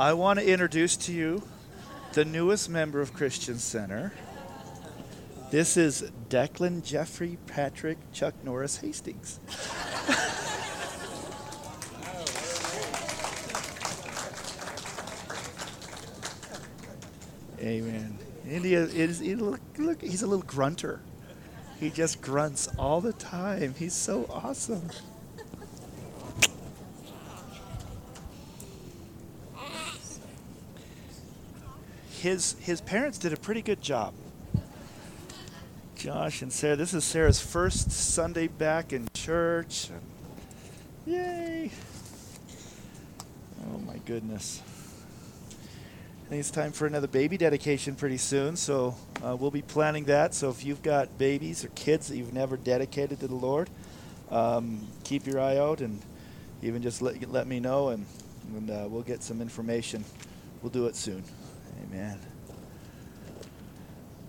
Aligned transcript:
I 0.00 0.14
want 0.14 0.38
to 0.38 0.50
introduce 0.50 0.96
to 0.96 1.12
you 1.12 1.42
the 2.14 2.24
newest 2.24 2.70
member 2.70 3.02
of 3.02 3.12
Christian 3.12 3.58
Center. 3.58 4.14
This 5.50 5.76
is 5.76 6.10
Declan 6.30 6.82
Jeffrey 6.82 7.36
Patrick 7.46 7.98
Chuck 8.10 8.32
Norris 8.42 8.78
Hastings. 8.78 9.40
Amen. 17.60 18.18
India 18.48 18.84
is 18.84 19.18
he 19.18 19.34
look, 19.34 19.60
look 19.76 20.00
he's 20.00 20.22
a 20.22 20.26
little 20.26 20.46
grunter. 20.46 21.02
He 21.78 21.90
just 21.90 22.22
grunts 22.22 22.68
all 22.78 23.02
the 23.02 23.12
time. 23.12 23.74
He's 23.78 23.92
so 23.92 24.24
awesome. 24.30 24.88
His 32.20 32.54
his 32.60 32.82
parents 32.82 33.16
did 33.16 33.32
a 33.32 33.36
pretty 33.38 33.62
good 33.62 33.80
job. 33.80 34.12
Josh 35.96 36.42
and 36.42 36.52
Sarah. 36.52 36.76
This 36.76 36.92
is 36.92 37.02
Sarah's 37.02 37.40
first 37.40 37.90
Sunday 37.90 38.46
back 38.46 38.92
in 38.92 39.08
church. 39.14 39.88
Yay! 41.06 41.70
Oh 43.72 43.78
my 43.78 43.96
goodness. 44.04 44.60
I 45.50 46.28
think 46.28 46.40
it's 46.40 46.50
time 46.50 46.72
for 46.72 46.86
another 46.86 47.06
baby 47.06 47.38
dedication 47.38 47.94
pretty 47.94 48.18
soon, 48.18 48.54
so 48.54 48.94
uh, 49.24 49.34
we'll 49.34 49.50
be 49.50 49.62
planning 49.62 50.04
that. 50.04 50.34
So 50.34 50.50
if 50.50 50.62
you've 50.62 50.82
got 50.82 51.16
babies 51.16 51.64
or 51.64 51.68
kids 51.68 52.08
that 52.08 52.18
you've 52.18 52.34
never 52.34 52.58
dedicated 52.58 53.20
to 53.20 53.28
the 53.28 53.34
Lord, 53.34 53.70
um, 54.30 54.86
keep 55.04 55.26
your 55.26 55.40
eye 55.40 55.56
out 55.56 55.80
and 55.80 56.02
even 56.62 56.82
just 56.82 57.00
let, 57.00 57.30
let 57.32 57.46
me 57.46 57.60
know, 57.60 57.88
and, 57.88 58.04
and 58.54 58.70
uh, 58.70 58.86
we'll 58.90 59.02
get 59.02 59.22
some 59.22 59.40
information. 59.40 60.04
We'll 60.62 60.70
do 60.70 60.86
it 60.86 60.96
soon. 60.96 61.24
Amen. 61.82 62.18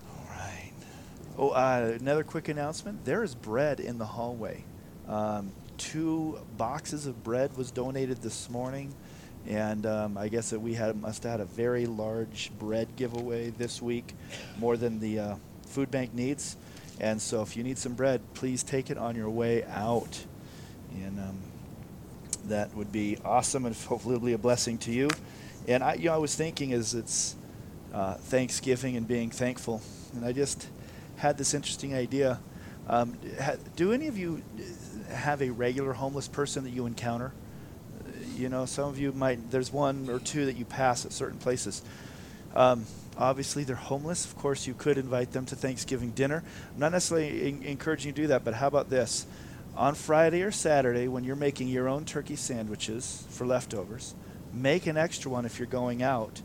All 0.08 0.26
right. 0.30 0.72
Oh, 1.38 1.50
uh, 1.50 1.96
another 2.00 2.24
quick 2.24 2.48
announcement. 2.48 3.04
There 3.04 3.22
is 3.22 3.34
bread 3.34 3.80
in 3.80 3.98
the 3.98 4.06
hallway. 4.06 4.64
Um, 5.08 5.52
two 5.78 6.38
boxes 6.56 7.06
of 7.06 7.22
bread 7.24 7.56
was 7.56 7.70
donated 7.70 8.22
this 8.22 8.48
morning 8.48 8.94
and 9.46 9.86
um, 9.86 10.16
I 10.16 10.28
guess 10.28 10.50
that 10.50 10.60
we 10.60 10.74
had 10.74 11.00
must 11.00 11.22
have 11.24 11.32
had 11.32 11.40
a 11.40 11.44
very 11.44 11.86
large 11.86 12.50
bread 12.58 12.88
giveaway 12.96 13.50
this 13.50 13.82
week, 13.82 14.14
more 14.58 14.76
than 14.76 15.00
the 15.00 15.18
uh, 15.18 15.34
food 15.66 15.90
bank 15.90 16.14
needs. 16.14 16.56
And 17.00 17.20
so, 17.20 17.42
if 17.42 17.56
you 17.56 17.64
need 17.64 17.78
some 17.78 17.94
bread, 17.94 18.20
please 18.34 18.62
take 18.62 18.90
it 18.90 18.98
on 18.98 19.16
your 19.16 19.30
way 19.30 19.64
out, 19.64 20.24
and 20.94 21.18
um, 21.18 21.38
that 22.44 22.74
would 22.76 22.92
be 22.92 23.18
awesome, 23.24 23.66
and 23.66 23.74
hopefully, 23.88 24.18
be 24.18 24.32
a 24.34 24.38
blessing 24.38 24.78
to 24.78 24.92
you. 24.92 25.08
And 25.66 25.82
I, 25.82 25.94
you 25.94 26.06
know, 26.06 26.14
I 26.14 26.18
was 26.18 26.34
thinking 26.34 26.70
is 26.70 26.94
it's 26.94 27.34
uh, 27.92 28.14
Thanksgiving 28.14 28.96
and 28.96 29.06
being 29.06 29.30
thankful, 29.30 29.82
and 30.14 30.24
I 30.24 30.32
just 30.32 30.68
had 31.16 31.38
this 31.38 31.54
interesting 31.54 31.94
idea. 31.94 32.40
Um, 32.88 33.16
ha, 33.40 33.54
do 33.76 33.92
any 33.92 34.08
of 34.08 34.18
you 34.18 34.42
have 35.08 35.42
a 35.42 35.50
regular 35.50 35.92
homeless 35.92 36.28
person 36.28 36.64
that 36.64 36.70
you 36.70 36.86
encounter? 36.86 37.32
You 38.36 38.48
know, 38.48 38.66
some 38.66 38.88
of 38.88 38.98
you 38.98 39.12
might, 39.12 39.50
there's 39.50 39.72
one 39.72 40.08
or 40.08 40.18
two 40.18 40.46
that 40.46 40.56
you 40.56 40.64
pass 40.64 41.04
at 41.04 41.12
certain 41.12 41.38
places. 41.38 41.82
Um, 42.54 42.86
obviously, 43.16 43.64
they're 43.64 43.76
homeless. 43.76 44.24
Of 44.24 44.36
course, 44.36 44.66
you 44.66 44.74
could 44.74 44.98
invite 44.98 45.32
them 45.32 45.46
to 45.46 45.56
Thanksgiving 45.56 46.10
dinner. 46.10 46.42
I'm 46.74 46.80
not 46.80 46.92
necessarily 46.92 47.48
in- 47.48 47.62
encouraging 47.62 48.08
you 48.08 48.12
to 48.14 48.22
do 48.22 48.26
that, 48.28 48.44
but 48.44 48.54
how 48.54 48.66
about 48.66 48.90
this? 48.90 49.26
On 49.76 49.94
Friday 49.94 50.42
or 50.42 50.50
Saturday, 50.50 51.08
when 51.08 51.24
you're 51.24 51.36
making 51.36 51.68
your 51.68 51.88
own 51.88 52.04
turkey 52.04 52.36
sandwiches 52.36 53.26
for 53.30 53.46
leftovers, 53.46 54.14
make 54.52 54.86
an 54.86 54.96
extra 54.96 55.30
one 55.30 55.46
if 55.46 55.58
you're 55.58 55.66
going 55.66 56.02
out. 56.02 56.42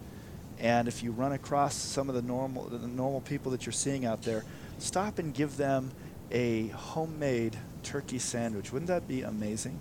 And 0.60 0.88
if 0.88 1.04
you 1.04 1.12
run 1.12 1.34
across 1.34 1.76
some 1.76 2.10
of 2.10 2.16
the 2.16 2.22
normal, 2.22 2.64
the 2.64 2.88
normal 2.88 3.22
people 3.22 3.52
that 3.52 3.66
you're 3.66 3.74
seeing 3.74 4.06
out 4.06 4.24
there, 4.24 4.44
stop 4.80 5.20
and 5.20 5.34
give 5.34 5.58
them 5.58 5.92
a 6.32 6.68
homemade 6.68 7.58
turkey 7.84 8.20
sandwich. 8.20 8.72
Wouldn't 8.72 8.88
that 8.88 9.08
be 9.08 9.22
amazing? 9.22 9.80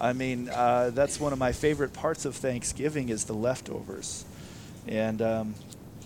I 0.00 0.14
mean, 0.14 0.48
uh, 0.48 0.90
that's 0.90 1.20
one 1.20 1.32
of 1.32 1.38
my 1.38 1.52
favorite 1.52 1.92
parts 1.92 2.24
of 2.24 2.34
Thanksgiving 2.34 3.10
is 3.10 3.24
the 3.24 3.34
leftovers. 3.34 4.24
And 4.86 5.20
um, 5.20 5.54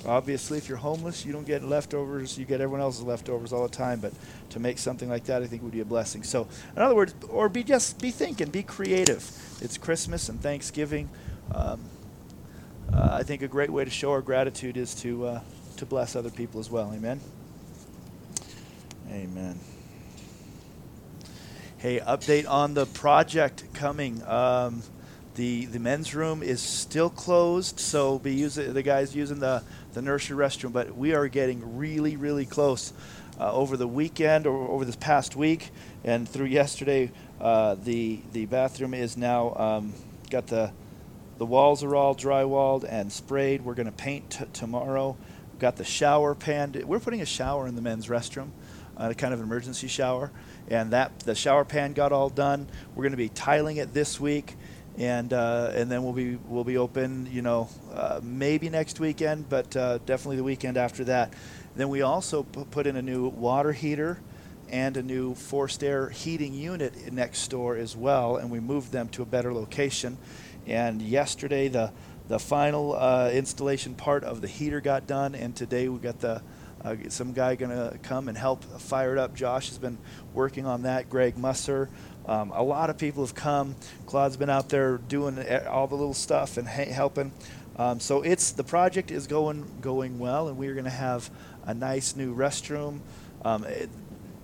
obviously, 0.04 0.58
if 0.58 0.68
you're 0.68 0.78
homeless, 0.78 1.24
you 1.24 1.32
don't 1.32 1.46
get 1.46 1.62
leftovers. 1.62 2.36
You 2.36 2.44
get 2.44 2.60
everyone 2.60 2.80
else's 2.80 3.04
leftovers 3.04 3.52
all 3.52 3.62
the 3.62 3.74
time. 3.74 4.00
But 4.00 4.12
to 4.50 4.58
make 4.58 4.78
something 4.78 5.08
like 5.08 5.24
that, 5.24 5.42
I 5.42 5.46
think 5.46 5.62
would 5.62 5.72
be 5.72 5.80
a 5.80 5.84
blessing. 5.84 6.24
So, 6.24 6.48
in 6.74 6.82
other 6.82 6.96
words, 6.96 7.14
or 7.28 7.48
be 7.48 7.62
just 7.62 8.00
be 8.00 8.10
thinking, 8.10 8.50
be 8.50 8.64
creative. 8.64 9.30
It's 9.60 9.78
Christmas 9.78 10.28
and 10.28 10.40
Thanksgiving. 10.40 11.08
Um, 11.54 11.80
uh, 12.94 13.08
I 13.12 13.24
think 13.24 13.42
a 13.42 13.48
great 13.48 13.70
way 13.70 13.84
to 13.84 13.90
show 13.90 14.12
our 14.12 14.22
gratitude 14.22 14.76
is 14.76 14.94
to 14.96 15.26
uh, 15.26 15.40
to 15.78 15.86
bless 15.86 16.14
other 16.14 16.30
people 16.30 16.60
as 16.60 16.70
well. 16.70 16.92
Amen. 16.94 17.20
Amen. 19.10 19.58
Hey, 21.78 21.98
update 21.98 22.48
on 22.48 22.74
the 22.74 22.86
project 22.86 23.64
coming. 23.74 24.22
Um, 24.22 24.82
the 25.34 25.66
the 25.66 25.80
men's 25.80 26.14
room 26.14 26.44
is 26.44 26.60
still 26.60 27.10
closed, 27.10 27.80
so 27.80 28.20
be 28.20 28.32
using 28.32 28.72
the 28.72 28.82
guys 28.82 29.14
using 29.14 29.40
the 29.40 29.64
the 29.94 30.00
nursery 30.00 30.36
restroom. 30.36 30.72
But 30.72 30.96
we 30.96 31.14
are 31.14 31.26
getting 31.26 31.76
really 31.76 32.16
really 32.16 32.46
close. 32.46 32.92
Uh, 33.36 33.52
over 33.52 33.76
the 33.76 33.88
weekend 33.88 34.46
or 34.46 34.68
over 34.68 34.84
this 34.84 34.94
past 34.94 35.34
week 35.34 35.70
and 36.04 36.28
through 36.28 36.46
yesterday, 36.46 37.10
uh, 37.40 37.74
the 37.74 38.20
the 38.32 38.46
bathroom 38.46 38.94
is 38.94 39.16
now 39.16 39.52
um, 39.56 39.92
got 40.30 40.46
the 40.46 40.70
the 41.38 41.46
walls 41.46 41.82
are 41.82 41.94
all 41.94 42.14
drywalled 42.14 42.84
and 42.88 43.12
sprayed. 43.12 43.62
We're 43.62 43.74
going 43.74 43.86
to 43.86 43.92
paint 43.92 44.30
t- 44.30 44.44
tomorrow. 44.52 45.16
We've 45.52 45.60
got 45.60 45.76
the 45.76 45.84
shower 45.84 46.34
pan. 46.34 46.74
We're 46.86 47.00
putting 47.00 47.20
a 47.22 47.26
shower 47.26 47.66
in 47.66 47.76
the 47.76 47.82
men's 47.82 48.08
restroom, 48.08 48.50
uh, 48.96 49.08
a 49.10 49.14
kind 49.14 49.34
of 49.34 49.40
emergency 49.40 49.88
shower 49.88 50.30
and 50.68 50.92
that 50.92 51.18
the 51.20 51.34
shower 51.34 51.64
pan 51.64 51.92
got 51.92 52.12
all 52.12 52.28
done. 52.28 52.68
We're 52.94 53.02
going 53.02 53.12
to 53.12 53.16
be 53.16 53.28
tiling 53.28 53.76
it 53.76 53.92
this 53.92 54.18
week, 54.18 54.54
and 54.98 55.32
uh, 55.32 55.72
and 55.74 55.90
then 55.90 56.02
we'll 56.02 56.12
be 56.12 56.36
we'll 56.36 56.64
be 56.64 56.76
open, 56.76 57.28
you 57.30 57.42
know, 57.42 57.68
uh, 57.92 58.20
maybe 58.22 58.70
next 58.70 59.00
weekend, 59.00 59.48
but 59.48 59.76
uh, 59.76 59.98
definitely 59.98 60.36
the 60.36 60.44
weekend 60.44 60.76
after 60.76 61.04
that. 61.04 61.32
Then 61.76 61.88
we 61.88 62.02
also 62.02 62.44
p- 62.44 62.64
put 62.70 62.86
in 62.86 62.96
a 62.96 63.02
new 63.02 63.28
water 63.28 63.72
heater 63.72 64.20
and 64.70 64.96
a 64.96 65.02
new 65.02 65.34
forced 65.34 65.84
air 65.84 66.08
heating 66.08 66.54
unit 66.54 67.12
next 67.12 67.48
door 67.48 67.76
as 67.76 67.96
well, 67.96 68.36
and 68.36 68.50
we 68.50 68.60
moved 68.60 68.92
them 68.92 69.08
to 69.08 69.22
a 69.22 69.26
better 69.26 69.52
location. 69.52 70.16
And 70.66 71.02
yesterday 71.02 71.68
the 71.68 71.92
the 72.26 72.38
final 72.38 72.94
uh, 72.94 73.30
installation 73.32 73.94
part 73.94 74.24
of 74.24 74.40
the 74.40 74.48
heater 74.48 74.80
got 74.80 75.06
done, 75.06 75.34
and 75.34 75.54
today 75.54 75.88
we 75.88 75.98
got 75.98 76.20
the 76.20 76.42
uh, 76.82 76.96
some 77.08 77.32
guy 77.32 77.54
to 77.56 77.98
come 78.02 78.28
and 78.28 78.36
help 78.36 78.62
fire 78.80 79.12
it 79.12 79.18
up. 79.18 79.34
Josh 79.34 79.68
has 79.68 79.78
been 79.78 79.98
working 80.32 80.66
on 80.66 80.82
that. 80.82 81.08
Greg 81.08 81.36
Musser. 81.36 81.88
Um, 82.26 82.50
a 82.52 82.62
lot 82.62 82.90
of 82.90 82.98
people 82.98 83.24
have 83.24 83.34
come. 83.34 83.74
Claude's 84.06 84.36
been 84.36 84.50
out 84.50 84.68
there 84.70 84.98
doing 84.98 85.38
all 85.66 85.86
the 85.86 85.94
little 85.94 86.14
stuff 86.14 86.56
and 86.56 86.66
ha- 86.66 86.90
helping. 86.90 87.32
Um, 87.76 88.00
so 88.00 88.22
it's 88.22 88.52
the 88.52 88.64
project 88.64 89.10
is 89.10 89.26
going 89.26 89.66
going 89.80 90.18
well, 90.18 90.48
and 90.48 90.56
we're 90.56 90.74
to 90.84 90.90
have 90.90 91.30
a 91.64 91.74
nice 91.74 92.16
new 92.16 92.34
restroom. 92.34 93.00
Um, 93.44 93.64
it, 93.64 93.90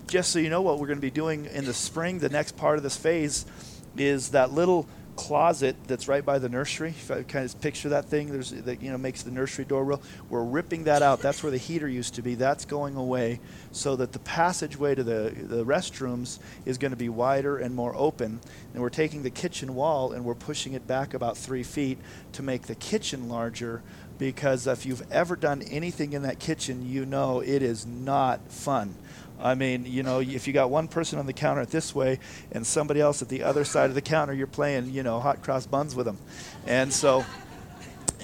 just 0.07 0.31
so 0.31 0.39
you 0.39 0.49
know, 0.49 0.61
what 0.61 0.77
we're 0.77 0.87
to 0.97 1.01
be 1.01 1.11
doing 1.11 1.45
in 1.45 1.65
the 1.65 1.73
spring, 1.73 2.19
the 2.19 2.29
next 2.29 2.57
part 2.57 2.77
of 2.77 2.83
this 2.83 2.97
phase 2.97 3.45
is 3.97 4.29
that 4.29 4.51
little 4.51 4.87
closet 5.15 5.75
that's 5.87 6.07
right 6.07 6.23
by 6.23 6.39
the 6.39 6.49
nursery. 6.49 6.89
If 6.89 7.11
I 7.11 7.23
kind 7.23 7.45
of 7.45 7.61
picture 7.61 7.89
that 7.89 8.05
thing, 8.05 8.31
there's 8.31 8.51
that 8.51 8.81
you 8.81 8.91
know 8.91 8.97
makes 8.97 9.23
the 9.23 9.31
nursery 9.31 9.65
door 9.65 9.83
real. 9.83 10.01
We're 10.29 10.43
ripping 10.43 10.85
that 10.85 11.01
out. 11.01 11.19
That's 11.19 11.43
where 11.43 11.51
the 11.51 11.57
heater 11.57 11.87
used 11.87 12.15
to 12.15 12.21
be. 12.21 12.35
That's 12.35 12.65
going 12.65 12.95
away, 12.95 13.39
so 13.71 13.95
that 13.95 14.11
the 14.11 14.19
passageway 14.19 14.95
to 14.95 15.03
the 15.03 15.33
the 15.35 15.65
restrooms 15.65 16.39
is 16.65 16.77
going 16.77 16.91
to 16.91 16.97
be 16.97 17.09
wider 17.09 17.57
and 17.57 17.75
more 17.75 17.95
open. 17.95 18.39
And 18.73 18.81
we're 18.81 18.89
taking 18.89 19.23
the 19.23 19.29
kitchen 19.29 19.75
wall 19.75 20.11
and 20.11 20.25
we're 20.25 20.35
pushing 20.35 20.73
it 20.73 20.87
back 20.87 21.13
about 21.13 21.37
three 21.37 21.63
feet 21.63 21.97
to 22.33 22.43
make 22.43 22.63
the 22.63 22.75
kitchen 22.75 23.29
larger. 23.29 23.81
Because 24.17 24.67
if 24.67 24.85
you've 24.85 25.09
ever 25.11 25.35
done 25.35 25.63
anything 25.63 26.13
in 26.13 26.21
that 26.21 26.37
kitchen, 26.37 26.87
you 26.87 27.07
know 27.07 27.39
it 27.39 27.63
is 27.63 27.87
not 27.87 28.51
fun. 28.51 28.95
I 29.41 29.55
mean, 29.55 29.85
you 29.85 30.03
know, 30.03 30.19
if 30.19 30.47
you 30.47 30.53
got 30.53 30.69
one 30.69 30.87
person 30.87 31.17
on 31.17 31.25
the 31.25 31.33
counter 31.33 31.65
this 31.65 31.95
way 31.95 32.19
and 32.51 32.65
somebody 32.65 33.01
else 33.01 33.21
at 33.21 33.29
the 33.29 33.43
other 33.43 33.65
side 33.65 33.89
of 33.89 33.95
the 33.95 34.01
counter, 34.01 34.33
you're 34.33 34.47
playing, 34.47 34.91
you 34.91 35.03
know, 35.03 35.19
hot 35.19 35.41
cross 35.41 35.65
buns 35.65 35.95
with 35.95 36.05
them. 36.05 36.17
And 36.67 36.93
so, 36.93 37.25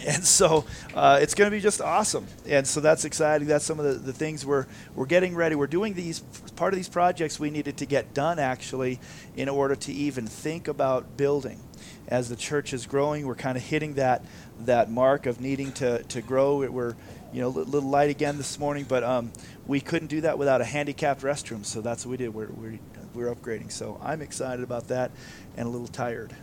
and 0.06 0.24
so 0.24 0.66
uh, 0.94 1.18
it's 1.22 1.34
going 1.34 1.50
to 1.50 1.56
be 1.56 1.62
just 1.62 1.82
awesome. 1.82 2.28
And 2.46 2.68
so 2.68 2.82
that's 2.82 3.04
exciting. 3.04 3.48
That's 3.48 3.66
some 3.66 3.80
of 3.80 3.86
the, 3.86 3.94
the 3.94 4.14
things 4.14 4.46
we're, 4.46 4.68
we're 4.96 5.08
getting 5.08 5.36
ready. 5.36 5.56
We're 5.56 5.66
doing 5.66 5.96
these, 5.96 6.20
part 6.56 6.74
of 6.74 6.78
these 6.78 6.90
projects 6.90 7.40
we 7.40 7.50
needed 7.50 7.78
to 7.78 7.88
get 7.88 8.14
done 8.14 8.38
actually 8.38 9.00
in 9.36 9.50
order 9.50 9.76
to 9.76 9.92
even 9.92 10.28
think 10.28 10.68
about 10.68 11.18
building. 11.18 11.60
As 12.08 12.30
the 12.30 12.36
church 12.36 12.74
is 12.74 12.86
growing, 12.86 13.26
we're 13.26 13.36
kind 13.36 13.58
of 13.58 13.64
hitting 13.64 13.96
that, 13.96 14.24
that 14.62 14.90
mark 14.90 15.26
of 15.26 15.42
needing 15.42 15.74
to, 15.74 16.04
to 16.04 16.22
grow. 16.22 16.60
We're, 16.60 16.96
you 17.34 17.42
know, 17.42 17.48
a 17.48 17.50
little 17.50 17.90
light 17.90 18.10
again 18.10 18.38
this 18.38 18.58
morning, 18.60 18.86
but 18.88 19.04
um, 19.04 19.32
we 19.66 19.80
couldn't 19.80 20.08
do 20.08 20.22
that 20.22 20.38
without 20.38 20.62
a 20.62 20.66
handicapped 20.66 21.22
restroom, 21.22 21.66
so 21.66 21.82
that's 21.82 22.06
what 22.06 22.12
we 22.12 22.18
did. 22.18 22.34
We're, 22.34 22.48
we're, 22.48 22.80
we're 23.14 23.34
upgrading. 23.34 23.72
So 23.72 24.00
I'm 24.04 24.22
excited 24.22 24.64
about 24.64 24.88
that 24.90 25.12
and 25.56 25.68
a 25.68 25.70
little 25.70 25.88
tired. 25.88 26.34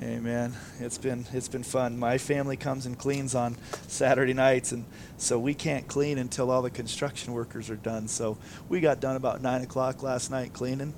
Amen. 0.00 0.52
It's 0.78 0.98
been 0.98 1.24
it's 1.32 1.48
been 1.48 1.62
fun. 1.62 1.98
My 1.98 2.18
family 2.18 2.58
comes 2.58 2.84
and 2.84 2.98
cleans 2.98 3.34
on 3.34 3.56
Saturday 3.88 4.34
nights, 4.34 4.72
and 4.72 4.84
so 5.16 5.38
we 5.38 5.54
can't 5.54 5.88
clean 5.88 6.18
until 6.18 6.50
all 6.50 6.60
the 6.60 6.70
construction 6.70 7.32
workers 7.32 7.70
are 7.70 7.76
done. 7.76 8.06
So 8.06 8.36
we 8.68 8.80
got 8.80 9.00
done 9.00 9.16
about 9.16 9.40
nine 9.40 9.62
o'clock 9.62 10.02
last 10.02 10.30
night 10.30 10.52
cleaning, 10.52 10.92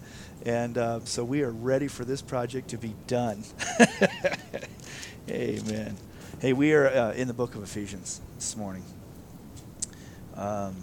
and 0.44 0.76
uh, 0.76 1.00
so 1.04 1.22
we 1.22 1.42
are 1.42 1.52
ready 1.52 1.86
for 1.86 2.04
this 2.04 2.20
project 2.20 2.70
to 2.70 2.78
be 2.78 2.96
done. 3.06 3.44
Amen. 5.30 5.96
Hey, 6.40 6.52
we 6.52 6.72
are 6.72 6.86
uh, 6.86 7.12
in 7.14 7.26
the 7.26 7.34
book 7.34 7.56
of 7.56 7.64
Ephesians 7.64 8.20
this 8.36 8.56
morning. 8.56 8.84
Um, 10.36 10.76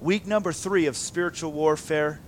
week 0.00 0.26
number 0.26 0.52
three 0.52 0.86
of 0.86 0.96
spiritual 0.96 1.52
warfare, 1.52 2.18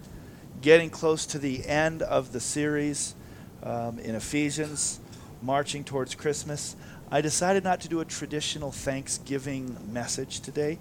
getting 0.61 0.89
close 0.89 1.27
to 1.27 1.41
the 1.41 1.67
end 1.67 2.03
of 2.03 2.33
the 2.33 2.39
series 2.39 3.17
um, 3.65 3.99
in 3.99 4.15
Ephesians 4.15 5.01
marching 5.43 5.83
towards 5.83 6.15
Christmas, 6.15 6.77
I 7.11 7.23
decided 7.23 7.65
not 7.65 7.81
to 7.81 7.89
do 7.89 7.99
a 7.99 8.05
traditional 8.05 8.71
Thanksgiving 8.71 9.77
message 9.93 10.39
today. 10.39 10.79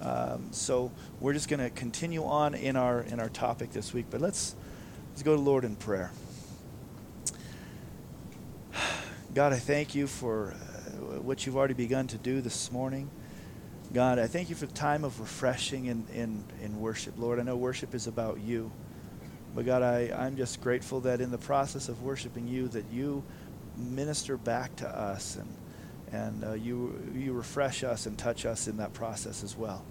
Um, 0.00 0.52
so 0.52 0.92
we're 1.18 1.32
just 1.32 1.48
going 1.48 1.58
to 1.58 1.70
continue 1.70 2.24
on 2.24 2.54
in 2.54 2.76
our 2.76 3.00
in 3.00 3.18
our 3.18 3.30
topic 3.30 3.72
this 3.72 3.92
week. 3.92 4.06
But 4.10 4.20
let's 4.20 4.54
let's 5.10 5.24
go 5.24 5.34
to 5.34 5.42
Lord 5.42 5.64
in 5.64 5.74
prayer. 5.74 6.12
God, 9.34 9.52
I 9.52 9.58
thank 9.58 9.92
you 9.96 10.06
for 10.06 10.54
what 10.96 11.46
you've 11.46 11.56
already 11.56 11.74
begun 11.74 12.06
to 12.08 12.18
do 12.18 12.40
this 12.40 12.72
morning. 12.72 13.10
God, 13.92 14.18
I 14.18 14.26
thank 14.26 14.50
you 14.50 14.56
for 14.56 14.66
the 14.66 14.74
time 14.74 15.04
of 15.04 15.20
refreshing 15.20 15.86
in, 15.86 16.04
in, 16.12 16.44
in 16.62 16.80
worship. 16.80 17.14
Lord, 17.16 17.38
I 17.38 17.42
know 17.42 17.56
worship 17.56 17.94
is 17.94 18.06
about 18.06 18.40
you. 18.40 18.70
But 19.54 19.64
God, 19.64 19.82
I, 19.82 20.12
I'm 20.16 20.36
just 20.36 20.60
grateful 20.60 21.00
that 21.00 21.20
in 21.20 21.30
the 21.30 21.38
process 21.38 21.88
of 21.88 22.02
worshiping 22.02 22.46
you, 22.48 22.68
that 22.68 22.84
you 22.90 23.24
minister 23.76 24.36
back 24.36 24.74
to 24.76 24.88
us 24.88 25.36
and 25.36 25.48
and 26.12 26.44
uh, 26.44 26.52
you 26.52 26.98
you 27.14 27.32
refresh 27.32 27.82
us 27.84 28.06
and 28.06 28.16
touch 28.16 28.46
us 28.46 28.68
in 28.68 28.76
that 28.76 28.92
process 28.92 29.42
as 29.42 29.56
well. 29.56 29.84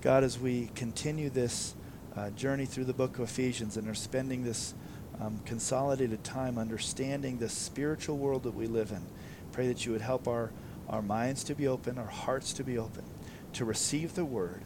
God, 0.00 0.24
as 0.24 0.38
we 0.38 0.70
continue 0.74 1.28
this 1.28 1.74
uh, 2.16 2.30
journey 2.30 2.66
through 2.66 2.84
the 2.84 2.92
book 2.92 3.18
of 3.18 3.24
Ephesians 3.24 3.76
and 3.76 3.88
are 3.88 3.94
spending 3.94 4.44
this 4.44 4.74
um, 5.20 5.40
consolidated 5.44 6.24
time 6.24 6.56
understanding 6.56 7.38
the 7.38 7.48
spiritual 7.48 8.16
world 8.16 8.44
that 8.44 8.54
we 8.54 8.66
live 8.66 8.90
in, 8.92 9.04
pray 9.60 9.68
that 9.68 9.84
you 9.84 9.92
would 9.92 10.00
help 10.00 10.26
our 10.26 10.50
our 10.88 11.02
minds 11.02 11.44
to 11.44 11.54
be 11.54 11.68
open, 11.68 11.98
our 11.98 12.06
hearts 12.06 12.54
to 12.54 12.64
be 12.64 12.78
open, 12.78 13.04
to 13.52 13.66
receive 13.66 14.14
the 14.14 14.24
word, 14.24 14.62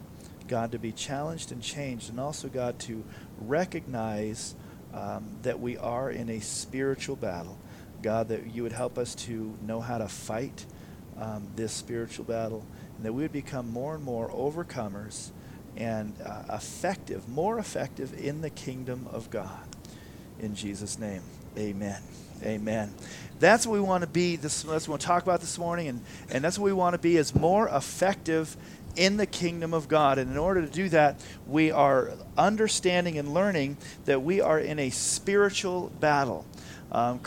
God, 0.46 0.70
to 0.70 0.78
be 0.78 0.92
challenged 0.92 1.50
and 1.50 1.60
changed, 1.60 2.10
and 2.10 2.20
also 2.20 2.46
God 2.48 2.78
to 2.80 3.02
recognize 3.40 4.54
um, 4.94 5.36
that 5.42 5.58
we 5.58 5.76
are 5.76 6.10
in 6.10 6.30
a 6.30 6.38
spiritual 6.38 7.16
battle 7.16 7.58
God, 8.04 8.28
that 8.28 8.54
you 8.54 8.62
would 8.62 8.72
help 8.72 8.98
us 8.98 9.14
to 9.14 9.56
know 9.66 9.80
how 9.80 9.98
to 9.98 10.06
fight 10.06 10.66
um, 11.18 11.48
this 11.56 11.72
spiritual 11.72 12.26
battle, 12.26 12.64
and 12.96 13.04
that 13.04 13.14
we 13.14 13.22
would 13.22 13.32
become 13.32 13.68
more 13.68 13.94
and 13.94 14.04
more 14.04 14.28
overcomers 14.28 15.30
and 15.76 16.14
uh, 16.24 16.42
effective, 16.52 17.28
more 17.28 17.58
effective 17.58 18.12
in 18.22 18.42
the 18.42 18.50
kingdom 18.50 19.08
of 19.10 19.30
God. 19.30 19.66
In 20.38 20.54
Jesus' 20.54 20.98
name, 20.98 21.22
amen. 21.56 22.00
Amen. 22.42 22.92
That's 23.40 23.66
what 23.66 23.74
we 23.74 23.80
want 23.80 24.02
to 24.02 24.08
be. 24.08 24.36
This, 24.36 24.62
that's 24.62 24.86
what 24.86 24.88
we 24.88 24.90
want 24.92 25.00
to 25.02 25.06
talk 25.06 25.22
about 25.22 25.40
this 25.40 25.58
morning, 25.58 25.88
and, 25.88 26.00
and 26.30 26.44
that's 26.44 26.58
what 26.58 26.66
we 26.66 26.72
want 26.72 26.94
to 26.94 26.98
be 26.98 27.16
is 27.16 27.34
more 27.34 27.68
effective 27.68 28.56
in 28.96 29.16
the 29.16 29.26
kingdom 29.26 29.74
of 29.74 29.88
God. 29.88 30.18
And 30.18 30.30
in 30.30 30.38
order 30.38 30.60
to 30.60 30.68
do 30.70 30.88
that, 30.90 31.20
we 31.46 31.70
are 31.70 32.10
understanding 32.38 33.18
and 33.18 33.34
learning 33.34 33.76
that 34.04 34.22
we 34.22 34.40
are 34.40 34.58
in 34.58 34.78
a 34.78 34.90
spiritual 34.90 35.90
battle. 36.00 36.44
Um, 36.92 37.20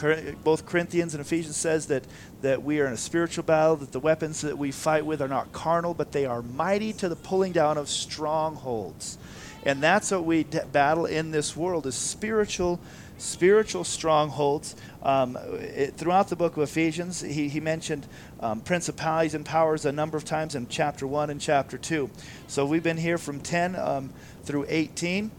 both 0.43 0.65
Corinthians 0.65 1.13
and 1.13 1.19
Ephesians 1.19 1.57
says 1.57 1.87
that, 1.87 2.05
that 2.41 2.63
we 2.63 2.79
are 2.79 2.87
in 2.87 2.93
a 2.93 2.97
spiritual 2.97 3.43
battle, 3.43 3.75
that 3.77 3.91
the 3.91 3.99
weapons 3.99 4.41
that 4.41 4.57
we 4.57 4.71
fight 4.71 5.05
with 5.05 5.21
are 5.21 5.27
not 5.27 5.51
carnal, 5.51 5.93
but 5.93 6.13
they 6.13 6.25
are 6.25 6.41
mighty 6.41 6.93
to 6.93 7.09
the 7.09 7.17
pulling 7.17 7.51
down 7.51 7.77
of 7.77 7.89
strongholds. 7.89 9.17
And 9.65 9.83
that's 9.83 10.11
what 10.11 10.23
we 10.23 10.43
d- 10.43 10.59
battle 10.71 11.05
in 11.05 11.31
this 11.31 11.57
world 11.57 11.85
is 11.85 11.95
spiritual 11.95 12.79
spiritual 13.17 13.83
strongholds. 13.83 14.75
Um, 15.03 15.37
it, 15.59 15.95
throughout 15.95 16.29
the 16.29 16.35
book 16.35 16.57
of 16.57 16.63
Ephesians, 16.63 17.21
he, 17.21 17.49
he 17.49 17.59
mentioned 17.59 18.07
um, 18.39 18.61
principalities 18.61 19.33
and 19.33 19.45
powers 19.45 19.85
a 19.85 19.91
number 19.91 20.17
of 20.17 20.25
times 20.25 20.55
in 20.55 20.67
chapter 20.67 21.07
1 21.07 21.29
and 21.29 21.41
chapter 21.41 21.77
2. 21.77 22.09
So 22.47 22.65
we've 22.65 22.83
been 22.83 22.97
here 22.97 23.17
from 23.17 23.39
10 23.39 23.75
um, 23.75 24.09
through 24.43 24.65
18, 24.69 25.31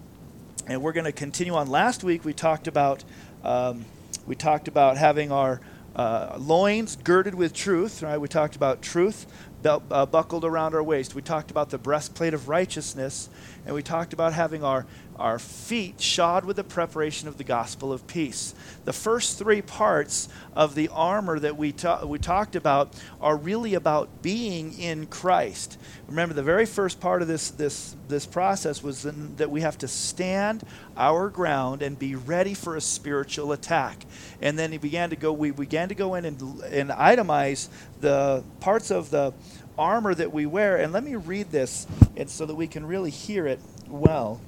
and 0.66 0.82
we're 0.82 0.92
going 0.92 1.04
to 1.04 1.12
continue 1.12 1.54
on. 1.54 1.68
Last 1.68 2.04
week 2.04 2.24
we 2.24 2.32
talked 2.32 2.66
about 2.66 3.04
um, 3.44 3.84
we 4.26 4.34
talked 4.34 4.68
about 4.68 4.98
having 4.98 5.32
our 5.32 5.60
uh, 5.96 6.36
loins 6.38 6.96
girded 6.96 7.34
with 7.34 7.54
truth, 7.54 8.02
right? 8.02 8.18
We 8.18 8.28
talked 8.28 8.56
about 8.56 8.82
truth 8.82 9.26
belt, 9.62 9.82
uh, 9.90 10.06
buckled 10.06 10.44
around 10.44 10.74
our 10.74 10.82
waist. 10.82 11.14
We 11.14 11.22
talked 11.22 11.50
about 11.50 11.70
the 11.70 11.78
breastplate 11.78 12.34
of 12.34 12.48
righteousness, 12.48 13.28
and 13.66 13.74
we 13.74 13.82
talked 13.82 14.12
about 14.12 14.32
having 14.32 14.62
our 14.62 14.86
our 15.18 15.38
feet 15.38 16.00
shod 16.00 16.44
with 16.44 16.56
the 16.56 16.64
preparation 16.64 17.28
of 17.28 17.38
the 17.38 17.44
gospel 17.44 17.92
of 17.92 18.06
peace. 18.06 18.54
The 18.84 18.92
first 18.92 19.38
three 19.38 19.62
parts 19.62 20.28
of 20.54 20.74
the 20.74 20.88
armor 20.88 21.38
that 21.38 21.56
we, 21.56 21.72
ta- 21.72 22.04
we 22.04 22.18
talked 22.18 22.54
about 22.56 22.94
are 23.20 23.36
really 23.36 23.74
about 23.74 24.22
being 24.22 24.78
in 24.78 25.06
Christ. 25.06 25.78
Remember, 26.06 26.34
the 26.34 26.42
very 26.42 26.66
first 26.66 27.00
part 27.00 27.20
of 27.20 27.28
this, 27.28 27.50
this, 27.50 27.96
this 28.08 28.26
process 28.26 28.82
was 28.82 29.02
that 29.02 29.50
we 29.50 29.60
have 29.60 29.78
to 29.78 29.88
stand 29.88 30.64
our 30.96 31.28
ground 31.28 31.82
and 31.82 31.98
be 31.98 32.14
ready 32.14 32.54
for 32.54 32.76
a 32.76 32.80
spiritual 32.80 33.52
attack. 33.52 34.04
And 34.40 34.58
then 34.58 34.72
he 34.72 34.78
began 34.78 35.10
to 35.10 35.16
go, 35.16 35.32
we 35.32 35.50
began 35.50 35.88
to 35.88 35.94
go 35.94 36.14
in 36.14 36.24
and, 36.24 36.40
and 36.64 36.90
itemize 36.90 37.68
the 38.00 38.44
parts 38.60 38.90
of 38.90 39.10
the 39.10 39.32
armor 39.76 40.14
that 40.14 40.32
we 40.32 40.46
wear. 40.46 40.76
And 40.76 40.92
let 40.92 41.04
me 41.04 41.16
read 41.16 41.50
this 41.50 41.86
and 42.16 42.28
so 42.28 42.46
that 42.46 42.54
we 42.54 42.66
can 42.66 42.86
really 42.86 43.10
hear 43.10 43.46
it 43.46 43.60
well. 43.88 44.40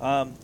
Um, 0.00 0.34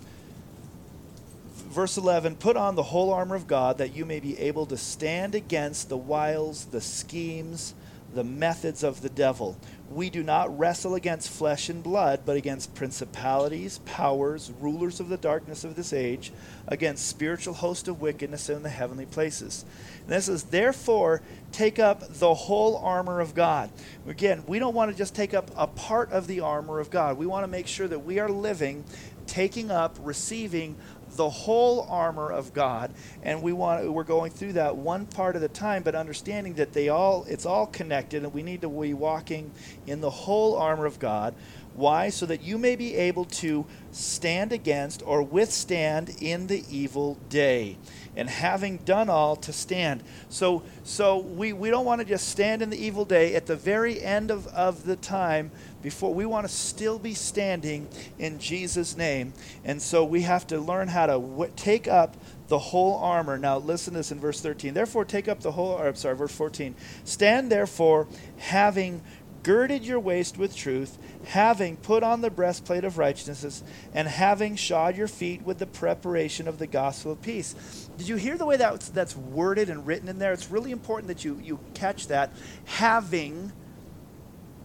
verse 1.70 1.96
11 1.96 2.36
Put 2.36 2.56
on 2.56 2.74
the 2.74 2.82
whole 2.82 3.12
armor 3.12 3.34
of 3.34 3.46
God 3.46 3.78
that 3.78 3.94
you 3.94 4.04
may 4.04 4.20
be 4.20 4.38
able 4.38 4.66
to 4.66 4.76
stand 4.76 5.34
against 5.34 5.88
the 5.88 5.96
wiles, 5.96 6.66
the 6.66 6.80
schemes, 6.80 7.74
the 8.14 8.24
methods 8.24 8.82
of 8.82 9.02
the 9.02 9.08
devil. 9.08 9.56
We 9.90 10.08
do 10.08 10.22
not 10.22 10.56
wrestle 10.56 10.94
against 10.94 11.30
flesh 11.30 11.68
and 11.68 11.82
blood, 11.82 12.20
but 12.24 12.36
against 12.36 12.74
principalities, 12.74 13.78
powers, 13.78 14.52
rulers 14.60 15.00
of 15.00 15.08
the 15.08 15.16
darkness 15.16 15.64
of 15.64 15.74
this 15.74 15.92
age, 15.92 16.32
against 16.68 17.08
spiritual 17.08 17.54
hosts 17.54 17.88
of 17.88 18.00
wickedness 18.00 18.48
in 18.48 18.62
the 18.62 18.68
heavenly 18.68 19.06
places. 19.06 19.64
And 20.02 20.10
this 20.10 20.28
is, 20.28 20.44
therefore, 20.44 21.22
take 21.50 21.80
up 21.80 22.14
the 22.14 22.34
whole 22.34 22.76
armor 22.76 23.20
of 23.20 23.34
God. 23.34 23.70
Again, 24.06 24.44
we 24.46 24.60
don't 24.60 24.74
want 24.74 24.92
to 24.92 24.96
just 24.96 25.14
take 25.14 25.34
up 25.34 25.50
a 25.56 25.66
part 25.66 26.12
of 26.12 26.28
the 26.28 26.40
armor 26.40 26.78
of 26.78 26.90
God. 26.90 27.18
We 27.18 27.26
want 27.26 27.42
to 27.42 27.50
make 27.50 27.66
sure 27.66 27.88
that 27.88 28.04
we 28.04 28.20
are 28.20 28.28
living, 28.28 28.84
taking 29.30 29.70
up, 29.70 29.96
receiving 30.02 30.74
the 31.16 31.30
whole 31.30 31.86
armor 31.88 32.30
of 32.30 32.52
God, 32.52 32.92
and 33.22 33.42
we 33.42 33.52
want 33.52 33.90
we're 33.92 34.04
going 34.04 34.32
through 34.32 34.54
that 34.54 34.76
one 34.76 35.06
part 35.06 35.36
at 35.36 35.42
a 35.42 35.48
time, 35.48 35.82
but 35.82 35.94
understanding 35.94 36.54
that 36.54 36.72
they 36.72 36.88
all 36.88 37.24
it's 37.28 37.46
all 37.46 37.66
connected, 37.66 38.24
and 38.24 38.34
we 38.34 38.42
need 38.42 38.60
to 38.60 38.68
be 38.68 38.92
walking 38.92 39.52
in 39.86 40.00
the 40.00 40.10
whole 40.10 40.56
armor 40.56 40.86
of 40.86 40.98
God. 40.98 41.34
Why? 41.74 42.10
So 42.10 42.26
that 42.26 42.42
you 42.42 42.58
may 42.58 42.74
be 42.74 42.96
able 42.96 43.24
to 43.26 43.64
stand 43.92 44.52
against 44.52 45.02
or 45.06 45.22
withstand 45.22 46.16
in 46.20 46.48
the 46.48 46.64
evil 46.68 47.16
day 47.28 47.78
and 48.16 48.28
having 48.28 48.78
done 48.78 49.08
all 49.08 49.36
to 49.36 49.52
stand. 49.52 50.02
So 50.28 50.62
so 50.82 51.18
we, 51.18 51.52
we 51.52 51.70
don't 51.70 51.84
want 51.84 52.00
to 52.00 52.04
just 52.04 52.28
stand 52.28 52.62
in 52.62 52.70
the 52.70 52.84
evil 52.84 53.04
day 53.04 53.34
at 53.36 53.46
the 53.46 53.56
very 53.56 54.02
end 54.02 54.30
of, 54.30 54.48
of 54.48 54.84
the 54.84 54.96
time 54.96 55.52
before 55.82 56.12
we 56.12 56.26
want 56.26 56.46
to 56.46 56.52
still 56.52 56.98
be 56.98 57.14
standing 57.14 57.88
in 58.18 58.38
Jesus' 58.38 58.96
name. 58.96 59.32
And 59.64 59.80
so 59.80 60.04
we 60.04 60.22
have 60.22 60.46
to 60.48 60.60
learn 60.60 60.88
how 60.88 61.06
to 61.06 61.12
w- 61.12 61.52
take 61.56 61.88
up 61.88 62.16
the 62.48 62.58
whole 62.58 62.96
armor. 62.98 63.38
Now 63.38 63.58
listen 63.58 63.92
to 63.94 64.00
this 64.00 64.12
in 64.12 64.20
verse 64.20 64.40
13. 64.40 64.74
Therefore 64.74 65.04
take 65.04 65.28
up 65.28 65.40
the 65.40 65.52
whole 65.52 65.78
I'm 65.78 65.94
sorry, 65.94 66.16
verse 66.16 66.34
14. 66.34 66.74
Stand 67.04 67.50
therefore 67.50 68.08
having 68.38 69.02
girded 69.42 69.84
your 69.84 70.00
waist 70.00 70.36
with 70.36 70.54
truth, 70.54 70.98
having 71.24 71.76
put 71.76 72.02
on 72.02 72.20
the 72.20 72.30
breastplate 72.30 72.84
of 72.84 72.98
righteousness, 72.98 73.62
and 73.94 74.06
having 74.06 74.56
shod 74.56 74.96
your 74.96 75.08
feet 75.08 75.42
with 75.42 75.58
the 75.58 75.66
preparation 75.66 76.46
of 76.46 76.58
the 76.58 76.66
gospel 76.66 77.12
of 77.12 77.22
peace. 77.22 77.88
Did 77.96 78.08
you 78.08 78.16
hear 78.16 78.36
the 78.36 78.46
way 78.46 78.56
that's, 78.56 78.88
that's 78.90 79.16
worded 79.16 79.70
and 79.70 79.86
written 79.86 80.08
in 80.08 80.18
there? 80.18 80.32
It's 80.32 80.50
really 80.50 80.72
important 80.72 81.08
that 81.08 81.24
you, 81.24 81.40
you 81.42 81.58
catch 81.74 82.08
that. 82.08 82.32
Having, 82.64 83.52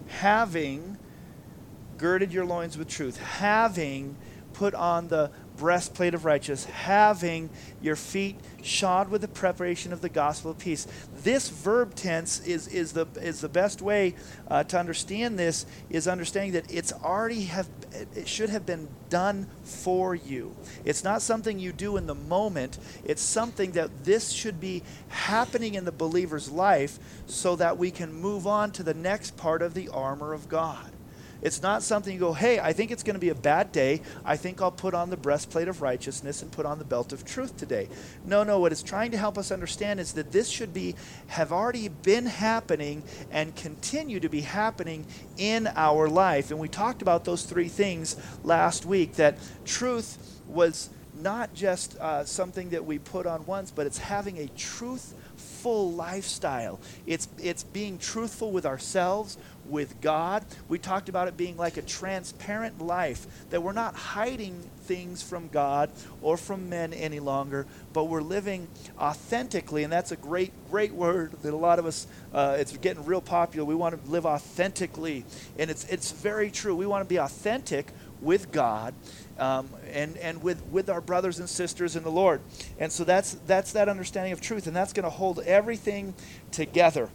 having 0.08 0.98
girded 1.98 2.34
your 2.34 2.46
loins 2.46 2.78
with 2.78 2.88
truth, 2.88 3.18
having 3.18 4.16
put 4.56 4.74
on 4.74 5.10
the 5.10 5.30
breastplate 5.58 6.14
of 6.14 6.26
righteousness, 6.26 6.66
having 6.74 7.50
your 7.82 7.96
feet 7.96 8.38
shod 8.62 9.10
with 9.10 9.22
the 9.22 9.28
preparation 9.28 9.94
of 9.94 10.02
the 10.02 10.10
gospel 10.10 10.52
of 10.52 10.58
peace. 10.58 10.88
This 11.24 11.50
verb 11.50 11.96
tense 11.96 12.40
is, 12.42 12.68
is, 12.68 12.94
the, 12.94 13.06
is 13.22 13.42
the 13.42 13.50
best 13.50 13.82
way 13.82 14.16
uh, 14.48 14.64
to 14.66 14.80
understand 14.80 15.38
this, 15.38 15.66
is 15.90 16.08
understanding 16.08 16.54
that 16.54 16.72
it's 16.72 16.94
already 16.94 17.44
have, 17.44 17.68
it 18.16 18.28
should 18.28 18.50
have 18.50 18.66
been 18.66 18.88
done 19.10 19.48
for 19.64 20.16
you. 20.16 20.56
It's 20.84 21.04
not 21.04 21.22
something 21.22 21.60
you 21.60 21.72
do 21.72 21.98
in 21.98 22.08
the 22.08 22.16
moment. 22.16 22.78
It's 23.04 23.22
something 23.22 23.72
that 23.72 24.06
this 24.06 24.32
should 24.32 24.60
be 24.60 24.84
happening 25.10 25.76
in 25.76 25.86
the 25.86 25.92
believer's 25.92 26.50
life 26.50 26.98
so 27.28 27.56
that 27.58 27.78
we 27.78 27.92
can 27.92 28.14
move 28.14 28.48
on 28.48 28.72
to 28.72 28.84
the 28.84 28.94
next 28.94 29.38
part 29.38 29.62
of 29.62 29.74
the 29.74 29.90
armor 29.90 30.34
of 30.34 30.50
God. 30.50 30.95
It's 31.42 31.62
not 31.62 31.84
something 31.84 32.14
you 32.14 32.20
go, 32.20 32.34
hey, 32.34 32.60
I 32.60 32.74
think 32.74 32.92
it's 32.92 33.04
going 33.04 33.16
to 33.16 33.20
be 33.20 33.30
a 33.30 33.36
bad 33.36 33.72
day. 33.72 34.02
I 34.24 34.38
think 34.38 34.62
I'll 34.62 34.72
put 34.72 34.94
on 34.94 35.10
the 35.10 35.18
breastplate 35.18 35.68
of 35.68 35.82
righteousness 35.82 36.42
and 36.42 36.52
put 36.52 36.66
on 36.66 36.80
the 36.80 36.86
belt 36.86 37.14
of 37.14 37.26
truth 37.26 37.58
today. 37.58 37.90
No, 38.26 38.44
no, 38.44 38.60
what 38.60 38.72
it's 38.72 38.84
trying 38.84 39.12
to 39.12 39.18
help 39.18 39.38
us 39.38 39.52
understand 39.52 40.00
is 40.00 40.14
that 40.14 40.32
this 40.32 40.50
should 40.50 40.74
be, 40.74 40.96
have 41.28 41.52
already 41.52 41.88
been 41.88 42.26
happening 42.26 43.04
and 43.32 43.56
continue 43.56 44.20
to 44.20 44.30
be 44.30 44.42
happening 44.42 45.06
in 45.38 45.68
our 45.76 46.08
life. 46.10 46.52
And 46.52 46.60
we 46.60 46.68
talked 46.68 47.02
about 47.02 47.26
those 47.26 47.44
three 47.44 47.70
things 47.70 48.16
last 48.44 48.86
week 48.86 49.14
that 49.16 49.38
truth 49.66 50.42
was 50.48 50.90
not 51.22 51.54
just 51.54 51.98
uh, 51.98 52.26
something 52.26 52.70
that 52.72 52.86
we 52.86 53.00
put 53.00 53.26
on 53.26 53.46
once, 53.46 53.72
but 53.72 53.86
it's 53.86 53.98
having 53.98 54.38
a 54.40 54.48
truthful 54.50 55.92
lifestyle. 55.94 56.80
It's, 57.06 57.28
it's 57.42 57.64
being 57.64 57.98
truthful 57.98 58.52
with 58.52 58.66
ourselves, 58.66 59.38
with 59.70 60.00
God. 60.02 60.46
We 60.68 60.80
talked 60.80 61.10
about 61.10 61.28
it 61.28 61.38
being 61.38 61.58
like 61.58 61.78
a 61.78 61.82
transparent 61.82 62.82
life, 62.82 63.26
that 63.50 63.62
we're 63.62 63.74
not 63.74 63.96
hiding 63.96 64.70
things 64.84 65.22
from 65.22 65.48
God 65.48 65.90
or 66.22 66.38
from 66.38 66.70
men 66.70 66.94
any 66.94 67.20
longer, 67.20 67.66
but 67.94 68.06
we're 68.06 68.22
living 68.22 68.68
authentically. 69.00 69.84
And 69.84 69.92
that's 69.92 70.12
a 70.12 70.16
great, 70.16 70.52
great 70.70 70.94
word 70.94 71.34
that 71.42 71.54
a 71.54 71.58
lot 71.58 71.80
of 71.80 71.86
us, 71.86 72.08
uh, 72.34 72.58
it's 72.60 72.76
getting 72.78 73.06
real 73.06 73.22
popular. 73.22 73.66
We 73.66 73.76
want 73.76 74.04
to 74.04 74.12
live 74.12 74.26
authentically. 74.26 75.26
And 75.58 75.70
it's, 75.72 75.86
it's 75.86 76.12
very 76.12 76.52
true. 76.52 76.76
We 76.76 76.86
want 76.86 77.04
to 77.04 77.10
be 77.10 77.18
authentic 77.18 77.88
with 78.22 78.52
God. 78.52 78.94
Um, 79.38 79.70
and 79.92 80.16
and 80.20 80.42
with, 80.42 80.64
with 80.68 80.90
our 80.90 81.02
brothers 81.02 81.40
and 81.40 81.50
sisters 81.50 81.98
in 81.98 82.04
the 82.04 82.10
Lord, 82.10 82.40
and 82.80 82.90
so 82.90 83.04
that's 83.04 83.34
that's 83.46 83.74
that 83.74 83.90
understanding 83.90 84.32
of 84.32 84.40
truth, 84.40 84.66
and 84.66 84.74
that's 84.74 84.94
going 84.94 85.04
to 85.04 85.10
hold 85.10 85.42
everything 85.42 86.14
together 86.52 87.10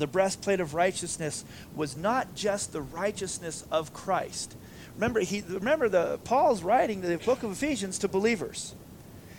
the 0.00 0.06
breastplate 0.06 0.60
of 0.60 0.72
righteousness 0.72 1.44
was 1.76 1.94
not 1.94 2.34
just 2.34 2.72
the 2.72 2.80
righteousness 2.80 3.66
of 3.70 3.92
Christ. 3.92 4.56
Remember, 4.94 5.20
he, 5.20 5.42
remember 5.46 5.90
the, 5.90 6.18
Paul's 6.24 6.62
writing 6.62 7.02
the 7.02 7.18
book 7.18 7.42
of 7.42 7.52
Ephesians 7.52 7.98
to 7.98 8.08
believers. 8.08 8.74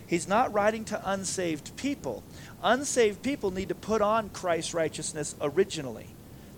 He's 0.06 0.28
not 0.28 0.54
writing 0.54 0.86
to 0.86 1.02
unsaved 1.04 1.76
people. 1.78 2.24
Unsaved 2.62 3.24
people 3.24 3.50
need 3.50 3.70
to 3.70 3.76
put 3.76 4.04
on 4.04 4.30
Christ's 4.30 4.76
righteousness 4.76 5.36
originally. 5.42 6.08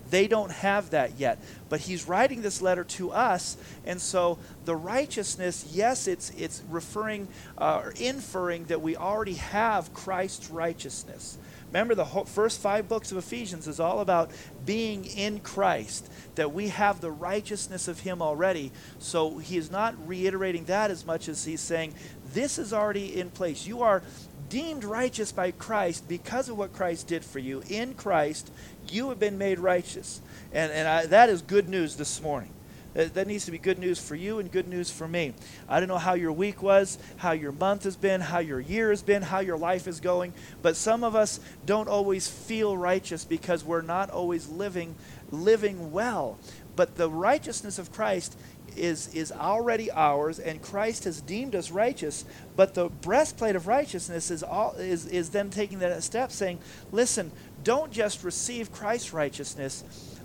They 0.09 0.27
don't 0.27 0.51
have 0.51 0.89
that 0.89 1.17
yet. 1.17 1.39
But 1.69 1.79
he's 1.79 2.05
writing 2.05 2.41
this 2.41 2.61
letter 2.61 2.83
to 2.83 3.11
us, 3.11 3.55
and 3.85 4.01
so 4.01 4.37
the 4.65 4.75
righteousness, 4.75 5.65
yes, 5.71 6.07
it's, 6.07 6.29
it's 6.31 6.61
referring 6.69 7.29
uh, 7.57 7.83
or 7.85 7.93
inferring 7.99 8.65
that 8.65 8.81
we 8.81 8.97
already 8.97 9.35
have 9.35 9.93
Christ's 9.93 10.49
righteousness. 10.49 11.37
Remember, 11.73 11.95
the 11.95 12.05
whole, 12.05 12.25
first 12.25 12.61
five 12.61 12.87
books 12.87 13.11
of 13.11 13.17
Ephesians 13.17 13.67
is 13.67 13.79
all 13.79 13.99
about 13.99 14.29
being 14.63 15.05
in 15.05 15.39
Christ, 15.39 16.07
that 16.35 16.53
we 16.53 16.67
have 16.67 17.01
the 17.01 17.09
righteousness 17.09 17.87
of 17.87 18.01
Him 18.01 18.21
already. 18.21 18.71
So 18.99 19.39
he 19.39 19.57
is 19.57 19.71
not 19.71 19.95
reiterating 20.07 20.65
that 20.65 20.91
as 20.91 21.03
much 21.03 21.27
as 21.27 21.45
he's 21.45 21.61
saying, 21.61 21.95
this 22.31 22.59
is 22.59 22.73
already 22.73 23.19
in 23.19 23.31
place. 23.31 23.65
You 23.65 23.81
are 23.81 24.03
deemed 24.49 24.83
righteous 24.83 25.31
by 25.31 25.49
Christ 25.49 26.07
because 26.07 26.47
of 26.47 26.59
what 26.59 26.73
Christ 26.73 27.07
did 27.07 27.25
for 27.25 27.39
you. 27.39 27.63
In 27.67 27.95
Christ, 27.95 28.51
you 28.91 29.09
have 29.09 29.17
been 29.17 29.39
made 29.39 29.57
righteous. 29.57 30.21
And, 30.51 30.71
and 30.71 30.87
I, 30.87 31.07
that 31.07 31.29
is 31.29 31.41
good 31.41 31.67
news 31.67 31.95
this 31.95 32.21
morning. 32.21 32.51
Uh, 32.95 33.05
that 33.13 33.27
needs 33.27 33.45
to 33.45 33.51
be 33.51 33.57
good 33.57 33.79
news 33.79 33.99
for 33.99 34.15
you 34.15 34.39
and 34.39 34.51
good 34.51 34.67
news 34.67 34.91
for 34.91 35.07
me. 35.07 35.33
I 35.67 35.79
don't 35.79 35.89
know 35.89 35.97
how 35.97 36.13
your 36.13 36.31
week 36.31 36.61
was, 36.61 36.97
how 37.17 37.31
your 37.31 37.51
month 37.51 37.83
has 37.85 37.95
been, 37.95 38.21
how 38.21 38.39
your 38.39 38.59
year 38.59 38.89
has 38.89 39.01
been, 39.01 39.23
how 39.23 39.39
your 39.39 39.57
life 39.57 39.87
is 39.87 39.99
going, 39.99 40.33
but 40.61 40.75
some 40.75 41.03
of 41.03 41.15
us 41.15 41.39
don't 41.65 41.87
always 41.87 42.27
feel 42.27 42.77
righteous 42.77 43.25
because 43.25 43.63
we're 43.63 43.81
not 43.81 44.09
always 44.09 44.47
living 44.47 44.95
living 45.31 45.91
well. 45.91 46.37
But 46.75 46.95
the 46.95 47.09
righteousness 47.09 47.79
of 47.79 47.91
Christ 47.91 48.37
is 48.75 49.13
is 49.13 49.31
already 49.31 49.91
ours 49.91 50.39
and 50.39 50.61
Christ 50.61 51.03
has 51.03 51.21
deemed 51.21 51.55
us 51.55 51.71
righteous, 51.71 52.25
but 52.55 52.73
the 52.73 52.89
breastplate 52.89 53.55
of 53.55 53.67
righteousness 53.67 54.31
is 54.31 54.43
all 54.43 54.73
is 54.77 55.05
is 55.07 55.29
then 55.29 55.49
taking 55.49 55.79
that 55.79 56.03
step 56.03 56.31
saying, 56.31 56.59
"Listen, 56.91 57.31
don't 57.63 57.91
just 57.91 58.23
receive 58.23 58.71
Christ's 58.71 59.13
righteousness, 59.13 59.83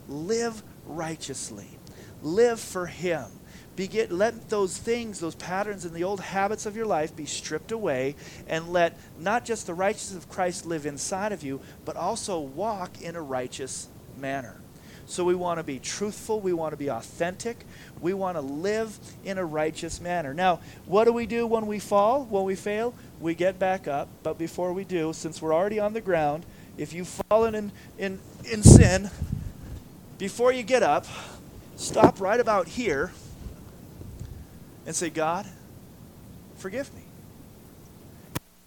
live 0.09 0.63
righteously." 0.87 1.78
Live 2.23 2.61
for 2.61 2.87
Him. 2.87 3.27
Let 4.11 4.51
those 4.51 4.77
things, 4.77 5.21
those 5.21 5.37
patterns 5.37 5.85
and 5.85 5.95
the 5.95 6.03
old 6.03 6.21
habits 6.21 6.67
of 6.67 6.75
your 6.75 6.87
life 6.87 7.15
be 7.15 7.27
stripped 7.27 7.71
away 7.71 8.17
and 8.49 8.73
let 8.73 8.99
not 9.21 9.45
just 9.45 9.69
the 9.69 9.75
righteousness 9.75 10.25
of 10.25 10.29
Christ 10.29 10.67
live 10.67 10.85
inside 10.85 11.31
of 11.31 11.45
you, 11.45 11.61
but 11.85 11.95
also 11.95 12.41
walk 12.41 13.01
in 13.01 13.15
a 13.15 13.23
righteous 13.23 13.89
manner. 14.19 14.61
So 15.07 15.25
we 15.25 15.35
want 15.35 15.59
to 15.59 15.65
be 15.65 15.79
truthful. 15.79 16.41
We 16.41 16.53
want 16.53 16.73
to 16.73 16.77
be 16.77 16.89
authentic. 16.89 17.65
We 18.01 18.13
want 18.13 18.37
to 18.37 18.43
live 18.43 18.99
in 19.25 19.39
a 19.39 19.45
righteous 19.45 20.01
manner. 20.01 20.35
Now, 20.35 20.61
what 20.85 21.05
do 21.05 21.13
we 21.13 21.25
do 21.25 21.47
when 21.47 21.67
we 21.67 21.79
fall, 21.79 22.25
when 22.25 22.45
we 22.45 22.57
fail? 22.57 22.95
We 23.21 23.35
get 23.35 23.59
back 23.59 23.89
up. 23.89 24.09
But 24.23 24.39
before 24.39 24.73
we 24.73 24.85
do, 24.85 25.15
since 25.15 25.41
we're 25.41 25.55
already 25.55 25.79
on 25.79 25.95
the 25.95 26.03
ground, 26.03 26.45
if 26.77 26.93
you've 26.93 27.09
fallen 27.31 27.55
in, 27.55 27.73
in, 27.97 28.19
in 28.45 28.63
sin, 28.63 29.11
before 30.19 30.53
you 30.53 30.63
get 30.63 30.83
up, 30.83 31.07
stop 31.79 32.21
right 32.21 32.41
about 32.41 32.69
here 32.69 33.13
and 34.85 34.95
say, 34.95 35.09
God, 35.09 35.47
forgive 36.57 36.93
me. 36.95 37.03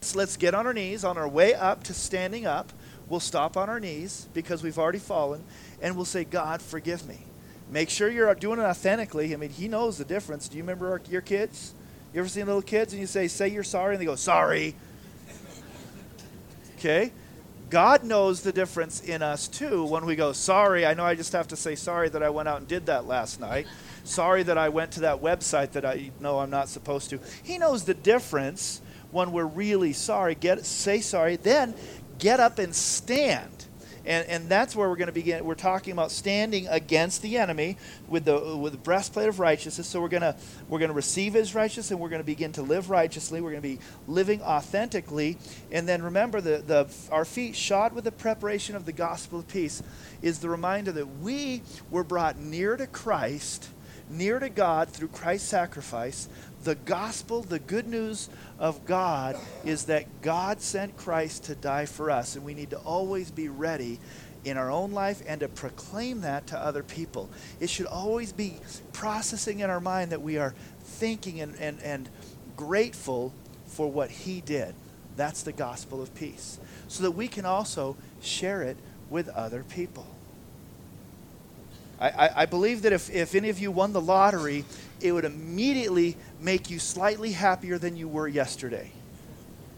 So 0.02 0.18
let's 0.18 0.38
get 0.38 0.56
on 0.56 0.66
our 0.66 0.74
knees 0.74 1.04
on 1.04 1.18
our 1.18 1.28
way 1.28 1.54
up 1.54 1.84
to 1.84 1.94
standing 1.94 2.48
up. 2.48 2.72
We'll 3.08 3.20
stop 3.20 3.58
on 3.58 3.70
our 3.70 3.80
knees 3.80 4.28
because 4.34 4.64
we've 4.64 4.80
already 4.80 5.00
fallen 5.00 5.44
and 5.82 5.96
we'll 5.96 6.06
say, 6.06 6.24
God, 6.24 6.62
forgive 6.62 7.08
me. 7.08 7.20
Make 7.70 7.90
sure 7.90 8.10
you're 8.10 8.34
doing 8.36 8.60
it 8.60 8.64
authentically. 8.64 9.34
I 9.34 9.38
mean, 9.38 9.50
He 9.50 9.68
knows 9.68 9.98
the 9.98 10.06
difference. 10.06 10.48
Do 10.48 10.58
you 10.58 10.64
remember 10.64 10.92
our, 10.92 11.02
your 11.10 11.22
kids? 11.22 11.74
You 12.14 12.20
ever 12.22 12.30
seen 12.30 12.46
little 12.46 12.62
kids 12.62 12.94
and 12.94 13.00
you 13.00 13.08
say, 13.08 13.28
say 13.28 13.50
you're 13.50 13.64
sorry, 13.64 13.96
and 13.96 14.02
they 14.02 14.06
go, 14.06 14.16
sorry. 14.16 14.76
Okay? 16.78 17.12
God 17.72 18.04
knows 18.04 18.42
the 18.42 18.52
difference 18.52 19.00
in 19.02 19.22
us 19.22 19.48
too 19.48 19.86
when 19.86 20.06
we 20.06 20.18
go, 20.18 20.34
sorry, 20.34 20.86
I 20.86 20.94
know 20.94 21.06
I 21.06 21.16
just 21.16 21.32
have 21.32 21.48
to 21.48 21.56
say 21.56 21.76
sorry 21.76 22.10
that 22.10 22.22
I 22.22 22.30
went 22.30 22.50
out 22.50 22.58
and 22.58 22.68
did 22.68 22.86
that 22.88 23.06
last 23.06 23.40
night. 23.40 23.66
Sorry 24.04 24.44
that 24.44 24.58
I 24.58 24.68
went 24.68 24.92
to 24.94 25.00
that 25.02 25.22
website 25.22 25.72
that 25.72 25.86
I 25.86 26.12
know 26.20 26.40
I'm 26.40 26.50
not 26.50 26.68
supposed 26.68 27.10
to. 27.12 27.20
He 27.44 27.58
knows 27.58 27.86
the 27.86 27.94
difference 27.94 28.82
when 29.12 29.32
we're 29.32 29.46
really 29.46 29.94
sorry. 29.94 30.36
Get 30.36 30.66
say 30.66 31.00
sorry, 31.00 31.38
then 31.38 31.74
get 32.20 32.42
up 32.42 32.60
and 32.60 32.76
stand 32.76 33.61
and, 34.06 34.28
and 34.28 34.50
that's 34.50 34.76
where 34.76 34.90
we're 34.90 34.96
going 34.96 35.08
to 35.08 35.14
begin. 35.14 35.46
We're 35.46 35.56
talking 35.56 35.94
about 35.94 36.12
standing 36.12 36.68
against 36.68 37.22
the 37.22 37.38
enemy 37.38 37.78
with 38.08 38.26
the 38.26 38.58
with 38.58 38.74
the 38.74 38.80
breastplate 38.80 39.28
of 39.28 39.40
righteousness. 39.40 39.88
So 39.88 40.02
we're 40.02 40.10
going 40.10 40.22
to 40.22 40.36
we're 40.70 40.80
going 40.80 40.90
to 40.90 40.96
receive 40.96 41.34
His 41.34 41.54
righteousness, 41.54 41.92
and 41.92 42.00
we're 42.00 42.10
going 42.10 42.22
to 42.22 42.26
begin 42.26 42.52
to 42.54 42.62
live 42.62 42.90
righteously. 42.90 43.42
We're 43.42 43.52
going 43.52 43.62
to 43.62 43.68
be 43.68 43.80
living 44.08 44.42
authentically, 44.42 45.38
and 45.72 45.88
then 45.88 46.02
remember 46.02 46.42
the 46.42 46.58
the 46.66 46.94
our 47.12 47.26
feet 47.26 47.56
shod 47.56 47.94
with 47.94 48.04
the 48.04 48.12
preparation 48.12 48.76
of 48.76 48.86
the 48.86 48.94
gospel 48.94 49.40
of 49.40 49.48
peace 49.48 49.84
is 50.22 50.40
the 50.40 50.50
reminder 50.50 50.92
that 50.92 51.20
we 51.20 51.62
were 51.90 52.04
brought 52.04 52.38
near 52.38 52.78
to 52.78 52.88
Christ, 52.88 53.70
near 54.10 54.40
to 54.40 54.50
God 54.50 54.90
through 54.90 55.10
Christ's 55.10 55.50
sacrifice. 55.50 56.28
The 56.64 56.76
gospel, 56.76 57.42
the 57.42 57.60
good 57.60 57.88
news 57.88 58.30
of 58.60 58.86
God 58.86 59.36
is 59.66 59.86
that 59.86 60.22
God 60.22 60.62
sent 60.62 60.96
Christ 60.96 61.46
to 61.46 61.56
die 61.56 61.88
for 61.88 62.12
us, 62.12 62.36
and 62.36 62.46
we 62.46 62.54
need 62.54 62.70
to 62.70 62.78
always 62.78 63.32
be 63.32 63.50
ready 63.50 64.00
in 64.44 64.58
our 64.58 64.70
own 64.72 64.92
life 64.92 65.22
and 65.28 65.40
to 65.42 65.48
proclaim 65.48 66.22
that 66.22 66.48
to 66.48 66.58
other 66.58 66.84
people. 66.84 67.30
It 67.60 67.70
should 67.70 67.88
always 67.88 68.32
be 68.32 68.58
processing 68.94 69.60
in 69.60 69.70
our 69.70 69.80
mind 69.80 70.12
that 70.12 70.22
we 70.22 70.38
are 70.38 70.54
thinking 70.84 71.42
and, 71.42 71.56
and, 71.60 71.82
and 71.82 72.10
grateful 72.56 73.34
for 73.66 73.92
what 73.92 74.12
He 74.12 74.42
did. 74.42 74.76
That's 75.16 75.44
the 75.44 75.52
gospel 75.52 76.02
of 76.02 76.14
peace. 76.14 76.60
So 76.88 77.04
that 77.04 77.12
we 77.12 77.28
can 77.28 77.46
also 77.46 77.98
share 78.22 78.62
it 78.62 78.78
with 79.10 79.30
other 79.30 79.64
people. 79.64 80.08
I, 82.02 82.42
I, 82.42 82.46
believe 82.48 82.82
that 82.82 82.94
if, 82.94 83.12
if 83.12 83.36
any 83.36 83.50
of 83.50 83.60
you 83.60 83.70
won 83.72 83.94
the 83.94 84.02
lottery, 84.02 84.66
it 85.02 85.12
would 85.12 85.24
immediately 85.24 86.18
make 86.40 86.72
you 86.72 86.80
slightly 86.80 87.32
happier 87.32 87.78
than 87.78 87.96
you 87.96 88.08
were 88.08 88.28
yesterday. 88.28 88.92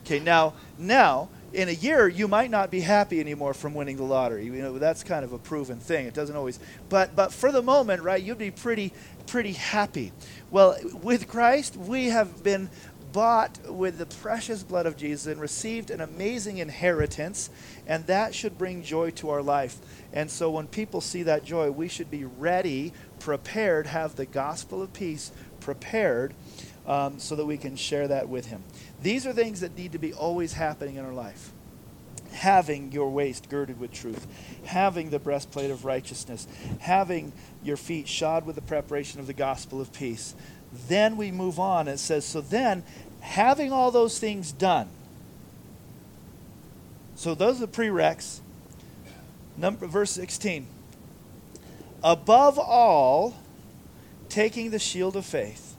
Okay, 0.05 0.19
now, 0.19 0.53
now, 0.77 1.27
in 1.53 1.69
a 1.69 1.73
year, 1.73 2.07
you 2.07 2.27
might 2.27 2.49
not 2.49 2.71
be 2.71 2.81
happy 2.81 3.19
anymore 3.19 3.53
from 3.53 3.73
winning 3.73 3.97
the 3.97 4.03
lottery. 4.03 4.45
You 4.45 4.53
know, 4.53 4.77
that's 4.79 5.03
kind 5.03 5.23
of 5.23 5.33
a 5.33 5.37
proven 5.37 5.79
thing. 5.79 6.05
It 6.05 6.13
doesn't 6.13 6.35
always, 6.35 6.59
but 6.89 7.15
but 7.15 7.31
for 7.31 7.51
the 7.51 7.61
moment, 7.61 8.01
right, 8.01 8.21
you'd 8.21 8.37
be 8.37 8.51
pretty 8.51 8.91
pretty 9.27 9.53
happy. 9.53 10.11
Well, 10.51 10.77
with 11.01 11.27
Christ, 11.27 11.77
we 11.77 12.05
have 12.05 12.43
been 12.43 12.69
bought 13.13 13.59
with 13.69 13.97
the 13.97 14.05
precious 14.05 14.63
blood 14.63 14.85
of 14.85 14.97
Jesus 14.97 15.27
and 15.27 15.39
received 15.39 15.91
an 15.91 16.01
amazing 16.01 16.57
inheritance, 16.57 17.49
and 17.87 18.05
that 18.07 18.35
should 18.35 18.57
bring 18.57 18.83
joy 18.83 19.11
to 19.11 19.29
our 19.29 19.41
life. 19.41 19.77
And 20.11 20.29
so 20.29 20.49
when 20.49 20.67
people 20.67 20.99
see 20.99 21.23
that 21.23 21.45
joy, 21.45 21.71
we 21.71 21.87
should 21.87 22.11
be 22.11 22.25
ready, 22.25 22.91
prepared, 23.19 23.87
have 23.87 24.15
the 24.15 24.25
gospel 24.25 24.81
of 24.81 24.91
peace 24.91 25.31
prepared 25.61 26.33
um, 26.85 27.19
so 27.19 27.35
that 27.35 27.45
we 27.45 27.57
can 27.57 27.75
share 27.75 28.07
that 28.09 28.27
with 28.27 28.47
Him. 28.47 28.63
These 29.01 29.25
are 29.25 29.33
things 29.33 29.61
that 29.61 29.77
need 29.77 29.93
to 29.93 29.99
be 29.99 30.13
always 30.13 30.53
happening 30.53 30.95
in 30.95 31.05
our 31.05 31.13
life. 31.13 31.51
Having 32.31 32.91
your 32.91 33.11
waist 33.11 33.47
girded 33.47 33.79
with 33.79 33.91
truth, 33.91 34.25
having 34.65 35.11
the 35.11 35.19
breastplate 35.19 35.69
of 35.69 35.85
righteousness, 35.85 36.47
having 36.79 37.31
your 37.63 37.77
feet 37.77 38.07
shod 38.07 38.45
with 38.45 38.55
the 38.55 38.61
preparation 38.61 39.19
of 39.19 39.27
the 39.27 39.33
gospel 39.33 39.79
of 39.79 39.93
peace. 39.93 40.33
Then 40.87 41.17
we 41.17 41.31
move 41.31 41.59
on. 41.59 41.87
It 41.87 41.99
says, 41.99 42.25
So 42.25 42.41
then, 42.41 42.83
having 43.21 43.71
all 43.71 43.91
those 43.91 44.19
things 44.19 44.51
done, 44.51 44.89
so 47.15 47.35
those 47.35 47.61
are 47.61 47.65
the 47.65 47.71
prereqs. 47.71 48.39
Number, 49.55 49.85
verse 49.85 50.11
16. 50.11 50.67
Above 52.03 52.59
all, 52.59 53.35
taking 54.29 54.71
the 54.71 54.79
shield 54.79 55.15
of 55.15 55.25
faith, 55.25 55.75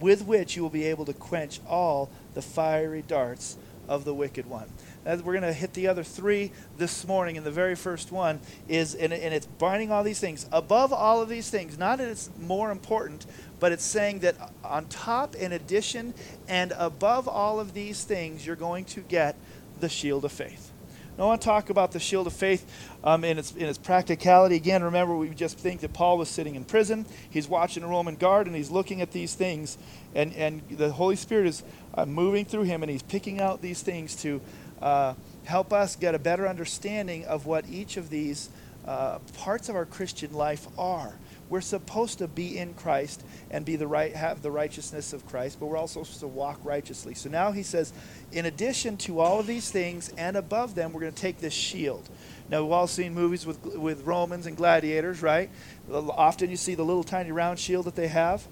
with 0.00 0.24
which 0.24 0.56
you 0.56 0.62
will 0.62 0.70
be 0.70 0.84
able 0.84 1.04
to 1.04 1.12
quench 1.12 1.60
all 1.68 2.08
the 2.34 2.42
fiery 2.42 3.02
darts 3.02 3.56
of 3.88 4.04
the 4.04 4.14
wicked 4.14 4.46
one. 4.46 4.68
We're 5.04 5.20
going 5.20 5.42
to 5.42 5.52
hit 5.52 5.72
the 5.74 5.86
other 5.86 6.02
three 6.02 6.50
this 6.78 7.06
morning, 7.06 7.36
and 7.36 7.46
the 7.46 7.52
very 7.52 7.76
first 7.76 8.10
one 8.10 8.40
is, 8.68 8.94
and, 8.94 9.12
and 9.12 9.32
it's 9.32 9.46
binding 9.46 9.92
all 9.92 10.02
these 10.02 10.18
things. 10.18 10.46
Above 10.50 10.92
all 10.92 11.22
of 11.22 11.28
these 11.28 11.48
things, 11.48 11.78
not 11.78 11.98
that 11.98 12.08
it's 12.08 12.28
more 12.40 12.72
important, 12.72 13.24
but 13.58 13.72
it's 13.72 13.84
saying 13.84 14.20
that 14.20 14.36
on 14.64 14.86
top, 14.86 15.34
in 15.34 15.52
addition, 15.52 16.14
and 16.48 16.72
above 16.78 17.28
all 17.28 17.58
of 17.58 17.74
these 17.74 18.04
things, 18.04 18.46
you're 18.46 18.56
going 18.56 18.84
to 18.86 19.00
get 19.00 19.36
the 19.80 19.88
shield 19.88 20.24
of 20.24 20.32
faith. 20.32 20.72
Now, 21.16 21.24
I 21.24 21.26
want 21.28 21.40
to 21.40 21.46
talk 21.46 21.70
about 21.70 21.92
the 21.92 22.00
shield 22.00 22.26
of 22.26 22.34
faith 22.34 22.66
um, 23.02 23.24
in, 23.24 23.38
its, 23.38 23.52
in 23.52 23.64
its 23.64 23.78
practicality. 23.78 24.56
Again, 24.56 24.82
remember, 24.82 25.16
we 25.16 25.30
just 25.30 25.58
think 25.58 25.80
that 25.80 25.94
Paul 25.94 26.18
was 26.18 26.28
sitting 26.28 26.56
in 26.56 26.64
prison. 26.64 27.06
He's 27.30 27.48
watching 27.48 27.82
a 27.82 27.86
Roman 27.86 28.16
guard 28.16 28.46
and 28.46 28.54
he's 28.54 28.70
looking 28.70 29.00
at 29.00 29.12
these 29.12 29.34
things. 29.34 29.78
And, 30.14 30.34
and 30.34 30.60
the 30.70 30.92
Holy 30.92 31.16
Spirit 31.16 31.46
is 31.46 31.62
uh, 31.94 32.04
moving 32.04 32.44
through 32.44 32.64
him 32.64 32.82
and 32.82 32.90
he's 32.90 33.02
picking 33.02 33.40
out 33.40 33.62
these 33.62 33.80
things 33.80 34.14
to 34.16 34.42
uh, 34.82 35.14
help 35.44 35.72
us 35.72 35.96
get 35.96 36.14
a 36.14 36.18
better 36.18 36.46
understanding 36.46 37.24
of 37.24 37.46
what 37.46 37.66
each 37.66 37.96
of 37.96 38.10
these 38.10 38.50
uh, 38.86 39.18
parts 39.38 39.70
of 39.70 39.76
our 39.76 39.86
Christian 39.86 40.34
life 40.34 40.66
are. 40.78 41.14
We're 41.48 41.60
supposed 41.60 42.18
to 42.18 42.28
be 42.28 42.58
in 42.58 42.74
Christ 42.74 43.22
and 43.50 43.64
be 43.64 43.76
the 43.76 43.86
right 43.86 44.14
have 44.14 44.42
the 44.42 44.50
righteousness 44.50 45.12
of 45.12 45.26
Christ, 45.26 45.58
but 45.60 45.66
we're 45.66 45.76
also 45.76 46.02
supposed 46.02 46.20
to 46.20 46.26
walk 46.26 46.58
righteously. 46.64 47.14
So 47.14 47.30
now 47.30 47.52
he 47.52 47.62
says, 47.62 47.92
in 48.32 48.46
addition 48.46 48.96
to 48.98 49.20
all 49.20 49.38
of 49.38 49.46
these 49.46 49.70
things 49.70 50.12
and 50.16 50.36
above 50.36 50.74
them, 50.74 50.92
we're 50.92 51.02
going 51.02 51.12
to 51.12 51.20
take 51.20 51.38
this 51.38 51.54
shield. 51.54 52.08
Now 52.48 52.62
we've 52.62 52.72
all 52.72 52.86
seen 52.86 53.14
movies 53.14 53.46
with 53.46 53.64
with 53.64 54.04
Romans 54.04 54.46
and 54.46 54.56
gladiators, 54.56 55.22
right? 55.22 55.50
Often 55.90 56.50
you 56.50 56.56
see 56.56 56.74
the 56.74 56.84
little 56.84 57.04
tiny 57.04 57.32
round 57.32 57.58
shield 57.58 57.86
that 57.86 57.96
they 57.96 58.08
have, 58.08 58.46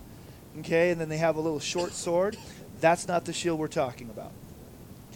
okay, 0.61 0.91
and 0.91 1.01
then 1.01 1.09
they 1.09 1.19
have 1.19 1.37
a 1.37 1.41
little 1.41 1.61
short 1.61 1.93
sword. 1.93 2.37
That's 2.81 3.09
not 3.09 3.25
the 3.25 3.33
shield 3.33 3.59
we're 3.59 3.69
talking 3.69 4.11
about. 4.11 4.33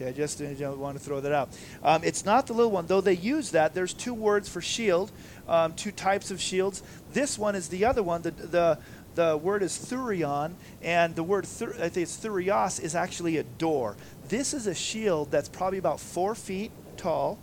Okay, 0.00 0.10
I 0.10 0.12
just 0.12 0.40
want 0.40 0.96
to 0.96 1.04
throw 1.04 1.20
that 1.20 1.32
out. 1.32 1.48
Um, 1.82 2.04
it's 2.04 2.24
not 2.24 2.46
the 2.46 2.52
little 2.52 2.70
one, 2.70 2.86
though 2.86 3.00
they 3.00 3.16
use 3.16 3.50
that. 3.50 3.74
There's 3.74 3.92
two 3.92 4.14
words 4.14 4.48
for 4.48 4.60
shield, 4.60 5.10
um, 5.48 5.72
two 5.74 5.90
types 5.90 6.30
of 6.30 6.40
shields. 6.40 6.84
This 7.12 7.36
one 7.36 7.56
is 7.56 7.68
the 7.68 7.84
other 7.84 8.04
one. 8.04 8.22
The, 8.22 8.30
the, 8.30 8.78
the 9.16 9.36
word 9.36 9.64
is 9.64 9.72
thurion, 9.72 10.52
and 10.82 11.16
the 11.16 11.24
word, 11.24 11.46
thur- 11.46 11.74
I 11.80 11.88
think 11.88 12.04
it's 12.04 12.16
thurios, 12.16 12.80
is 12.80 12.94
actually 12.94 13.38
a 13.38 13.42
door. 13.42 13.96
This 14.28 14.54
is 14.54 14.68
a 14.68 14.74
shield 14.74 15.32
that's 15.32 15.48
probably 15.48 15.78
about 15.78 15.98
four 15.98 16.36
feet 16.36 16.70
tall. 16.96 17.40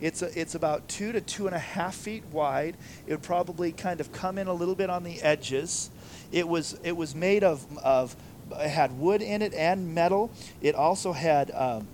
It's, 0.00 0.22
a, 0.22 0.40
it's 0.40 0.54
about 0.54 0.88
two 0.88 1.12
to 1.12 1.20
two 1.20 1.46
and 1.46 1.54
a 1.54 1.58
half 1.58 1.94
feet 1.94 2.24
wide. 2.32 2.78
It 3.06 3.10
would 3.10 3.22
probably 3.22 3.72
kind 3.72 4.00
of 4.00 4.10
come 4.10 4.38
in 4.38 4.46
a 4.46 4.54
little 4.54 4.74
bit 4.74 4.88
on 4.88 5.04
the 5.04 5.20
edges. 5.20 5.90
It 6.32 6.48
was, 6.48 6.78
it 6.82 6.96
was 6.96 7.14
made 7.14 7.44
of, 7.44 7.66
of 7.78 8.16
it 8.52 8.68
had 8.68 8.98
wood 8.98 9.22
in 9.22 9.42
it 9.42 9.54
and 9.54 9.94
metal. 9.94 10.30
It 10.60 10.74
also 10.74 11.12
had 11.12 11.50
um, 11.52 11.88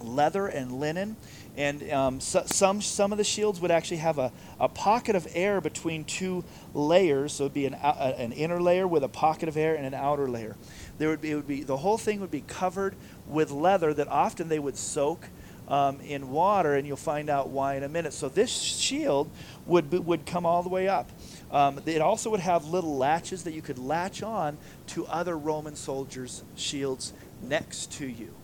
leather 0.00 0.46
and 0.46 0.80
linen. 0.80 1.16
And 1.56 1.90
um, 1.90 2.20
so, 2.20 2.44
some, 2.46 2.80
some 2.80 3.10
of 3.10 3.18
the 3.18 3.24
shields 3.24 3.60
would 3.60 3.72
actually 3.72 3.96
have 3.96 4.18
a, 4.18 4.30
a 4.60 4.68
pocket 4.68 5.16
of 5.16 5.26
air 5.34 5.60
between 5.60 6.04
two 6.04 6.44
layers. 6.72 7.32
So 7.32 7.44
it 7.44 7.46
would 7.46 7.54
be 7.54 7.66
an, 7.66 7.74
an 7.74 8.30
inner 8.32 8.62
layer 8.62 8.86
with 8.86 9.02
a 9.02 9.08
pocket 9.08 9.48
of 9.48 9.56
air 9.56 9.74
and 9.74 9.84
an 9.84 9.94
outer 9.94 10.28
layer. 10.28 10.56
There 10.98 11.08
would 11.08 11.20
be, 11.20 11.32
it 11.32 11.34
would 11.34 11.48
be, 11.48 11.64
the 11.64 11.78
whole 11.78 11.98
thing 11.98 12.20
would 12.20 12.30
be 12.30 12.42
covered 12.42 12.94
with 13.26 13.50
leather 13.50 13.92
that 13.94 14.06
often 14.06 14.48
they 14.48 14.60
would 14.60 14.76
soak 14.76 15.28
um, 15.66 16.00
in 16.00 16.30
water, 16.30 16.74
and 16.74 16.86
you'll 16.86 16.96
find 16.96 17.28
out 17.28 17.50
why 17.50 17.74
in 17.74 17.82
a 17.82 17.88
minute. 17.88 18.12
So 18.12 18.28
this 18.28 18.50
shield 18.50 19.30
would, 19.66 19.92
would 19.92 20.26
come 20.26 20.46
all 20.46 20.62
the 20.62 20.68
way 20.68 20.88
up. 20.88 21.10
Um, 21.50 21.80
it 21.86 22.00
also 22.00 22.30
would 22.30 22.40
have 22.40 22.66
little 22.66 22.96
latches 22.96 23.44
that 23.44 23.52
you 23.52 23.62
could 23.62 23.78
latch 23.78 24.22
on 24.22 24.58
to 24.88 25.06
other 25.06 25.36
Roman 25.36 25.76
soldiers' 25.76 26.42
shields 26.56 27.12
next 27.42 27.92
to 27.92 28.06
you. 28.06 28.34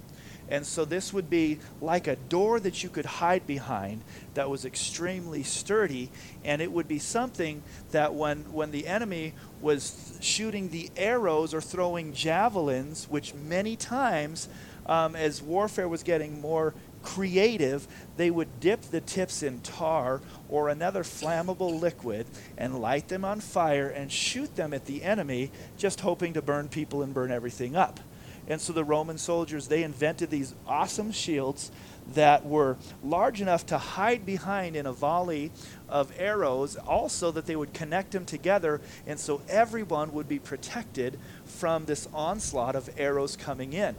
And 0.49 0.67
so 0.67 0.85
this 0.85 1.12
would 1.12 1.31
be 1.31 1.59
like 1.81 2.07
a 2.07 2.17
door 2.17 2.61
that 2.61 2.83
you 2.83 2.90
could 2.90 3.07
hide 3.07 3.47
behind 3.47 4.03
that 4.35 4.51
was 4.51 4.64
extremely 4.64 5.43
sturdy. 5.43 6.11
And 6.45 6.61
it 6.61 6.71
would 6.71 6.87
be 6.87 6.99
something 6.99 7.62
that 7.93 8.14
when, 8.14 8.53
when 8.53 8.71
the 8.71 8.87
enemy 8.87 9.33
was 9.62 10.19
shooting 10.21 10.69
the 10.69 10.90
arrows 10.97 11.55
or 11.55 11.62
throwing 11.62 12.12
javelins, 12.12 13.07
which 13.09 13.33
many 13.33 13.75
times, 13.75 14.49
um, 14.87 15.17
as 15.17 15.40
warfare 15.40 15.88
was 15.88 16.03
getting 16.03 16.43
more 16.43 16.75
creative, 17.05 17.87
they 18.17 18.31
would 18.31 18.61
dip 18.61 18.83
the 18.83 19.01
tips 19.01 19.43
in 19.43 19.61
tar 19.61 20.21
or 20.49 20.69
another 20.69 21.05
flammable 21.05 21.81
liquid 21.81 22.27
and 22.59 22.81
light 22.81 23.09
them 23.09 23.25
on 23.25 23.40
fire 23.40 23.88
and 23.88 24.11
shoot 24.11 24.57
them 24.57 24.73
at 24.75 24.87
the 24.87 25.03
enemy, 25.05 25.51
just 25.77 26.01
hoping 26.01 26.33
to 26.33 26.43
burn 26.43 26.69
people 26.69 27.03
and 27.03 27.14
burn 27.14 27.31
everything 27.31 27.77
up. 27.77 28.01
And 28.47 28.61
so 28.61 28.73
the 28.73 28.85
Roman 28.85 29.17
soldiers, 29.17 29.69
they 29.69 29.83
invented 29.83 30.29
these 30.31 30.55
awesome 30.67 31.12
shields 31.12 31.71
that 32.12 32.45
were 32.45 32.77
large 33.03 33.40
enough 33.40 33.64
to 33.67 33.79
hide 33.79 34.27
behind 34.27 34.77
in 34.77 34.85
a 34.85 34.93
volley 34.93 35.51
of 35.88 36.12
arrows, 36.19 36.77
also 36.77 37.31
that 37.31 37.47
they 37.47 37.57
would 37.57 37.73
connect 37.73 38.11
them 38.11 38.27
together, 38.27 38.83
and 39.07 39.19
so 39.19 39.40
everyone 39.49 40.12
would 40.12 40.29
be 40.29 40.38
protected 40.38 41.19
from 41.47 41.87
this 41.87 42.07
onslaught 42.12 42.77
of 42.77 42.90
arrows 42.99 43.37
coming 43.37 43.73
in 43.73 43.97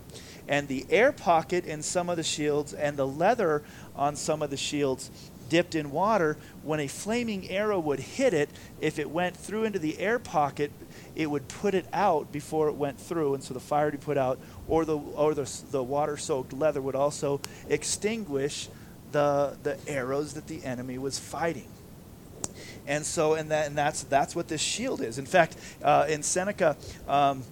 and 0.47 0.67
the 0.67 0.85
air 0.89 1.11
pocket 1.11 1.65
in 1.65 1.81
some 1.81 2.09
of 2.09 2.17
the 2.17 2.23
shields 2.23 2.73
and 2.73 2.97
the 2.97 3.07
leather 3.07 3.63
on 3.95 4.15
some 4.15 4.41
of 4.41 4.49
the 4.49 4.57
shields 4.57 5.09
dipped 5.49 5.75
in 5.75 5.91
water, 5.91 6.37
when 6.63 6.79
a 6.79 6.87
flaming 6.87 7.49
arrow 7.49 7.79
would 7.79 7.99
hit 7.99 8.33
it, 8.33 8.49
if 8.81 8.99
it 8.99 9.09
went 9.09 9.37
through 9.37 9.63
into 9.63 9.79
the 9.79 9.99
air 9.99 10.19
pocket, 10.19 10.71
it 11.15 11.29
would 11.29 11.47
put 11.47 11.73
it 11.73 11.85
out 11.93 12.31
before 12.31 12.67
it 12.67 12.75
went 12.75 12.99
through, 12.99 13.33
and 13.33 13.43
so 13.43 13.53
the 13.53 13.59
fire 13.59 13.85
would 13.85 13.91
be 13.91 13.97
put 13.97 14.17
out, 14.17 14.39
or 14.67 14.85
the 14.85 14.97
or 14.97 15.33
the, 15.33 15.49
the 15.71 15.83
water 15.83 16.17
soaked 16.17 16.51
leather 16.51 16.81
would 16.81 16.95
also 16.95 17.39
extinguish 17.69 18.69
the 19.11 19.55
the 19.63 19.77
arrows 19.87 20.33
that 20.33 20.47
the 20.47 20.63
enemy 20.65 20.97
was 20.97 21.19
fighting. 21.19 21.67
And 22.87 23.05
so, 23.05 23.33
and 23.33 23.49
that 23.51 23.67
and 23.67 23.77
that's 23.77 24.03
that's 24.03 24.35
what 24.35 24.47
this 24.47 24.61
shield 24.61 25.01
is. 25.01 25.17
In 25.17 25.25
fact, 25.25 25.57
uh, 25.83 26.05
in 26.09 26.23
Seneca. 26.23 26.75
Um, 27.07 27.43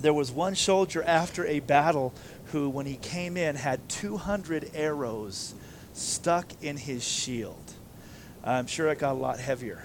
there 0.00 0.14
was 0.14 0.30
one 0.30 0.54
soldier 0.54 1.02
after 1.02 1.46
a 1.46 1.60
battle 1.60 2.14
who, 2.52 2.68
when 2.68 2.86
he 2.86 2.96
came 2.96 3.36
in, 3.36 3.56
had 3.56 3.88
200 3.88 4.70
arrows 4.74 5.54
stuck 5.92 6.46
in 6.62 6.76
his 6.76 7.06
shield. 7.06 7.72
I'm 8.44 8.66
sure 8.66 8.88
it 8.88 8.98
got 8.98 9.12
a 9.12 9.18
lot 9.18 9.40
heavier. 9.40 9.82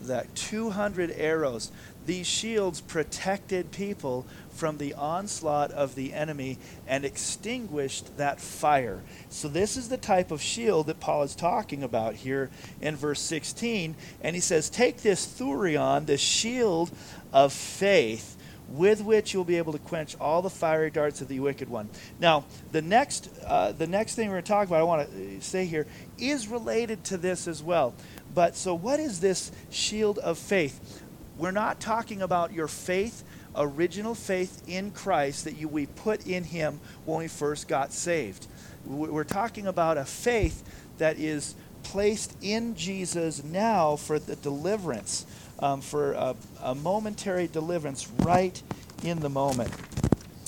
That 0.00 0.34
200 0.34 1.12
arrows. 1.16 1.72
These 2.04 2.26
shields 2.26 2.80
protected 2.80 3.70
people 3.70 4.26
from 4.50 4.78
the 4.78 4.92
onslaught 4.94 5.70
of 5.70 5.94
the 5.94 6.12
enemy 6.12 6.58
and 6.86 7.04
extinguished 7.04 8.16
that 8.16 8.40
fire. 8.40 9.00
So, 9.30 9.46
this 9.46 9.76
is 9.76 9.88
the 9.88 9.96
type 9.96 10.32
of 10.32 10.42
shield 10.42 10.88
that 10.88 11.00
Paul 11.00 11.22
is 11.22 11.36
talking 11.36 11.84
about 11.84 12.14
here 12.14 12.50
in 12.80 12.96
verse 12.96 13.20
16. 13.20 13.94
And 14.20 14.34
he 14.34 14.40
says, 14.40 14.68
Take 14.68 14.98
this 14.98 15.24
thurion, 15.26 16.06
the 16.06 16.18
shield 16.18 16.90
of 17.32 17.52
faith 17.52 18.36
with 18.72 19.02
which 19.02 19.34
you'll 19.34 19.44
be 19.44 19.58
able 19.58 19.72
to 19.72 19.78
quench 19.78 20.16
all 20.18 20.40
the 20.40 20.50
fiery 20.50 20.90
darts 20.90 21.20
of 21.20 21.28
the 21.28 21.40
wicked 21.40 21.68
one. 21.68 21.88
Now, 22.18 22.44
the 22.72 22.82
next, 22.82 23.30
uh, 23.46 23.72
the 23.72 23.86
next 23.86 24.14
thing 24.14 24.28
we're 24.28 24.34
going 24.34 24.44
to 24.44 24.48
talk 24.48 24.66
about, 24.66 24.80
I 24.80 24.84
want 24.84 25.10
to 25.10 25.40
say 25.40 25.66
here, 25.66 25.86
is 26.18 26.48
related 26.48 27.04
to 27.04 27.16
this 27.16 27.46
as 27.46 27.62
well. 27.62 27.94
But 28.34 28.56
so, 28.56 28.74
what 28.74 28.98
is 28.98 29.20
this 29.20 29.52
shield 29.70 30.18
of 30.18 30.38
faith? 30.38 31.02
We're 31.36 31.50
not 31.50 31.80
talking 31.80 32.22
about 32.22 32.52
your 32.52 32.68
faith, 32.68 33.24
original 33.54 34.14
faith 34.14 34.62
in 34.66 34.90
Christ 34.90 35.44
that 35.44 35.56
you, 35.56 35.68
we 35.68 35.86
put 35.86 36.26
in 36.26 36.44
Him 36.44 36.80
when 37.04 37.18
we 37.18 37.28
first 37.28 37.68
got 37.68 37.92
saved. 37.92 38.46
We're 38.86 39.24
talking 39.24 39.66
about 39.66 39.98
a 39.98 40.04
faith 40.04 40.62
that 40.98 41.18
is 41.18 41.54
placed 41.82 42.36
in 42.40 42.74
Jesus 42.74 43.42
now 43.44 43.96
for 43.96 44.18
the 44.18 44.36
deliverance 44.36 45.26
um, 45.62 45.80
for 45.80 46.12
a, 46.12 46.34
a 46.62 46.74
momentary 46.74 47.46
deliverance 47.46 48.08
right 48.18 48.60
in 49.04 49.20
the 49.20 49.30
moment. 49.30 49.72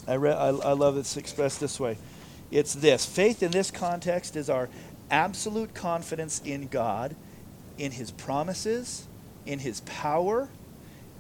I, 0.07 0.15
re- 0.15 0.33
I, 0.33 0.49
I 0.49 0.73
love 0.73 0.99
it's 0.99 1.17
expressed 1.17 1.61
this 1.61 1.81
way. 1.81 1.97
It's 2.51 2.75
this 2.75 3.07
faith 3.07 3.43
in 3.43 3.53
this 3.53 3.71
context 3.71 4.37
is 4.37 4.51
our 4.51 4.69
absolute 5.11 5.73
confidence 5.73 6.43
in 6.45 6.67
God, 6.67 7.17
in 7.79 7.93
His 7.93 8.11
promises, 8.11 9.07
in 9.47 9.61
His 9.61 9.81
power, 9.83 10.49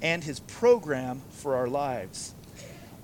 and 0.03 0.23
His 0.23 0.41
program 0.41 1.23
for 1.31 1.55
our 1.55 1.69
lives. 1.69 2.35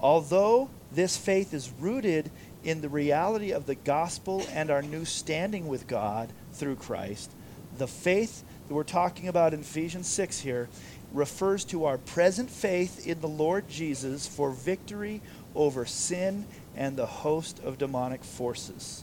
Although 0.00 0.70
this 0.92 1.16
faith 1.16 1.54
is 1.54 1.72
rooted 1.78 2.30
in 2.62 2.80
the 2.80 2.88
reality 2.88 3.52
of 3.52 3.66
the 3.66 3.74
gospel 3.74 4.44
and 4.52 4.70
our 4.70 4.82
new 4.82 5.04
standing 5.04 5.68
with 5.68 5.86
God 5.86 6.30
through 6.52 6.76
Christ, 6.76 7.30
the 7.78 7.86
faith 7.86 8.44
that 8.70 8.74
we're 8.76 8.84
talking 8.84 9.26
about 9.26 9.52
in 9.52 9.58
Ephesians 9.58 10.06
6 10.06 10.38
here 10.38 10.68
refers 11.12 11.64
to 11.64 11.86
our 11.86 11.98
present 11.98 12.48
faith 12.48 13.04
in 13.04 13.20
the 13.20 13.26
Lord 13.26 13.68
Jesus 13.68 14.28
for 14.28 14.52
victory 14.52 15.20
over 15.56 15.84
sin 15.84 16.46
and 16.76 16.96
the 16.96 17.04
host 17.04 17.60
of 17.64 17.78
demonic 17.78 18.22
forces. 18.22 19.02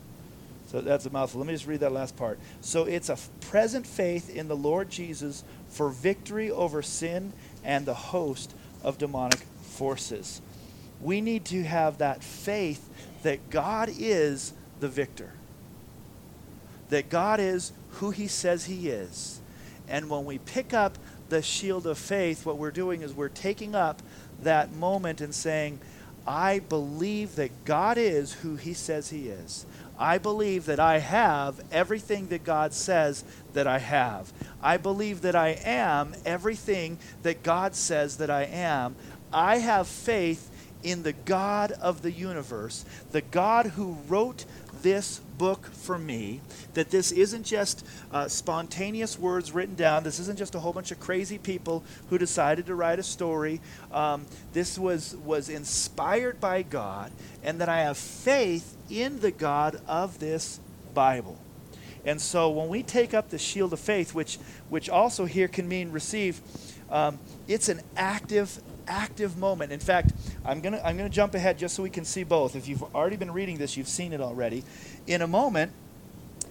So 0.68 0.80
that's 0.80 1.06
a 1.06 1.10
mouthful. 1.10 1.42
Let 1.42 1.48
me 1.48 1.54
just 1.54 1.68
read 1.68 1.82
that 1.82 1.92
last 1.92 2.16
part. 2.16 2.40
So 2.62 2.86
it's 2.86 3.10
a 3.10 3.18
present 3.42 3.86
faith 3.86 4.34
in 4.34 4.48
the 4.48 4.56
Lord 4.56 4.90
Jesus 4.90 5.44
for 5.68 5.90
victory 5.90 6.50
over 6.50 6.82
sin 6.82 7.34
and 7.66 7.86
the 7.86 7.94
host 7.94 8.56
of 8.84 8.98
demonic 8.98 9.42
forces. 9.64 10.42
We 11.02 11.20
need 11.20 11.44
to 11.44 11.64
have 11.64 11.98
that 11.98 12.24
faith 12.24 12.88
that 13.24 13.50
God 13.50 13.90
is 14.00 14.54
the 14.80 14.88
victor, 14.88 15.34
that 16.88 17.10
God 17.10 17.42
is 17.42 17.74
who 17.96 18.12
he 18.12 18.28
says 18.28 18.64
he 18.64 18.88
is. 18.88 19.37
And 19.88 20.10
when 20.10 20.26
we 20.26 20.38
pick 20.40 20.74
up 20.74 20.98
the 21.30 21.42
shield 21.42 21.88
of 21.88 21.98
faith, 21.98 22.46
what 22.46 22.58
we're 22.58 22.72
doing 22.72 23.02
is 23.02 23.14
we're 23.14 23.30
taking 23.30 23.76
up 23.76 24.02
that 24.44 24.74
moment 24.74 25.22
and 25.22 25.34
saying, 25.34 25.80
I 26.26 26.60
believe 26.60 27.36
that 27.36 27.66
God 27.66 27.98
is 27.98 28.34
who 28.34 28.58
he 28.58 28.74
says 28.74 29.10
he 29.10 29.30
is. 29.30 29.66
I 29.98 30.18
believe 30.18 30.66
that 30.66 30.80
I 30.80 31.00
have 31.00 31.62
everything 31.72 32.28
that 32.28 32.44
God 32.44 32.74
says 32.74 33.24
that 33.54 33.66
I 33.66 33.80
have. 33.80 34.32
I 34.62 34.78
believe 34.78 35.22
that 35.22 35.36
I 35.36 35.58
am 35.64 36.14
everything 36.26 37.00
that 37.24 37.44
God 37.44 37.76
says 37.76 38.18
that 38.18 38.30
I 38.30 38.44
am. 38.44 38.96
I 39.34 39.58
have 39.58 39.88
faith 39.88 40.52
in 40.84 41.04
the 41.04 41.14
God 41.14 41.72
of 41.72 42.02
the 42.02 42.12
universe, 42.12 42.86
the 43.12 43.22
God 43.22 43.68
who 43.68 43.98
wrote 44.08 44.46
this 44.82 45.20
book 45.38 45.66
for 45.68 45.98
me, 45.98 46.42
that 46.74 46.90
this 46.90 47.12
isn't 47.12 47.44
just 47.44 47.86
uh, 48.12 48.28
spontaneous 48.28 49.20
words 49.20 49.52
written 49.52 49.76
down. 49.76 50.04
This 50.04 50.20
isn't 50.20 50.38
just 50.38 50.56
a 50.56 50.60
whole 50.60 50.74
bunch 50.74 50.92
of 50.92 51.00
crazy 51.00 51.38
people 51.38 51.84
who 52.10 52.18
decided 52.18 52.66
to 52.68 52.76
write 52.76 53.00
a 53.00 53.04
story. 53.04 53.62
Um, 53.92 54.26
this 54.54 54.80
was, 54.80 55.16
was 55.18 55.50
inspired 55.50 56.40
by 56.40 56.64
God, 56.64 57.12
and 57.44 57.62
that 57.62 57.70
I 57.70 57.82
have 57.82 57.98
faith 57.98 58.76
in 58.90 59.20
the 59.20 59.32
God 59.32 59.82
of 59.88 60.20
this 60.20 60.60
Bible. 60.94 61.38
And 62.06 62.22
so 62.22 62.50
when 62.50 62.70
we 62.70 62.84
take 62.84 63.14
up 63.14 63.30
the 63.30 63.38
shield 63.38 63.74
of 63.74 63.80
faith, 63.80 64.16
which, 64.16 64.38
which 64.70 64.90
also 64.90 65.26
here 65.26 65.50
can 65.50 65.68
mean 65.68 65.92
receive, 65.92 66.40
um, 66.90 67.20
it's 67.48 67.68
an 67.68 67.82
active 67.98 68.62
active 68.88 69.38
moment. 69.38 69.72
In 69.72 69.80
fact, 69.80 70.12
I'm 70.46 70.62
going 70.62 70.74
to 70.74 70.86
I'm 70.86 70.98
going 70.98 71.10
to 71.10 71.16
jump 71.16 71.36
ahead 71.36 71.58
just 71.58 71.76
so 71.76 71.84
we 71.84 71.90
can 71.90 72.06
see 72.06 72.24
both. 72.24 72.56
If 72.56 72.68
you've 72.68 72.84
already 72.96 73.16
been 73.16 73.32
reading 73.32 73.58
this, 73.58 73.78
you've 73.78 73.88
seen 73.88 74.14
it 74.14 74.22
already. 74.22 74.64
In 75.06 75.22
a 75.22 75.28
moment, 75.28 75.72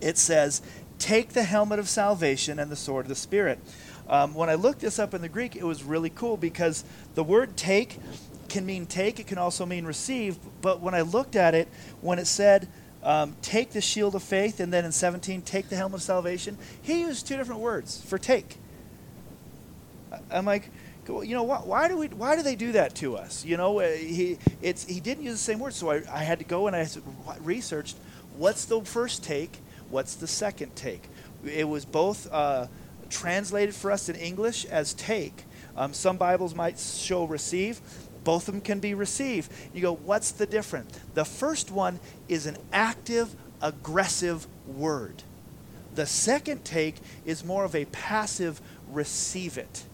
it 0.01 0.19
says, 0.19 0.63
"Take 0.99 1.31
the 1.31 1.45
helmet 1.45 1.79
of 1.79 1.89
salvation 1.89 2.59
and 2.59 2.71
the 2.71 2.77
sword 2.77 3.07
of 3.07 3.09
the 3.09 3.15
spirit." 3.15 3.59
Um, 4.09 4.35
when 4.35 4.49
I 4.49 4.55
looked 4.55 4.81
this 4.81 4.99
up 4.99 5.15
in 5.15 5.23
the 5.23 5.29
Greek, 5.29 5.57
it 5.57 5.65
was 5.65 5.83
really 5.83 6.11
cool 6.11 6.37
because 6.37 6.85
the 7.15 7.25
word 7.25 7.57
"take" 7.57 7.99
can 8.49 8.65
mean 8.65 8.87
take. 8.87 9.19
It 9.19 9.27
can 9.27 9.39
also 9.39 9.67
mean 9.67 9.85
receive. 9.85 10.39
But 10.63 10.81
when 10.81 10.95
I 10.95 11.01
looked 11.03 11.37
at 11.37 11.55
it, 11.55 11.69
when 12.01 12.19
it 12.19 12.27
said 12.27 12.69
um, 13.03 13.37
take 13.41 13.71
the 13.71 13.81
shield 13.81 14.17
of 14.17 14.23
faith, 14.23 14.59
and 14.59 14.73
then 14.73 14.85
in 14.85 14.91
17, 14.91 15.43
take 15.43 15.69
the 15.69 15.77
helmet 15.77 16.01
of 16.01 16.03
salvation, 16.03 16.59
he 16.83 17.03
used 17.03 17.27
two 17.27 17.37
different 17.37 17.61
words 17.61 18.03
for 18.03 18.19
take. 18.19 18.57
I'm 20.31 20.45
like, 20.45 20.71
you 21.09 21.35
know, 21.35 21.43
why, 21.43 21.59
why, 21.59 21.89
do 21.89 21.97
we, 21.97 22.09
why 22.09 22.37
do 22.37 22.43
they 22.43 22.57
do 22.57 22.73
that 22.73 22.95
to 22.97 23.17
us? 23.17 23.45
You 23.45 23.57
know, 23.57 23.81
uh, 23.81 23.91
he, 23.93 24.39
it's, 24.61 24.85
he 24.85 25.01
didn't 25.01 25.25
use 25.25 25.35
the 25.35 25.39
same 25.39 25.59
word, 25.59 25.75
so 25.75 25.91
I, 25.91 26.03
I 26.11 26.23
had 26.23 26.39
to 26.39 26.45
go 26.45 26.67
and 26.67 26.77
I 26.77 26.89
researched 27.43 27.97
what's 28.37 28.65
the 28.65 28.81
first 28.83 29.23
take, 29.23 29.59
what's 29.91 30.15
the 30.17 30.27
second 30.27 30.75
take. 30.77 31.09
It 31.45 31.69
was 31.69 31.85
both 31.85 32.31
uh, 32.33 32.67
translated 33.09 33.75
for 33.75 33.91
us 33.91 34.09
in 34.09 34.17
English 34.17 34.65
as 34.67 34.95
take. 34.95 35.45
Um, 35.77 35.93
some 35.93 36.17
Bibles 36.17 36.55
might 36.55 36.79
show 36.79 37.25
receive. 37.25 37.81
Both 38.25 38.49
of 38.49 38.55
them 38.55 38.61
can 38.61 38.81
be 38.81 38.95
receive. 38.95 39.49
You 39.73 39.83
go, 39.83 39.95
what's 39.95 40.33
the 40.33 40.47
difference? 40.47 40.99
The 41.15 41.25
first 41.25 41.71
one 41.71 42.01
is 42.29 42.47
an 42.47 42.57
active, 42.73 43.35
aggressive 43.63 44.47
word. 44.67 45.23
The 45.95 46.07
second 46.07 46.65
take 46.65 46.97
is 47.25 47.45
more 47.45 47.65
of 47.65 47.75
a 47.75 47.85
passive 47.87 48.61
receive 48.91 49.57
it. 49.59 49.85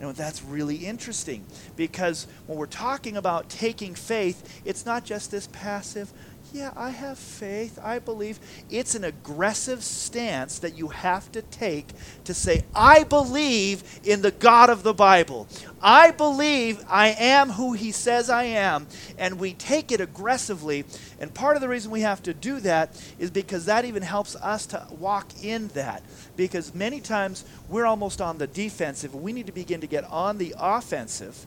And 0.00 0.14
that's 0.14 0.42
really 0.42 0.76
interesting 0.76 1.44
because 1.76 2.26
when 2.46 2.56
we're 2.56 2.66
talking 2.66 3.16
about 3.16 3.48
taking 3.48 3.94
faith, 3.94 4.60
it's 4.64 4.86
not 4.86 5.04
just 5.04 5.30
this 5.30 5.48
passive, 5.52 6.12
yeah, 6.52 6.72
I 6.76 6.90
have 6.90 7.18
faith, 7.18 7.78
I 7.82 7.98
believe. 7.98 8.40
It's 8.70 8.94
an 8.94 9.04
aggressive 9.04 9.84
stance 9.84 10.58
that 10.60 10.76
you 10.76 10.88
have 10.88 11.30
to 11.32 11.42
take 11.42 11.88
to 12.24 12.34
say, 12.34 12.64
I 12.74 13.04
believe 13.04 14.00
in 14.04 14.22
the 14.22 14.30
God 14.30 14.70
of 14.70 14.82
the 14.82 14.94
Bible. 14.94 15.46
I 15.82 16.10
believe 16.10 16.82
I 16.88 17.08
am 17.18 17.50
who 17.50 17.72
He 17.74 17.92
says 17.92 18.30
I 18.30 18.44
am. 18.44 18.86
And 19.18 19.38
we 19.38 19.54
take 19.54 19.92
it 19.92 20.00
aggressively. 20.00 20.84
And 21.20 21.32
part 21.32 21.56
of 21.56 21.62
the 21.62 21.68
reason 21.68 21.90
we 21.90 22.00
have 22.00 22.22
to 22.24 22.34
do 22.34 22.60
that 22.60 22.90
is 23.18 23.30
because 23.30 23.66
that 23.66 23.84
even 23.84 24.02
helps 24.02 24.34
us 24.36 24.66
to 24.66 24.86
walk 24.90 25.28
in 25.42 25.68
that. 25.68 26.02
Because 26.36 26.74
many 26.74 27.00
times 27.00 27.44
we're 27.68 27.86
almost 27.86 28.20
on 28.20 28.38
the 28.38 28.46
defensive. 28.46 29.14
We 29.14 29.32
need 29.32 29.46
to 29.46 29.52
begin 29.52 29.80
to 29.80 29.86
get 29.86 30.04
on 30.04 30.38
the 30.38 30.54
offensive 30.58 31.46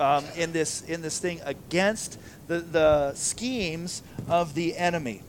um, 0.00 0.24
in, 0.36 0.52
this, 0.52 0.82
in 0.82 1.02
this 1.02 1.18
thing 1.18 1.40
against 1.44 2.18
the, 2.46 2.60
the 2.60 3.14
schemes 3.14 4.02
of 4.28 4.54
the 4.54 4.76
enemy. 4.76 5.22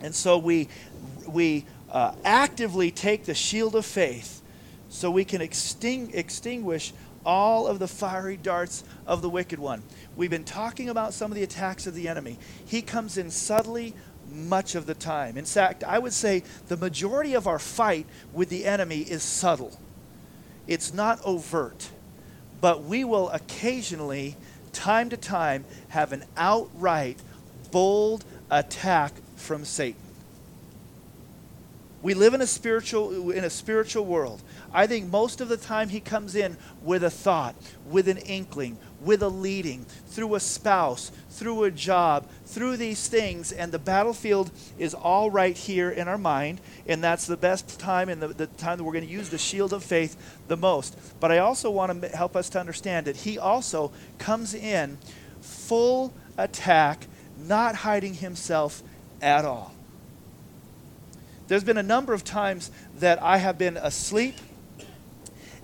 And 0.00 0.14
so 0.14 0.38
we, 0.38 0.68
we 1.26 1.64
uh, 1.90 2.14
actively 2.24 2.90
take 2.90 3.24
the 3.24 3.34
shield 3.34 3.76
of 3.76 3.86
faith 3.86 4.42
so 4.88 5.10
we 5.10 5.24
can 5.24 5.40
exting- 5.40 6.14
extinguish 6.14 6.92
all 7.24 7.66
of 7.66 7.78
the 7.78 7.88
fiery 7.88 8.36
darts 8.36 8.84
of 9.06 9.22
the 9.22 9.30
wicked 9.30 9.58
one. 9.58 9.82
We've 10.16 10.30
been 10.30 10.44
talking 10.44 10.88
about 10.88 11.14
some 11.14 11.30
of 11.30 11.36
the 11.36 11.44
attacks 11.44 11.86
of 11.86 11.94
the 11.94 12.08
enemy. 12.08 12.38
He 12.66 12.82
comes 12.82 13.16
in 13.16 13.30
subtly 13.30 13.94
much 14.30 14.74
of 14.74 14.86
the 14.86 14.94
time. 14.94 15.36
In 15.36 15.44
fact, 15.44 15.84
I 15.84 15.98
would 15.98 16.12
say 16.12 16.42
the 16.68 16.76
majority 16.76 17.34
of 17.34 17.46
our 17.46 17.58
fight 17.58 18.06
with 18.32 18.48
the 18.48 18.64
enemy 18.64 19.00
is 19.00 19.22
subtle, 19.22 19.78
it's 20.66 20.92
not 20.92 21.20
overt. 21.24 21.91
But 22.62 22.84
we 22.84 23.04
will 23.04 23.28
occasionally 23.30 24.36
time 24.72 25.10
to 25.10 25.16
time, 25.18 25.66
have 25.88 26.12
an 26.12 26.24
outright, 26.36 27.18
bold 27.70 28.24
attack 28.50 29.12
from 29.36 29.66
Satan. 29.66 30.00
We 32.02 32.14
live 32.14 32.34
in 32.34 32.40
a 32.40 32.46
spiritual 32.46 33.30
in 33.32 33.44
a 33.44 33.50
spiritual 33.50 34.04
world. 34.04 34.42
I 34.72 34.86
think 34.86 35.10
most 35.10 35.40
of 35.40 35.48
the 35.48 35.56
time 35.56 35.88
he 35.88 36.00
comes 36.00 36.34
in 36.34 36.56
with 36.82 37.04
a 37.04 37.10
thought, 37.10 37.56
with 37.84 38.08
an 38.08 38.18
inkling, 38.18 38.78
with 39.04 39.22
a 39.22 39.28
leading, 39.28 39.84
through 40.06 40.34
a 40.34 40.40
spouse, 40.40 41.10
through 41.30 41.64
a 41.64 41.70
job, 41.70 42.26
through 42.46 42.76
these 42.76 43.08
things, 43.08 43.52
and 43.52 43.72
the 43.72 43.78
battlefield 43.78 44.50
is 44.78 44.94
all 44.94 45.30
right 45.30 45.56
here 45.56 45.90
in 45.90 46.08
our 46.08 46.18
mind, 46.18 46.60
and 46.86 47.02
that's 47.02 47.26
the 47.26 47.36
best 47.36 47.80
time 47.80 48.08
and 48.08 48.22
the, 48.22 48.28
the 48.28 48.46
time 48.46 48.78
that 48.78 48.84
we're 48.84 48.92
going 48.92 49.06
to 49.06 49.10
use 49.10 49.28
the 49.30 49.38
shield 49.38 49.72
of 49.72 49.82
faith 49.82 50.16
the 50.48 50.56
most. 50.56 50.96
But 51.20 51.32
I 51.32 51.38
also 51.38 51.70
want 51.70 52.02
to 52.02 52.08
help 52.08 52.36
us 52.36 52.48
to 52.50 52.60
understand 52.60 53.06
that 53.06 53.16
he 53.16 53.38
also 53.38 53.92
comes 54.18 54.54
in 54.54 54.98
full 55.40 56.12
attack, 56.38 57.06
not 57.38 57.76
hiding 57.76 58.14
himself 58.14 58.82
at 59.20 59.44
all. 59.44 59.72
There's 61.48 61.64
been 61.64 61.78
a 61.78 61.82
number 61.82 62.12
of 62.12 62.24
times 62.24 62.70
that 62.98 63.22
I 63.22 63.38
have 63.38 63.58
been 63.58 63.76
asleep 63.76 64.36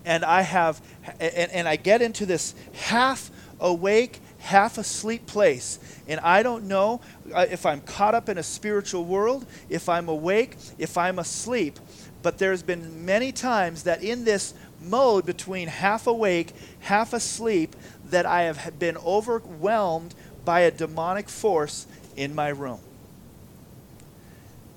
and 0.08 0.24
I 0.24 0.40
have 0.40 0.80
and, 1.20 1.52
and 1.52 1.68
I 1.68 1.76
get 1.76 2.02
into 2.02 2.26
this 2.26 2.54
half 2.72 3.30
awake, 3.60 4.20
half 4.38 4.78
asleep 4.78 5.26
place. 5.26 5.78
And 6.08 6.18
I 6.20 6.42
don't 6.42 6.64
know 6.64 7.02
uh, 7.32 7.46
if 7.50 7.66
I'm 7.66 7.82
caught 7.82 8.14
up 8.14 8.28
in 8.28 8.38
a 8.38 8.42
spiritual 8.42 9.04
world, 9.04 9.46
if 9.68 9.88
I'm 9.88 10.08
awake, 10.08 10.56
if 10.78 10.96
I'm 10.96 11.18
asleep. 11.18 11.78
But 12.22 12.38
there's 12.38 12.62
been 12.62 13.04
many 13.04 13.32
times 13.32 13.82
that 13.84 14.02
in 14.02 14.24
this 14.24 14.54
mode 14.80 15.26
between 15.26 15.68
half 15.68 16.06
awake, 16.06 16.54
half 16.80 17.12
asleep, 17.12 17.76
that 18.06 18.24
I 18.24 18.42
have 18.42 18.78
been 18.78 18.96
overwhelmed 18.96 20.14
by 20.44 20.60
a 20.60 20.70
demonic 20.70 21.28
force 21.28 21.86
in 22.16 22.34
my 22.34 22.48
room. 22.48 22.80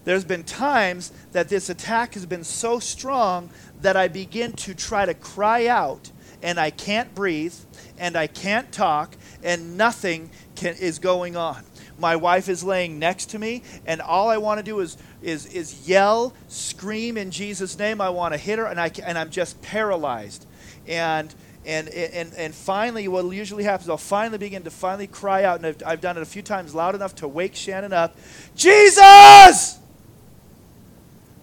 There's 0.04 0.26
been 0.26 0.44
times 0.44 1.12
that 1.32 1.50
this 1.50 1.70
attack 1.70 2.16
has 2.16 2.26
been 2.26 2.44
so 2.44 2.80
strong 2.80 3.50
that 3.82 3.96
I 3.96 4.08
begin 4.08 4.54
to 4.54 4.74
try 4.74 5.06
to 5.06 5.14
cry 5.14 5.68
out 5.68 6.12
and 6.42 6.60
I 6.60 6.72
can't 6.72 7.14
breathe 7.14 7.54
and 8.00 8.16
I 8.16 8.28
can't 8.28 8.72
talk 8.72 9.16
and 9.44 9.78
nothing 9.78 10.32
can, 10.56 10.76
is 10.76 11.00
going 11.00 11.36
on. 11.36 11.64
My 12.00 12.16
wife 12.16 12.50
is 12.50 12.64
laying 12.64 12.98
next 12.98 13.28
to 13.28 13.40
me, 13.40 13.62
and 13.86 14.02
all 14.02 14.30
I 14.30 14.38
want 14.38 14.58
to 14.58 14.64
do 14.64 14.80
is, 14.80 14.98
is, 15.22 15.46
is 15.46 15.88
yell, 15.88 16.34
scream 16.48 17.16
in 17.16 17.30
Jesus' 17.30 17.78
name. 17.78 18.02
I 18.02 18.10
want 18.10 18.34
to 18.34 18.40
hit 18.40 18.58
her, 18.58 18.66
and, 18.66 18.80
I, 18.80 18.92
and 19.04 19.20
I'm 19.20 19.30
just 19.30 19.62
paralyzed. 19.62 20.48
And, 20.88 21.34
and, 21.64 21.88
and, 21.90 22.34
and 22.36 22.56
finally, 22.56 23.08
what 23.08 23.26
usually 23.26 23.66
happens, 23.66 23.88
I'll 23.88 23.98
finally 23.98 24.40
begin 24.40 24.64
to 24.64 24.72
finally 24.72 25.06
cry 25.06 25.44
out, 25.44 25.58
and 25.58 25.68
I've, 25.68 25.84
I've 25.86 26.02
done 26.02 26.18
it 26.18 26.24
a 26.24 26.26
few 26.26 26.42
times 26.42 26.74
loud 26.74 26.96
enough 26.96 27.14
to 27.16 27.28
wake 27.28 27.56
Shannon 27.56 27.94
up 27.94 28.18
Jesus! 28.56 29.81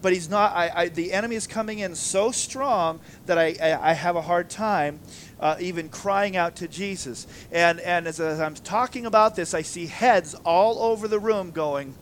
But 0.01 0.13
he's 0.13 0.29
not, 0.29 0.55
I, 0.55 0.71
I, 0.75 0.89
the 0.89 1.13
enemy 1.13 1.37
is 1.37 1.47
coming 1.47 1.81
in 1.81 1.95
so 1.95 2.31
strong 2.31 3.01
that 3.27 3.39
I, 3.39 3.57
I, 3.61 3.91
I 3.91 3.93
have 3.95 4.17
a 4.17 4.23
hard 4.23 4.49
time 4.49 5.01
uh, 5.41 5.57
even 5.61 5.89
crying 5.89 6.37
out 6.37 6.57
to 6.57 6.69
Jesus. 6.69 7.27
And, 7.51 7.81
and 7.81 8.07
as, 8.07 8.21
as 8.21 8.41
I'm 8.41 8.55
talking 8.55 9.07
about 9.07 9.35
this, 9.35 9.55
I 9.55 9.63
see 9.63 9.87
heads 9.87 10.35
all 10.45 10.81
over 10.81 11.09
the 11.09 11.19
room 11.19 11.51
going, 11.51 11.95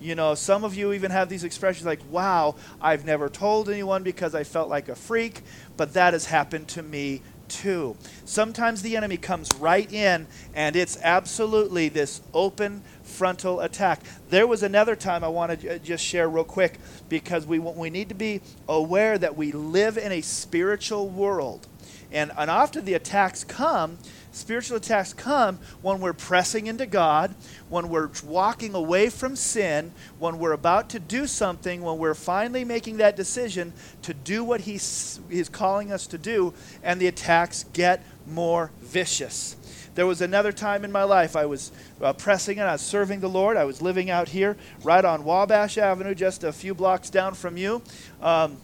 you 0.00 0.14
know, 0.14 0.34
some 0.34 0.64
of 0.64 0.74
you 0.74 0.92
even 0.92 1.10
have 1.10 1.28
these 1.28 1.44
expressions 1.44 1.86
like, 1.86 2.00
wow, 2.10 2.56
I've 2.80 3.04
never 3.04 3.28
told 3.28 3.70
anyone 3.70 4.02
because 4.02 4.34
I 4.34 4.44
felt 4.44 4.68
like 4.68 4.88
a 4.88 4.94
freak, 4.94 5.42
but 5.76 5.94
that 5.94 6.12
has 6.12 6.26
happened 6.26 6.68
to 6.68 6.82
me 6.82 7.22
too. 7.54 7.96
Sometimes 8.24 8.82
the 8.82 8.96
enemy 8.96 9.16
comes 9.16 9.48
right 9.56 9.90
in 9.92 10.26
and 10.54 10.76
it's 10.76 10.98
absolutely 11.02 11.88
this 11.88 12.20
open 12.32 12.82
frontal 13.02 13.60
attack. 13.60 14.00
There 14.30 14.46
was 14.46 14.62
another 14.62 14.96
time 14.96 15.22
I 15.22 15.28
want 15.28 15.60
to 15.60 15.76
uh, 15.76 15.78
just 15.78 16.04
share 16.04 16.28
real 16.28 16.44
quick 16.44 16.78
because 17.08 17.46
we, 17.46 17.58
we 17.58 17.90
need 17.90 18.08
to 18.08 18.14
be 18.14 18.40
aware 18.68 19.18
that 19.18 19.36
we 19.36 19.52
live 19.52 19.96
in 19.96 20.12
a 20.12 20.20
spiritual 20.20 21.08
world. 21.08 21.66
And, 22.10 22.32
and 22.36 22.50
often 22.50 22.84
the 22.84 22.94
attacks 22.94 23.44
come, 23.44 23.98
spiritual 24.34 24.76
attacks 24.76 25.12
come 25.12 25.58
when 25.82 26.00
we're 26.00 26.12
pressing 26.12 26.66
into 26.66 26.86
God, 26.86 27.34
when 27.68 27.88
we're 27.88 28.10
walking 28.24 28.74
away 28.74 29.08
from 29.08 29.36
sin, 29.36 29.92
when 30.18 30.38
we're 30.38 30.52
about 30.52 30.90
to 30.90 30.98
do 30.98 31.26
something, 31.26 31.82
when 31.82 31.98
we're 31.98 32.14
finally 32.14 32.64
making 32.64 32.98
that 32.98 33.16
decision 33.16 33.72
to 34.02 34.12
do 34.12 34.44
what 34.44 34.62
He's, 34.62 35.20
he's 35.30 35.48
calling 35.48 35.92
us 35.92 36.06
to 36.08 36.18
do, 36.18 36.54
and 36.82 37.00
the 37.00 37.06
attacks 37.06 37.64
get 37.72 38.02
more 38.26 38.70
vicious. 38.80 39.56
There 39.94 40.06
was 40.06 40.20
another 40.20 40.50
time 40.50 40.84
in 40.84 40.90
my 40.90 41.04
life 41.04 41.36
I 41.36 41.46
was 41.46 41.70
uh, 42.02 42.12
pressing 42.12 42.58
and 42.58 42.68
I 42.68 42.72
was 42.72 42.80
serving 42.80 43.20
the 43.20 43.28
Lord. 43.28 43.56
I 43.56 43.64
was 43.64 43.80
living 43.80 44.10
out 44.10 44.28
here 44.28 44.56
right 44.82 45.04
on 45.04 45.24
Wabash 45.24 45.78
Avenue, 45.78 46.14
just 46.14 46.42
a 46.42 46.52
few 46.52 46.74
blocks 46.74 47.10
down 47.10 47.34
from 47.34 47.56
you. 47.56 47.80
Um, 48.20 48.56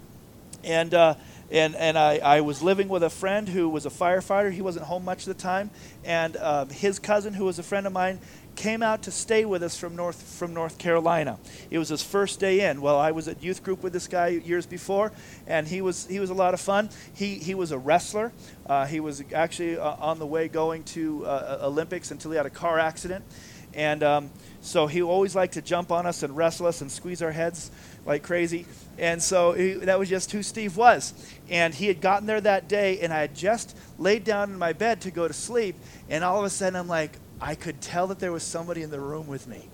and 0.65 0.93
uh, 0.93 1.15
and, 1.51 1.75
and 1.75 1.99
I, 1.99 2.19
I 2.19 2.41
was 2.43 2.63
living 2.63 2.89
with 2.89 3.03
a 3.03 3.11
friend 3.11 3.49
who 3.49 3.69
was 3.69 3.87
a 3.87 3.91
firefighter. 3.91 4.53
He 4.53 4.63
wasn't 4.63 4.87
home 4.87 5.05
much 5.05 5.27
of 5.27 5.37
the 5.37 5.43
time. 5.43 5.71
And 6.05 6.37
uh, 6.37 6.67
his 6.67 6.99
cousin, 6.99 7.35
who 7.35 7.45
was 7.45 7.59
a 7.59 7.63
friend 7.63 7.87
of 7.87 7.93
mine, 7.93 8.21
came 8.57 8.83
out 8.83 9.03
to 9.05 9.11
stay 9.11 9.45
with 9.45 9.63
us 9.63 9.79
from 9.79 9.97
North, 9.97 10.21
from 10.23 10.55
North 10.55 10.79
Carolina. 10.79 11.39
It 11.71 11.79
was 11.79 11.89
his 11.89 12.03
first 12.03 12.41
day 12.41 12.69
in. 12.69 12.81
Well, 12.81 12.99
I 12.99 13.11
was 13.13 13.27
at 13.27 13.43
youth 13.43 13.63
group 13.63 13.83
with 13.83 13.93
this 13.93 14.07
guy 14.07 14.29
years 14.29 14.67
before, 14.67 15.13
and 15.47 15.67
he 15.67 15.81
was, 15.81 16.07
he 16.07 16.21
was 16.21 16.31
a 16.31 16.35
lot 16.35 16.55
of 16.55 16.61
fun. 16.61 16.91
He, 17.15 17.37
he 17.37 17.55
was 17.55 17.73
a 17.73 17.79
wrestler. 17.79 18.33
Uh, 18.67 18.87
he 18.87 19.01
was 19.01 19.23
actually 19.35 19.79
uh, 19.79 19.97
on 19.99 20.19
the 20.19 20.27
way 20.27 20.49
going 20.49 20.85
to 20.85 21.25
uh, 21.27 21.61
Olympics 21.63 22.11
until 22.11 22.31
he 22.31 22.37
had 22.37 22.47
a 22.47 22.51
car 22.51 22.79
accident. 22.79 23.25
And 23.73 24.03
um, 24.03 24.31
so 24.61 24.87
he 24.87 25.01
always 25.01 25.35
liked 25.35 25.55
to 25.55 25.63
jump 25.63 25.93
on 25.93 26.07
us 26.07 26.23
and 26.23 26.37
wrestle 26.37 26.67
us 26.67 26.81
and 26.81 26.91
squeeze 26.91 27.23
our 27.23 27.33
heads 27.33 27.71
like 28.07 28.23
crazy. 28.23 28.67
And 28.99 29.23
so 29.23 29.53
he, 29.53 29.73
that 29.75 29.99
was 29.99 30.09
just 30.09 30.33
who 30.33 30.43
Steve 30.43 30.77
was. 30.77 31.15
And 31.49 31.75
he 31.75 31.87
had 31.87 32.01
gotten 32.01 32.27
there 32.27 32.41
that 32.41 32.69
day, 32.69 33.01
and 33.01 33.13
I 33.13 33.21
had 33.21 33.35
just 33.35 33.77
laid 33.99 34.25
down 34.25 34.51
in 34.51 34.59
my 34.59 34.73
bed 34.73 35.01
to 35.03 35.11
go 35.11 35.27
to 35.27 35.35
sleep. 35.35 35.77
And 36.09 36.23
all 36.23 36.39
of 36.39 36.45
a 36.45 36.51
sudden, 36.51 36.77
I'm 36.77 36.89
like, 36.89 37.19
I 37.41 37.55
could 37.55 37.81
tell 37.81 38.07
that 38.09 38.19
there 38.19 38.33
was 38.33 38.43
somebody 38.43 38.83
in 38.83 38.91
the 38.91 39.01
room 39.01 39.27
with 39.27 39.47
me. 39.47 39.69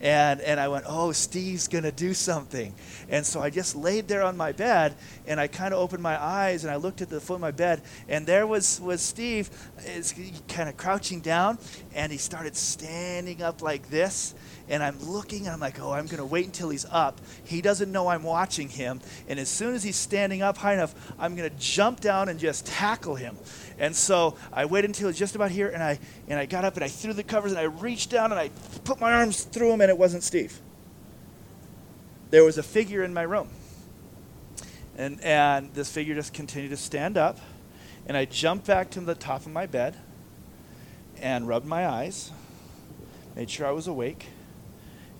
And, 0.00 0.40
and 0.40 0.60
I 0.60 0.68
went, 0.68 0.84
oh, 0.86 1.12
Steve's 1.12 1.68
going 1.68 1.84
to 1.84 1.92
do 1.92 2.14
something. 2.14 2.74
And 3.08 3.26
so 3.26 3.40
I 3.40 3.50
just 3.50 3.74
laid 3.74 4.08
there 4.08 4.22
on 4.22 4.36
my 4.36 4.52
bed 4.52 4.94
and 5.26 5.40
I 5.40 5.48
kind 5.48 5.74
of 5.74 5.80
opened 5.80 6.02
my 6.02 6.22
eyes 6.22 6.64
and 6.64 6.72
I 6.72 6.76
looked 6.76 7.02
at 7.02 7.08
the 7.08 7.20
foot 7.20 7.34
of 7.34 7.40
my 7.40 7.50
bed. 7.50 7.82
And 8.08 8.26
there 8.26 8.46
was, 8.46 8.80
was 8.80 9.00
Steve 9.00 9.50
kind 10.48 10.68
of 10.68 10.76
crouching 10.76 11.20
down 11.20 11.58
and 11.94 12.12
he 12.12 12.18
started 12.18 12.56
standing 12.56 13.42
up 13.42 13.62
like 13.62 13.90
this 13.90 14.34
and 14.68 14.82
I'm 14.82 14.98
looking 15.00 15.46
and 15.46 15.54
I'm 15.54 15.60
like, 15.60 15.80
oh, 15.80 15.92
I'm 15.92 16.06
going 16.06 16.18
to 16.18 16.26
wait 16.26 16.46
until 16.46 16.68
he's 16.68 16.84
up. 16.90 17.20
He 17.44 17.60
doesn't 17.60 17.90
know 17.90 18.08
I'm 18.08 18.22
watching 18.22 18.68
him. 18.68 19.00
And 19.28 19.38
as 19.38 19.48
soon 19.48 19.74
as 19.74 19.82
he's 19.82 19.96
standing 19.96 20.42
up 20.42 20.58
high 20.58 20.74
enough, 20.74 20.94
I'm 21.18 21.34
going 21.36 21.48
to 21.48 21.56
jump 21.56 22.00
down 22.00 22.28
and 22.28 22.38
just 22.38 22.66
tackle 22.66 23.14
him. 23.14 23.36
And 23.78 23.94
so 23.94 24.36
I 24.52 24.66
waited 24.66 24.90
until 24.90 25.06
he 25.06 25.06
was 25.06 25.18
just 25.18 25.36
about 25.36 25.50
here 25.50 25.68
and 25.68 25.82
I, 25.82 25.98
and 26.28 26.38
I 26.38 26.46
got 26.46 26.64
up 26.64 26.74
and 26.74 26.84
I 26.84 26.88
threw 26.88 27.12
the 27.12 27.22
covers 27.22 27.52
and 27.52 27.60
I 27.60 27.64
reached 27.64 28.10
down 28.10 28.32
and 28.32 28.40
I 28.40 28.50
put 28.84 29.00
my 29.00 29.12
arms 29.12 29.44
through 29.44 29.72
him 29.72 29.80
and 29.80 29.87
it 29.88 29.98
wasn't 29.98 30.22
Steve. 30.22 30.60
There 32.30 32.44
was 32.44 32.58
a 32.58 32.62
figure 32.62 33.02
in 33.02 33.14
my 33.14 33.22
room. 33.22 33.48
And, 34.96 35.22
and 35.22 35.72
this 35.74 35.90
figure 35.90 36.14
just 36.14 36.34
continued 36.34 36.70
to 36.70 36.76
stand 36.76 37.16
up. 37.16 37.38
And 38.06 38.16
I 38.16 38.24
jumped 38.24 38.66
back 38.66 38.90
to 38.90 39.00
the 39.00 39.14
top 39.14 39.46
of 39.46 39.52
my 39.52 39.66
bed 39.66 39.96
and 41.20 41.46
rubbed 41.46 41.66
my 41.66 41.86
eyes, 41.86 42.30
made 43.34 43.50
sure 43.50 43.66
I 43.66 43.72
was 43.72 43.86
awake 43.86 44.26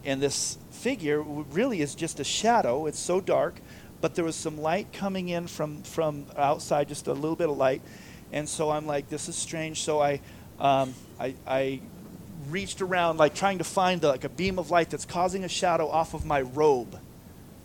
and 0.05 0.23
this 0.23 0.59
figure 0.71 1.21
really 1.21 1.81
is 1.81 1.95
just 1.95 2.21
a 2.21 2.25
shadow. 2.25 2.87
It's 2.87 2.99
so 2.99 3.21
dark, 3.21 3.61
but 4.01 4.15
there 4.15 4.25
was 4.25 4.37
some 4.37 4.59
light 4.59 4.93
coming 4.93 5.29
in 5.29 5.47
from 5.47 5.83
from 5.83 6.27
outside, 6.37 6.89
just 6.89 7.09
a 7.09 7.13
little 7.13 7.37
bit 7.37 7.49
of 7.49 7.57
light. 7.57 7.83
And 8.33 8.49
so 8.49 8.71
I'm 8.71 8.87
like, 8.87 9.09
this 9.09 9.29
is 9.29 9.37
strange. 9.37 9.83
So 9.83 10.01
I, 10.01 10.21
um, 10.59 10.95
I, 11.19 11.35
I 11.47 11.81
reached 12.51 12.81
around, 12.81 13.19
like 13.19 13.35
trying 13.35 13.59
to 13.59 13.65
find 13.65 14.01
the, 14.01 14.09
like 14.09 14.25
a 14.25 14.29
beam 14.29 14.59
of 14.59 14.71
light 14.71 14.91
that's 14.91 15.05
causing 15.05 15.45
a 15.45 15.49
shadow 15.49 15.89
off 15.89 16.15
of 16.15 16.25
my 16.25 16.41
robe. 16.41 16.99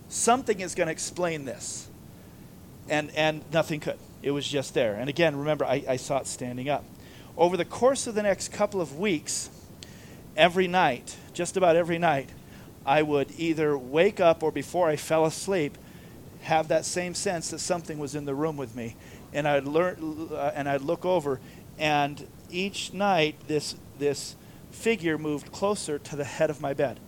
Something 0.10 0.60
is 0.60 0.76
going 0.76 0.88
to 0.88 0.92
explain 0.92 1.46
this. 1.46 1.88
And 2.90 3.12
and 3.16 3.44
nothing 3.52 3.80
could. 3.80 3.98
It 4.22 4.32
was 4.32 4.48
just 4.48 4.74
there. 4.74 4.96
And 4.96 5.10
again, 5.10 5.36
remember, 5.38 5.66
I, 5.66 5.84
I 5.88 5.96
saw 5.98 6.20
it 6.20 6.28
standing 6.28 6.70
up. 6.70 6.84
Over 7.38 7.58
the 7.58 7.66
course 7.66 8.08
of 8.08 8.16
the 8.16 8.24
next 8.24 8.52
couple 8.52 8.80
of 8.80 9.00
weeks, 9.00 9.50
every 10.36 10.68
night, 10.68 11.18
just 11.34 11.58
about 11.58 11.76
every 11.76 11.98
night, 11.98 12.30
I 12.86 13.02
would 13.02 13.32
either 13.38 13.78
wake 13.78 14.20
up 14.20 14.44
or 14.44 14.52
before 14.52 14.90
I 14.90 14.98
fell 14.98 15.26
asleep, 15.26 15.78
have 16.42 16.68
that 16.68 16.86
same 16.86 17.16
sense 17.16 17.50
that 17.50 17.60
something 17.60 17.98
was 17.98 18.16
in 18.16 18.26
the 18.26 18.36
room 18.36 18.58
with 18.58 18.76
me, 18.76 18.96
and 19.32 19.48
I'd 19.48 19.66
learn, 19.66 20.30
uh, 20.32 20.52
and 20.54 20.68
I'd 20.68 20.82
look 20.82 21.06
over, 21.06 21.40
and 21.80 22.28
each 22.52 22.94
night 22.94 23.36
this 23.48 23.76
this 23.98 24.36
figure 24.74 25.18
moved 25.18 25.52
closer 25.52 25.98
to 26.00 26.16
the 26.16 26.24
head 26.24 26.50
of 26.50 26.60
my 26.60 26.74
bed. 26.74 27.00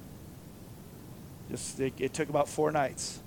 Just 1.49 1.79
it, 1.79 1.93
it 1.99 2.13
took 2.13 2.29
about 2.29 2.47
four 2.47 2.71
nights, 2.71 3.19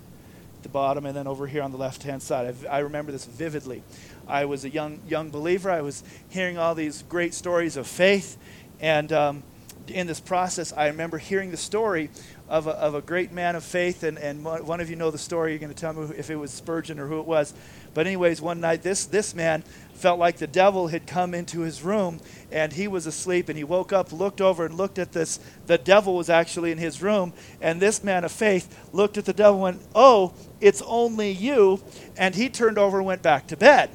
at 0.57 0.63
the 0.63 0.69
bottom, 0.69 1.05
and 1.05 1.15
then 1.15 1.27
over 1.27 1.47
here 1.47 1.61
on 1.61 1.71
the 1.71 1.77
left 1.77 2.03
hand 2.03 2.21
side. 2.21 2.55
I, 2.65 2.77
I 2.77 2.79
remember 2.79 3.11
this 3.11 3.25
vividly. 3.25 3.83
I 4.27 4.45
was 4.45 4.65
a 4.65 4.69
young 4.69 4.99
young 5.07 5.29
believer. 5.29 5.69
I 5.69 5.81
was 5.81 6.03
hearing 6.29 6.57
all 6.57 6.75
these 6.75 7.03
great 7.03 7.33
stories 7.33 7.77
of 7.77 7.87
faith, 7.87 8.37
and 8.79 9.11
um, 9.13 9.43
in 9.87 10.07
this 10.07 10.19
process, 10.19 10.73
I 10.73 10.87
remember 10.87 11.17
hearing 11.17 11.51
the 11.51 11.57
story 11.57 12.09
of 12.49 12.65
a, 12.65 12.71
of 12.71 12.95
a 12.95 13.01
great 13.01 13.31
man 13.31 13.55
of 13.55 13.63
faith, 13.63 14.01
and, 14.03 14.17
and 14.17 14.43
one 14.43 14.81
of 14.81 14.89
you 14.89 14.95
know 14.95 15.11
the 15.11 15.19
story. 15.19 15.51
You're 15.51 15.59
going 15.59 15.73
to 15.73 15.79
tell 15.79 15.93
me 15.93 16.15
if 16.17 16.31
it 16.31 16.35
was 16.35 16.51
Spurgeon 16.51 16.99
or 16.99 17.07
who 17.07 17.19
it 17.19 17.27
was. 17.27 17.53
But, 17.93 18.07
anyways, 18.07 18.41
one 18.41 18.59
night 18.59 18.81
this, 18.81 19.05
this 19.05 19.35
man 19.35 19.61
felt 19.93 20.17
like 20.17 20.37
the 20.37 20.47
devil 20.47 20.87
had 20.87 21.05
come 21.05 21.35
into 21.35 21.61
his 21.61 21.83
room, 21.83 22.19
and 22.51 22.73
he 22.73 22.87
was 22.87 23.05
asleep, 23.05 23.49
and 23.49 23.57
he 23.57 23.63
woke 23.63 23.93
up, 23.93 24.11
looked 24.11 24.41
over, 24.41 24.65
and 24.65 24.75
looked 24.75 24.97
at 24.97 25.11
this. 25.11 25.39
The 25.67 25.77
devil 25.77 26.15
was 26.15 26.29
actually 26.29 26.71
in 26.71 26.79
his 26.79 27.03
room, 27.03 27.33
and 27.61 27.79
this 27.79 28.03
man 28.03 28.23
of 28.23 28.31
faith 28.31 28.89
looked 28.93 29.17
at 29.17 29.25
the 29.25 29.33
devil 29.33 29.65
and 29.65 29.77
went, 29.77 29.87
Oh, 29.93 30.33
it's 30.59 30.81
only 30.87 31.29
you. 31.31 31.81
And 32.17 32.33
he 32.33 32.49
turned 32.49 32.79
over 32.79 32.97
and 32.97 33.05
went 33.05 33.21
back 33.21 33.47
to 33.47 33.57
bed. 33.57 33.91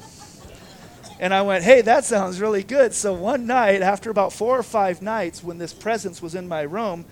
And 1.17 1.33
I 1.33 1.43
went, 1.43 1.63
hey, 1.63 1.81
that 1.81 2.03
sounds 2.03 2.41
really 2.41 2.63
good. 2.63 2.93
So 2.93 3.13
one 3.13 3.47
night, 3.47 3.81
after 3.81 4.09
about 4.09 4.33
four 4.33 4.59
or 4.59 4.63
five 4.63 5.01
nights, 5.01 5.41
when 5.41 5.57
this 5.57 5.73
presence 5.73 6.21
was 6.21 6.35
in 6.35 6.45
my 6.45 6.63
room, 6.63 7.05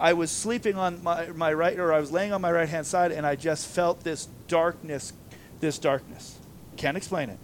I 0.00 0.14
was 0.14 0.30
sleeping 0.30 0.76
on 0.76 1.02
my, 1.02 1.26
my 1.28 1.52
right, 1.52 1.78
or 1.78 1.92
I 1.92 2.00
was 2.00 2.10
laying 2.10 2.32
on 2.32 2.40
my 2.40 2.50
right 2.50 2.68
hand 2.68 2.86
side, 2.86 3.12
and 3.12 3.26
I 3.26 3.36
just 3.36 3.66
felt 3.68 4.02
this 4.02 4.28
darkness, 4.48 5.12
this 5.60 5.78
darkness. 5.78 6.38
Can't 6.76 6.96
explain 6.96 7.30
it. 7.30 7.38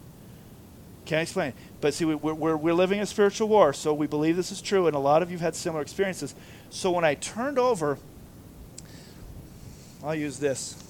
Can't 1.05 1.23
explain 1.23 1.51
it. 1.51 1.55
But 1.81 1.95
see, 1.95 2.05
we're, 2.05 2.35
we're, 2.35 2.57
we're 2.57 2.75
living 2.75 3.01
a 3.01 3.07
spiritual 3.07 3.49
war, 3.49 3.73
so 3.73 3.93
we 3.95 4.07
believe 4.07 4.37
this 4.37 4.51
is 4.51 4.63
true, 4.63 4.87
and 4.87 4.97
a 4.97 4.99
lot 4.99 5.23
of 5.23 5.31
you 5.31 5.37
have 5.37 5.45
had 5.45 5.55
similar 5.55 5.83
experiences. 5.83 6.35
So 6.71 6.91
when 6.91 7.05
I 7.05 7.15
turned 7.15 7.59
over, 7.59 7.99
I'll 10.03 10.15
use 10.15 10.39
this 10.39 10.83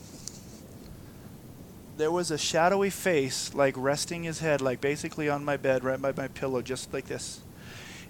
there 1.96 2.10
was 2.10 2.30
a 2.30 2.38
shadowy 2.38 2.90
face, 2.90 3.54
like 3.54 3.74
resting 3.76 4.24
his 4.24 4.40
head, 4.40 4.60
like 4.60 4.80
basically 4.80 5.28
on 5.28 5.44
my 5.44 5.56
bed, 5.56 5.82
right 5.82 6.00
by 6.00 6.12
my 6.12 6.28
pillow, 6.28 6.62
just 6.62 6.92
like 6.92 7.06
this. 7.06 7.40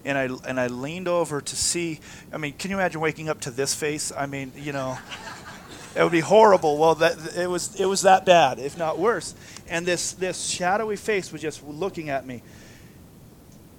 And 0.04 0.16
I 0.16 0.28
and 0.48 0.61
I 0.61 0.68
leaned 0.68 1.09
over 1.09 1.40
to 1.40 1.56
see. 1.56 2.00
I 2.32 2.37
mean, 2.38 2.52
can 2.52 2.70
you 2.70 2.76
imagine 2.76 3.00
waking 3.00 3.28
up 3.28 3.40
to 3.42 3.50
this 3.50 3.74
face? 3.74 4.12
I 4.16 4.26
mean, 4.26 4.52
you 4.56 4.72
know, 4.72 4.98
it 5.96 6.02
would 6.02 6.12
be 6.12 6.20
horrible. 6.20 6.78
Well, 6.78 6.94
that 6.96 7.37
it 7.37 7.48
was 7.48 7.80
it 7.80 7.87
was 7.87 8.02
that 8.02 8.24
bad, 8.24 8.59
if 8.59 8.78
not 8.78 8.98
worse. 8.98 9.35
And 9.68 9.85
this 9.87 10.12
this 10.12 10.46
shadowy 10.46 10.96
face 10.96 11.32
was 11.32 11.42
just 11.42 11.64
looking 11.64 12.09
at 12.11 12.26
me. 12.26 12.42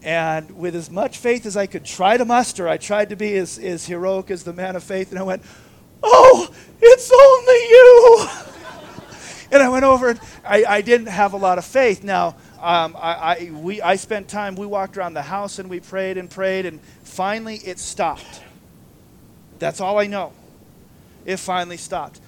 And 0.03 0.57
with 0.57 0.75
as 0.75 0.89
much 0.89 1.17
faith 1.17 1.45
as 1.45 1.57
I 1.57 1.65
could 1.65 1.83
try 1.83 2.17
to 2.17 2.25
muster, 2.25 2.67
I 2.67 2.77
tried 2.77 3.09
to 3.09 3.15
be 3.15 3.35
as, 3.35 3.57
as 3.57 3.85
heroic 3.87 4.31
as 4.31 4.43
the 4.43 4.53
man 4.53 4.75
of 4.75 4.83
faith. 4.83 5.11
And 5.11 5.19
I 5.19 5.23
went, 5.23 5.41
Oh, 6.03 6.49
it's 6.81 7.11
only 7.11 7.53
you. 7.69 8.27
and 9.51 9.63
I 9.63 9.69
went 9.69 9.85
over 9.85 10.09
and 10.09 10.19
I, 10.45 10.63
I 10.65 10.81
didn't 10.81 11.07
have 11.07 11.33
a 11.33 11.37
lot 11.37 11.57
of 11.57 11.65
faith. 11.65 12.03
Now, 12.03 12.35
um, 12.67 12.97
I, 12.99 13.13
I, 13.13 13.51
we, 13.53 13.81
I 13.81 13.95
spent 13.95 14.27
time, 14.27 14.57
we 14.57 14.65
walked 14.65 14.97
around 14.97 15.13
the 15.13 15.21
house 15.21 15.57
and 15.57 15.69
we 15.69 15.79
prayed 15.79 16.17
and 16.17 16.29
prayed, 16.29 16.65
and 16.65 16.81
finally 17.01 17.55
it 17.55 17.79
stopped. 17.79 18.41
That's 19.57 19.79
all 19.79 19.97
I 19.99 20.07
know. 20.07 20.33
It 21.25 21.37
finally 21.37 21.77
stopped. 21.77 22.19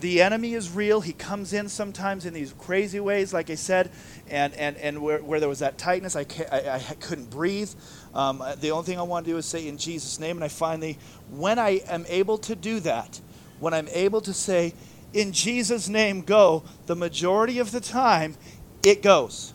The 0.00 0.20
enemy 0.20 0.52
is 0.52 0.70
real. 0.70 1.00
He 1.00 1.14
comes 1.14 1.54
in 1.54 1.70
sometimes 1.70 2.26
in 2.26 2.34
these 2.34 2.52
crazy 2.58 3.00
ways, 3.00 3.32
like 3.32 3.48
I 3.48 3.54
said, 3.54 3.90
and, 4.28 4.52
and, 4.56 4.76
and 4.76 5.00
where, 5.00 5.22
where 5.22 5.40
there 5.40 5.48
was 5.48 5.60
that 5.60 5.78
tightness, 5.78 6.14
I, 6.14 6.26
I, 6.52 6.74
I 6.90 6.94
couldn't 7.00 7.30
breathe. 7.30 7.70
Um, 8.14 8.44
the 8.60 8.72
only 8.72 8.84
thing 8.84 8.98
I 8.98 9.02
want 9.02 9.24
to 9.24 9.32
do 9.32 9.38
is 9.38 9.46
say 9.46 9.66
in 9.66 9.78
Jesus' 9.78 10.20
name, 10.20 10.36
and 10.36 10.44
I 10.44 10.48
finally, 10.48 10.98
when 11.30 11.58
I 11.58 11.80
am 11.88 12.04
able 12.10 12.36
to 12.36 12.54
do 12.54 12.80
that, 12.80 13.18
when 13.60 13.72
I'm 13.72 13.88
able 13.88 14.20
to 14.20 14.34
say, 14.34 14.74
in 15.14 15.32
Jesus' 15.32 15.88
name, 15.88 16.20
go, 16.20 16.64
the 16.84 16.96
majority 16.96 17.60
of 17.60 17.72
the 17.72 17.80
time, 17.80 18.36
it 18.82 19.02
goes. 19.02 19.54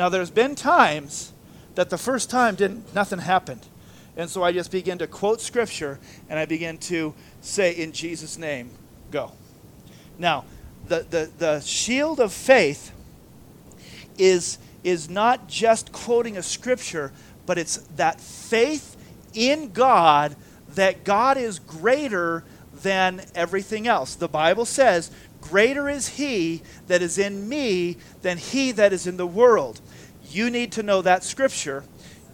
Now, 0.00 0.08
there's 0.08 0.30
been 0.30 0.54
times 0.54 1.30
that 1.74 1.90
the 1.90 1.98
first 1.98 2.30
time 2.30 2.54
didn't 2.54 2.94
nothing 2.94 3.18
happened. 3.18 3.66
And 4.16 4.30
so 4.30 4.42
I 4.42 4.50
just 4.50 4.72
begin 4.72 4.96
to 4.96 5.06
quote 5.06 5.42
scripture 5.42 5.98
and 6.30 6.38
I 6.38 6.46
begin 6.46 6.78
to 6.78 7.12
say, 7.42 7.74
In 7.74 7.92
Jesus' 7.92 8.38
name, 8.38 8.70
go. 9.10 9.32
Now, 10.18 10.46
the, 10.88 11.04
the, 11.10 11.30
the 11.36 11.60
shield 11.60 12.18
of 12.18 12.32
faith 12.32 12.92
is, 14.16 14.56
is 14.82 15.10
not 15.10 15.48
just 15.48 15.92
quoting 15.92 16.38
a 16.38 16.42
scripture, 16.42 17.12
but 17.44 17.58
it's 17.58 17.76
that 17.96 18.22
faith 18.22 18.96
in 19.34 19.70
God 19.70 20.34
that 20.76 21.04
God 21.04 21.36
is 21.36 21.58
greater 21.58 22.42
than 22.82 23.20
everything 23.34 23.86
else. 23.86 24.14
The 24.14 24.28
Bible 24.28 24.64
says, 24.64 25.10
Greater 25.42 25.90
is 25.90 26.08
he 26.08 26.62
that 26.86 27.02
is 27.02 27.18
in 27.18 27.48
me 27.48 27.98
than 28.22 28.38
he 28.38 28.72
that 28.72 28.94
is 28.94 29.06
in 29.06 29.18
the 29.18 29.26
world. 29.26 29.80
You 30.30 30.48
need 30.50 30.72
to 30.72 30.82
know 30.82 31.02
that 31.02 31.24
scripture. 31.24 31.84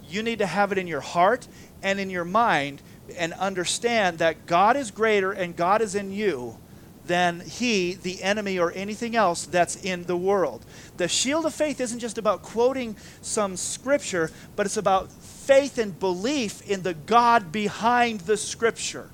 You 0.08 0.22
need 0.22 0.38
to 0.38 0.46
have 0.46 0.70
it 0.70 0.78
in 0.78 0.86
your 0.86 1.00
heart 1.00 1.48
and 1.82 1.98
in 1.98 2.10
your 2.10 2.24
mind 2.24 2.82
and 3.16 3.32
understand 3.34 4.18
that 4.18 4.46
God 4.46 4.76
is 4.76 4.90
greater 4.90 5.32
and 5.32 5.56
God 5.56 5.80
is 5.82 5.94
in 5.94 6.12
you 6.12 6.58
than 7.06 7.40
he, 7.40 7.94
the 7.94 8.22
enemy, 8.22 8.58
or 8.58 8.72
anything 8.72 9.14
else 9.14 9.46
that's 9.46 9.76
in 9.76 10.04
the 10.04 10.16
world. 10.16 10.64
The 10.96 11.08
shield 11.08 11.46
of 11.46 11.54
faith 11.54 11.80
isn't 11.80 12.00
just 12.00 12.18
about 12.18 12.42
quoting 12.42 12.96
some 13.22 13.56
scripture, 13.56 14.30
but 14.56 14.66
it's 14.66 14.76
about 14.76 15.12
faith 15.12 15.78
and 15.78 15.98
belief 15.98 16.68
in 16.68 16.82
the 16.82 16.94
God 16.94 17.52
behind 17.52 18.20
the 18.22 18.36
scripture. 18.36 19.10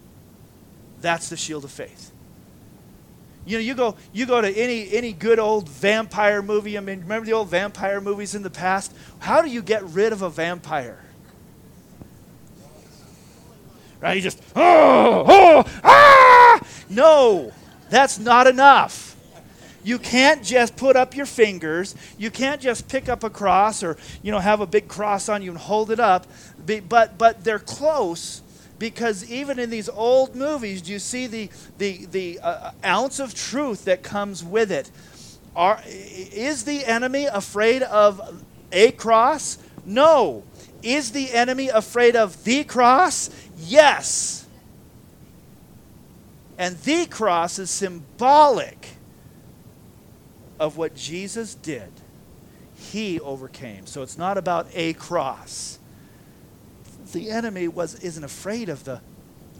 That's 1.00 1.28
the 1.28 1.36
shield 1.36 1.64
of 1.64 1.70
faith. 1.70 2.11
You 3.44 3.58
know, 3.58 3.62
you 3.62 3.74
go 3.74 3.96
you 4.12 4.26
go 4.26 4.40
to 4.40 4.48
any 4.48 4.92
any 4.92 5.12
good 5.12 5.38
old 5.38 5.68
vampire 5.68 6.42
movie. 6.42 6.76
I 6.76 6.80
mean, 6.80 7.00
remember 7.00 7.26
the 7.26 7.32
old 7.32 7.48
vampire 7.48 8.00
movies 8.00 8.34
in 8.34 8.42
the 8.42 8.50
past? 8.50 8.94
How 9.18 9.42
do 9.42 9.48
you 9.48 9.62
get 9.62 9.82
rid 9.84 10.12
of 10.12 10.22
a 10.22 10.30
vampire? 10.30 11.02
Right? 14.00 14.16
You 14.16 14.22
just 14.22 14.40
oh 14.54 15.24
oh 15.26 15.64
ah! 15.82 16.60
No, 16.88 17.52
that's 17.90 18.18
not 18.18 18.46
enough. 18.46 19.16
You 19.84 19.98
can't 19.98 20.44
just 20.44 20.76
put 20.76 20.94
up 20.94 21.16
your 21.16 21.26
fingers. 21.26 21.96
You 22.16 22.30
can't 22.30 22.60
just 22.60 22.86
pick 22.88 23.08
up 23.08 23.24
a 23.24 23.30
cross 23.30 23.82
or 23.82 23.96
you 24.22 24.30
know 24.30 24.38
have 24.38 24.60
a 24.60 24.66
big 24.66 24.86
cross 24.86 25.28
on 25.28 25.42
you 25.42 25.50
and 25.50 25.58
hold 25.58 25.90
it 25.90 25.98
up. 25.98 26.28
But 26.88 27.18
but 27.18 27.42
they're 27.42 27.58
close 27.58 28.42
because 28.82 29.30
even 29.30 29.60
in 29.60 29.70
these 29.70 29.88
old 29.88 30.34
movies, 30.34 30.82
do 30.82 30.90
you 30.90 30.98
see 30.98 31.28
the, 31.28 31.48
the, 31.78 32.04
the 32.06 32.40
uh, 32.40 32.72
ounce 32.84 33.20
of 33.20 33.32
truth 33.32 33.84
that 33.84 34.02
comes 34.02 34.42
with 34.42 34.72
it? 34.72 34.90
Are, 35.54 35.80
is 35.86 36.64
the 36.64 36.84
enemy 36.84 37.26
afraid 37.26 37.84
of 37.84 38.42
a 38.72 38.90
cross? 38.90 39.58
No. 39.86 40.42
Is 40.82 41.12
the 41.12 41.30
enemy 41.30 41.68
afraid 41.68 42.16
of 42.16 42.42
the 42.42 42.64
cross? 42.64 43.30
Yes. 43.56 44.48
And 46.58 46.76
the 46.78 47.06
cross 47.06 47.60
is 47.60 47.70
symbolic 47.70 48.96
of 50.58 50.76
what 50.76 50.96
Jesus 50.96 51.54
did. 51.54 51.92
He 52.74 53.20
overcame. 53.20 53.86
So 53.86 54.02
it's 54.02 54.18
not 54.18 54.36
about 54.36 54.66
a 54.74 54.94
cross 54.94 55.78
the 57.12 57.30
enemy 57.30 57.68
was, 57.68 58.02
isn't 58.02 58.24
afraid 58.24 58.68
of 58.68 58.84
the, 58.84 59.00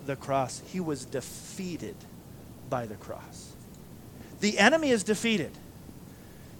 the 0.06 0.16
cross, 0.16 0.62
he 0.66 0.80
was 0.80 1.04
defeated 1.04 1.96
by 2.68 2.86
the 2.86 2.94
cross. 2.94 3.52
The 4.40 4.58
enemy 4.58 4.90
is 4.90 5.04
defeated. 5.04 5.52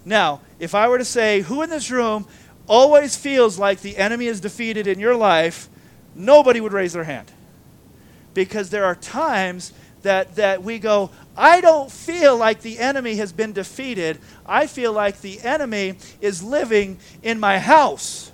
Now, 0.05 0.41
if 0.59 0.75
I 0.75 0.87
were 0.87 0.97
to 0.97 1.05
say, 1.05 1.41
who 1.41 1.61
in 1.61 1.69
this 1.69 1.91
room 1.91 2.27
always 2.67 3.15
feels 3.15 3.59
like 3.59 3.81
the 3.81 3.97
enemy 3.97 4.27
is 4.27 4.41
defeated 4.41 4.87
in 4.87 4.99
your 4.99 5.15
life, 5.15 5.69
nobody 6.15 6.61
would 6.61 6.73
raise 6.73 6.93
their 6.93 7.03
hand. 7.03 7.31
Because 8.33 8.69
there 8.69 8.85
are 8.85 8.95
times 8.95 9.73
that, 10.01 10.35
that 10.35 10.63
we 10.63 10.79
go, 10.79 11.11
I 11.35 11.61
don't 11.61 11.91
feel 11.91 12.37
like 12.37 12.61
the 12.61 12.79
enemy 12.79 13.15
has 13.15 13.31
been 13.33 13.53
defeated. 13.53 14.19
I 14.45 14.67
feel 14.67 14.93
like 14.93 15.21
the 15.21 15.41
enemy 15.41 15.97
is 16.21 16.43
living 16.43 16.99
in 17.21 17.39
my 17.39 17.59
house. 17.59 18.31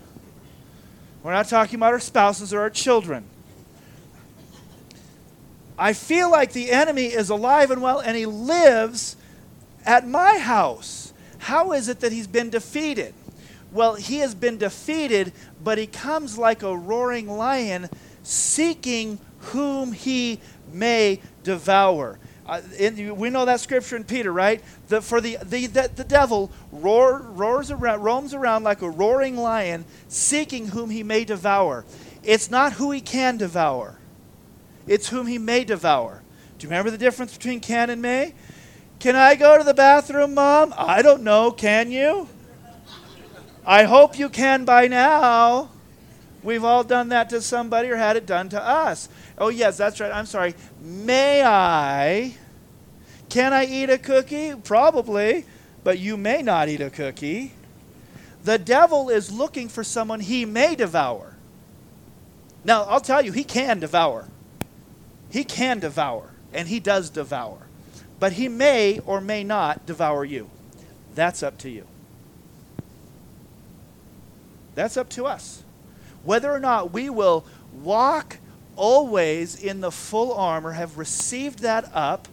We're 1.22 1.34
not 1.34 1.50
talking 1.50 1.76
about 1.76 1.94
our 1.94 2.00
spouses 2.00 2.54
or 2.54 2.62
our 2.62 2.70
children. 2.70 3.26
I 5.78 5.94
feel 5.94 6.30
like 6.30 6.52
the 6.52 6.72
enemy 6.72 7.06
is 7.06 7.30
alive 7.30 7.72
and 7.72 7.82
well 7.82 8.00
and 8.00 8.16
he 8.18 8.26
lives 8.26 9.16
at 9.86 10.08
my 10.08 10.38
house. 10.38 11.14
How 11.40 11.72
is 11.72 11.88
it 11.88 12.02
that 12.02 12.12
he's 12.12 12.28
been 12.28 12.50
defeated? 12.50 13.14
Well, 13.72 13.96
he 13.96 14.18
has 14.20 14.36
been 14.36 14.58
defeated, 14.58 15.32
but 15.64 15.78
he 15.78 15.88
comes 15.88 16.38
like 16.38 16.64
a 16.64 16.76
roaring 16.76 17.28
lion 17.28 17.90
seeking 18.24 19.20
whom 19.40 19.94
he 19.94 20.40
may 20.72 21.22
devour. 21.44 22.20
Uh, 22.50 22.62
in, 22.80 23.16
we 23.18 23.30
know 23.30 23.46
that 23.46 23.60
scripture 23.60 23.96
in 23.96 24.04
Peter, 24.04 24.34
right? 24.34 24.64
The, 24.88 25.02
for 25.02 25.22
the, 25.22 25.38
the, 25.44 25.68
the, 25.68 25.92
the 25.96 26.04
devil 26.04 26.50
roar, 26.72 27.20
roars 27.20 27.70
around, 27.70 28.02
roams 28.02 28.34
around 28.34 28.64
like 28.64 28.82
a 28.82 28.90
roaring 28.90 29.38
lion, 29.38 29.86
seeking 30.08 30.70
whom 30.70 30.90
he 30.90 31.04
may 31.04 31.26
devour. 31.26 31.86
It's 32.24 32.50
not 32.50 32.74
who 32.74 32.90
he 32.90 33.02
can 33.02 33.38
devour, 33.38 34.00
it's 34.88 35.10
whom 35.10 35.28
he 35.28 35.38
may 35.38 35.64
devour. 35.64 36.24
Do 36.58 36.66
you 36.66 36.72
remember 36.72 36.90
the 36.90 36.98
difference 36.98 37.38
between 37.38 37.60
can 37.60 37.92
and 37.92 38.02
may? 38.02 38.34
Can 38.98 39.16
I 39.16 39.36
go 39.36 39.60
to 39.60 39.64
the 39.64 39.76
bathroom, 39.76 40.34
Mom? 40.34 40.74
I 40.76 41.04
don't 41.04 41.22
know. 41.22 41.52
Can 41.52 41.92
you? 41.92 42.28
I 43.64 43.84
hope 43.84 44.18
you 44.18 44.28
can 44.28 44.66
by 44.66 44.88
now. 44.88 45.70
We've 46.42 46.64
all 46.64 46.84
done 46.84 47.10
that 47.10 47.30
to 47.32 47.42
somebody 47.42 47.90
or 47.90 47.98
had 47.98 48.16
it 48.16 48.26
done 48.26 48.50
to 48.50 48.62
us. 48.62 49.10
Oh, 49.38 49.50
yes, 49.50 49.78
that's 49.78 50.00
right. 50.00 50.12
I'm 50.12 50.26
sorry. 50.26 50.56
May 50.82 51.44
I? 51.44 52.36
Can 53.28 53.54
I 53.54 53.66
eat 53.66 53.90
a 53.90 53.98
cookie? 53.98 54.56
Probably, 54.56 55.46
but 55.84 56.00
you 56.00 56.16
may 56.16 56.42
not 56.42 56.70
eat 56.70 56.82
a 56.82 56.90
cookie. 56.90 57.54
The 58.44 58.58
devil 58.58 59.10
is 59.10 59.32
looking 59.32 59.68
for 59.68 59.84
someone 59.84 60.22
he 60.22 60.46
may 60.46 60.76
devour. 60.76 61.36
Now, 62.64 62.84
I'll 62.84 63.02
tell 63.02 63.24
you, 63.24 63.32
he 63.34 63.44
can 63.44 63.80
devour. 63.80 64.28
He 65.30 65.44
can 65.44 65.80
devour, 65.80 66.32
and 66.54 66.68
he 66.68 66.80
does 66.80 67.10
devour. 67.10 67.68
But 68.20 68.34
he 68.34 68.48
may 68.48 69.00
or 69.06 69.22
may 69.22 69.44
not 69.44 69.86
devour 69.86 70.24
you. 70.24 70.50
That's 71.16 71.44
up 71.44 71.58
to 71.60 71.70
you. 71.70 71.86
That's 74.76 74.96
up 74.96 75.10
to 75.10 75.26
us 75.26 75.64
whether 76.30 76.52
or 76.52 76.60
not 76.60 76.94
we 76.94 77.10
will 77.10 77.44
walk 77.74 78.38
always 78.76 79.60
in 79.60 79.82
the 79.82 79.90
full 79.90 80.32
armor, 80.32 80.74
have 80.74 80.96
received 80.96 81.58
that 81.58 81.90
up, 81.92 82.28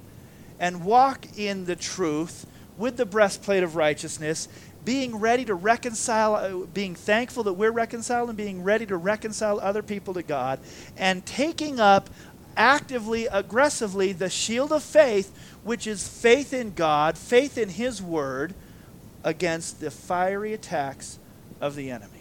and 0.60 0.84
walk 0.84 1.26
in 1.38 1.64
the 1.64 1.74
truth 1.74 2.44
with 2.76 2.98
the 2.98 3.06
breastplate 3.06 3.62
of 3.62 3.74
righteousness, 3.74 4.48
being 4.84 5.16
ready 5.16 5.46
to 5.46 5.54
reconcile, 5.54 6.34
uh, 6.34 6.66
being 6.74 6.94
thankful 6.94 7.42
that 7.42 7.54
we're 7.54 7.70
reconciled, 7.70 8.28
and 8.28 8.36
being 8.36 8.62
ready 8.62 8.84
to 8.84 8.98
reconcile 8.98 9.58
other 9.60 9.82
people 9.82 10.12
to 10.12 10.22
God, 10.22 10.58
and 10.98 11.24
taking 11.24 11.80
up 11.80 12.10
actively, 12.54 13.24
aggressively 13.24 14.12
the 14.12 14.28
shield 14.28 14.72
of 14.72 14.82
faith, 14.82 15.34
which 15.64 15.86
is 15.86 16.06
faith 16.06 16.52
in 16.52 16.74
God, 16.74 17.16
faith 17.16 17.56
in 17.56 17.70
His 17.70 18.02
Word, 18.02 18.52
against 19.24 19.80
the 19.80 19.90
fiery 19.90 20.52
attacks 20.52 21.18
of 21.62 21.76
the 21.76 21.90
enemy 21.90 22.15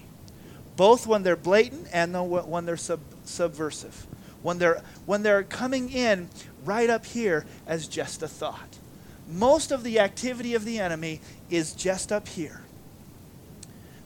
both 0.76 1.07
when 1.07 1.23
they're 1.23 1.36
blatant 1.36 1.88
and 1.91 2.13
when 2.30 2.65
they're 2.65 2.78
sub- 2.78 2.99
subversive. 3.23 4.07
When 4.41 4.59
they're, 4.59 4.82
when 5.05 5.23
they're 5.23 5.43
coming 5.43 5.89
in 5.89 6.30
right 6.63 6.89
up 6.89 7.05
here 7.05 7.45
as 7.65 7.88
just 7.88 8.21
a 8.21 8.28
thought. 8.28 8.78
Most 9.28 9.71
of 9.71 9.84
the 9.84 9.99
activity 9.99 10.53
of 10.53 10.65
the 10.65 10.80
enemy 10.80 11.21
is 11.49 11.73
just 11.73 12.11
up 12.11 12.28
here. 12.28 12.61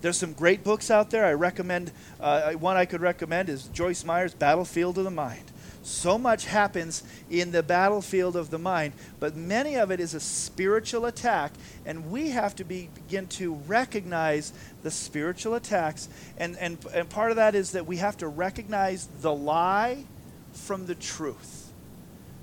There's 0.02 0.18
some 0.18 0.32
great 0.32 0.64
books 0.64 0.90
out 0.90 1.10
there. 1.10 1.26
I 1.26 1.34
recommend 1.34 1.92
uh, 2.22 2.54
one 2.54 2.78
I 2.78 2.86
could 2.86 3.02
recommend 3.02 3.50
is 3.50 3.64
Joyce 3.68 4.06
Meyer's 4.06 4.34
Battlefield 4.34 4.98
of 4.98 5.04
the 5.04 5.12
Mind. 5.12 5.44
So 5.82 6.18
much 6.18 6.46
happens 6.46 7.04
in 7.30 7.52
the 7.52 7.64
battlefield 7.64 8.36
of 8.36 8.50
the 8.50 8.60
mind, 8.60 8.94
but 9.20 9.36
many 9.36 9.76
of 9.76 9.92
it 9.92 10.00
is 10.00 10.14
a 10.14 10.20
spiritual 10.20 11.06
attack, 11.06 11.54
and 11.86 12.12
we 12.12 12.30
have 12.30 12.56
to 12.58 12.64
be, 12.64 12.90
begin 12.94 13.28
to 13.28 13.56
recognize 13.68 14.52
the 14.84 14.92
spiritual 14.92 15.56
attacks. 15.56 16.10
And, 16.38 16.58
and, 16.58 16.78
and 16.94 17.10
part 17.10 17.32
of 17.32 17.38
that 17.38 17.56
is 17.56 17.72
that 17.72 17.88
we 17.88 17.98
have 17.98 18.18
to 18.18 18.28
recognize 18.28 19.08
the 19.22 19.34
lie 19.34 20.04
from 20.52 20.86
the 20.86 20.96
truth. 20.96 21.72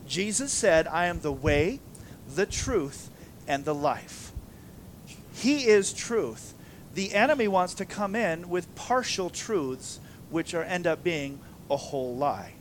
Jesus 0.06 0.52
said, 0.52 0.86
I 0.86 1.06
am 1.06 1.20
the 1.20 1.32
way, 1.32 1.80
the 2.34 2.46
truth, 2.46 3.10
and 3.46 3.64
the 3.64 3.74
life. 3.74 4.32
He 5.34 5.66
is 5.66 5.92
truth. 5.92 6.54
The 6.94 7.12
enemy 7.12 7.48
wants 7.48 7.74
to 7.74 7.84
come 7.84 8.16
in 8.16 8.48
with 8.48 8.74
partial 8.74 9.28
truths, 9.28 10.00
which 10.30 10.54
are, 10.54 10.62
end 10.62 10.86
up 10.86 11.04
being 11.04 11.40
a 11.70 11.76
whole 11.76 12.16
lie. 12.16 12.54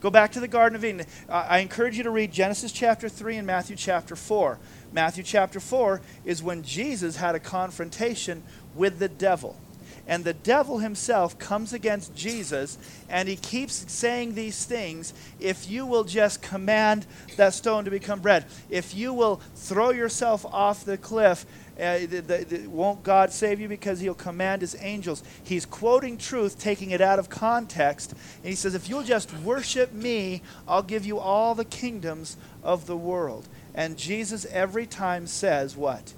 Go 0.00 0.08
back 0.08 0.32
to 0.32 0.40
the 0.40 0.48
Garden 0.48 0.76
of 0.76 0.84
Eden. 0.84 1.04
I 1.28 1.58
encourage 1.58 1.98
you 1.98 2.04
to 2.04 2.10
read 2.10 2.32
Genesis 2.32 2.72
chapter 2.72 3.06
3 3.06 3.36
and 3.36 3.46
Matthew 3.46 3.76
chapter 3.76 4.16
4. 4.16 4.58
Matthew 4.92 5.22
chapter 5.22 5.60
4 5.60 6.00
is 6.24 6.42
when 6.42 6.62
Jesus 6.62 7.16
had 7.16 7.34
a 7.34 7.40
confrontation 7.40 8.42
with 8.74 8.98
the 8.98 9.08
devil. 9.08 9.60
And 10.06 10.24
the 10.24 10.32
devil 10.32 10.78
himself 10.78 11.38
comes 11.38 11.74
against 11.74 12.14
Jesus 12.14 12.78
and 13.10 13.28
he 13.28 13.36
keeps 13.36 13.92
saying 13.92 14.34
these 14.34 14.64
things. 14.64 15.12
If 15.38 15.70
you 15.70 15.84
will 15.84 16.04
just 16.04 16.40
command 16.40 17.06
that 17.36 17.52
stone 17.52 17.84
to 17.84 17.90
become 17.90 18.20
bread, 18.20 18.46
if 18.70 18.94
you 18.94 19.12
will 19.12 19.42
throw 19.54 19.90
yourself 19.90 20.46
off 20.46 20.82
the 20.82 20.96
cliff, 20.96 21.44
uh, 21.80 21.98
the, 22.00 22.20
the, 22.20 22.44
the, 22.44 22.66
won't 22.66 23.02
God 23.02 23.32
save 23.32 23.60
you 23.60 23.68
because 23.68 24.00
he'll 24.00 24.14
command 24.14 24.60
his 24.60 24.76
angels? 24.80 25.22
He's 25.42 25.64
quoting 25.64 26.18
truth, 26.18 26.58
taking 26.58 26.90
it 26.90 27.00
out 27.00 27.18
of 27.18 27.30
context. 27.30 28.12
And 28.12 28.48
he 28.48 28.54
says, 28.54 28.74
If 28.74 28.88
you'll 28.88 29.02
just 29.02 29.32
worship 29.38 29.92
me, 29.92 30.42
I'll 30.68 30.82
give 30.82 31.06
you 31.06 31.18
all 31.18 31.54
the 31.54 31.64
kingdoms 31.64 32.36
of 32.62 32.86
the 32.86 32.96
world. 32.96 33.48
And 33.74 33.96
Jesus 33.96 34.44
every 34.46 34.86
time 34.86 35.26
says, 35.26 35.76
What? 35.76 36.12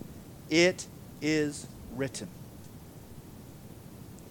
It 0.50 0.86
is 1.20 1.66
written. 1.94 2.28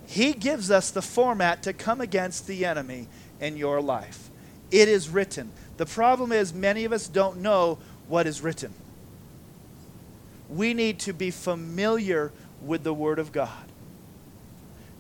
He 0.05 0.34
gives 0.34 0.69
us 0.69 0.91
the 0.91 1.01
format 1.01 1.63
to 1.63 1.71
come 1.71 2.01
against 2.01 2.45
the 2.45 2.65
enemy 2.65 3.07
in 3.39 3.55
your 3.55 3.79
life. 3.79 4.29
It 4.69 4.89
is 4.89 5.07
written. 5.07 5.51
The 5.77 5.86
problem 5.86 6.32
is, 6.34 6.53
many 6.53 6.84
of 6.84 6.91
us 6.91 7.07
don't 7.07 7.38
know 7.38 7.77
what 8.07 8.27
is 8.27 8.41
written 8.41 8.73
we 10.51 10.73
need 10.73 10.99
to 10.99 11.13
be 11.13 11.31
familiar 11.31 12.31
with 12.61 12.83
the 12.83 12.93
Word 12.93 13.19
of 13.19 13.31
God. 13.31 13.65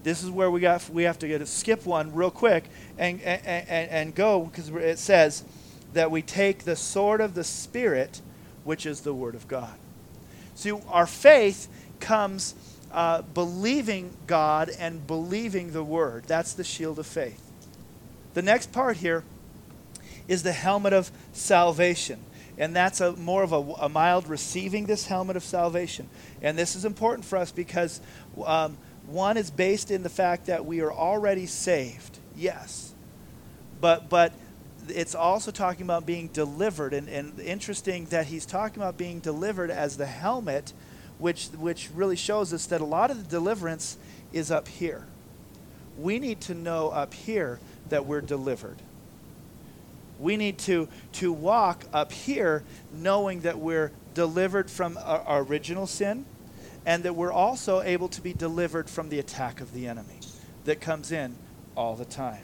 This 0.03 0.23
is 0.23 0.31
where 0.31 0.49
we 0.49 0.61
got 0.61 0.89
we 0.89 1.03
have 1.03 1.19
to 1.19 1.27
get 1.27 1.39
to 1.39 1.45
skip 1.45 1.85
one 1.85 2.13
real 2.15 2.31
quick 2.31 2.63
and 2.97 3.21
and, 3.21 3.45
and, 3.45 3.89
and 3.91 4.15
go 4.15 4.45
because 4.45 4.69
it 4.69 4.97
says 4.97 5.43
that 5.93 6.09
we 6.09 6.21
take 6.21 6.63
the 6.63 6.75
sword 6.75 7.21
of 7.21 7.35
the 7.35 7.43
Spirit, 7.43 8.21
which 8.63 8.85
is 8.85 9.01
the 9.01 9.13
Word 9.13 9.35
of 9.35 9.47
God. 9.47 9.73
See, 10.55 10.71
our 10.89 11.05
faith 11.05 11.67
comes 11.99 12.55
uh, 12.91 13.21
believing 13.21 14.13
God 14.27 14.71
and 14.79 15.05
believing 15.05 15.73
the 15.73 15.83
Word. 15.83 16.23
That's 16.27 16.53
the 16.53 16.63
shield 16.63 16.97
of 16.97 17.05
faith. 17.05 17.41
The 18.33 18.41
next 18.41 18.71
part 18.71 18.97
here 18.97 19.23
is 20.27 20.43
the 20.43 20.53
helmet 20.53 20.93
of 20.93 21.11
salvation 21.33 22.19
and 22.61 22.75
that's 22.75 23.01
a 23.01 23.13
more 23.13 23.41
of 23.41 23.53
a, 23.53 23.85
a, 23.85 23.89
mild 23.89 24.27
receiving 24.27 24.85
this 24.85 25.07
helmet 25.07 25.35
of 25.35 25.43
salvation. 25.43 26.07
And 26.43 26.55
this 26.55 26.75
is 26.75 26.85
important 26.85 27.25
for 27.25 27.37
us 27.39 27.51
because 27.51 27.99
um, 28.45 28.77
one 29.07 29.35
is 29.35 29.49
based 29.49 29.89
in 29.89 30.03
the 30.03 30.09
fact 30.09 30.45
that 30.45 30.63
we 30.63 30.79
are 30.81 30.93
already 30.93 31.47
saved, 31.47 32.19
yes, 32.37 32.93
but 33.81 34.09
but 34.09 34.31
it's 34.87 35.15
also 35.15 35.49
talking 35.49 35.81
about 35.81 36.05
being 36.05 36.27
delivered, 36.27 36.93
and, 36.93 37.09
and 37.09 37.39
interesting 37.39 38.05
that 38.05 38.27
he's 38.27 38.45
talking 38.45 38.77
about 38.77 38.95
being 38.95 39.19
delivered 39.21 39.71
as 39.71 39.97
the 39.97 40.05
helmet, 40.05 40.71
which 41.17 41.47
which 41.57 41.89
really 41.95 42.15
shows 42.15 42.53
us 42.53 42.67
that 42.67 42.79
a 42.79 42.85
lot 42.85 43.09
of 43.09 43.17
the 43.17 43.29
deliverance 43.29 43.97
is 44.33 44.51
up 44.51 44.67
here. 44.67 45.07
We 45.97 46.19
need 46.19 46.41
to 46.41 46.53
know 46.53 46.89
up 46.89 47.15
here 47.15 47.59
that 47.89 48.05
we're 48.05 48.21
delivered 48.21 48.77
we 50.21 50.37
need 50.37 50.57
to, 50.59 50.87
to 51.13 51.33
walk 51.33 51.85
up 51.91 52.11
here 52.11 52.63
knowing 52.93 53.41
that 53.41 53.57
we're 53.57 53.91
delivered 54.13 54.69
from 54.69 54.97
our, 55.03 55.43
original 55.43 55.87
sin 55.87 56.25
and 56.85 57.03
that 57.03 57.15
we're 57.15 57.31
also 57.31 57.81
able 57.81 58.07
to 58.09 58.21
be 58.21 58.33
delivered 58.33 58.89
from 58.89 59.09
the 59.09 59.19
attack 59.19 59.61
of 59.61 59.73
the 59.73 59.87
enemy 59.87 60.19
that 60.65 60.79
comes 60.79 61.11
in 61.11 61.35
all 61.75 61.95
the 61.95 62.05
time. 62.05 62.43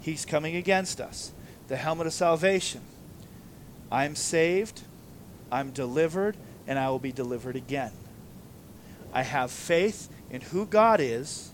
He's 0.00 0.24
coming 0.24 0.56
against 0.56 1.00
us. 1.00 1.32
The 1.68 1.76
helmet 1.76 2.06
of 2.06 2.12
salvation. 2.12 2.80
I'm 3.90 4.14
saved, 4.14 4.82
I'm 5.50 5.70
delivered, 5.70 6.36
and 6.66 6.78
I 6.78 6.90
will 6.90 6.98
be 6.98 7.12
delivered 7.12 7.56
again. 7.56 7.92
I 9.12 9.22
have 9.22 9.50
faith 9.50 10.08
in 10.30 10.40
who 10.42 10.66
God 10.66 11.00
is 11.00 11.50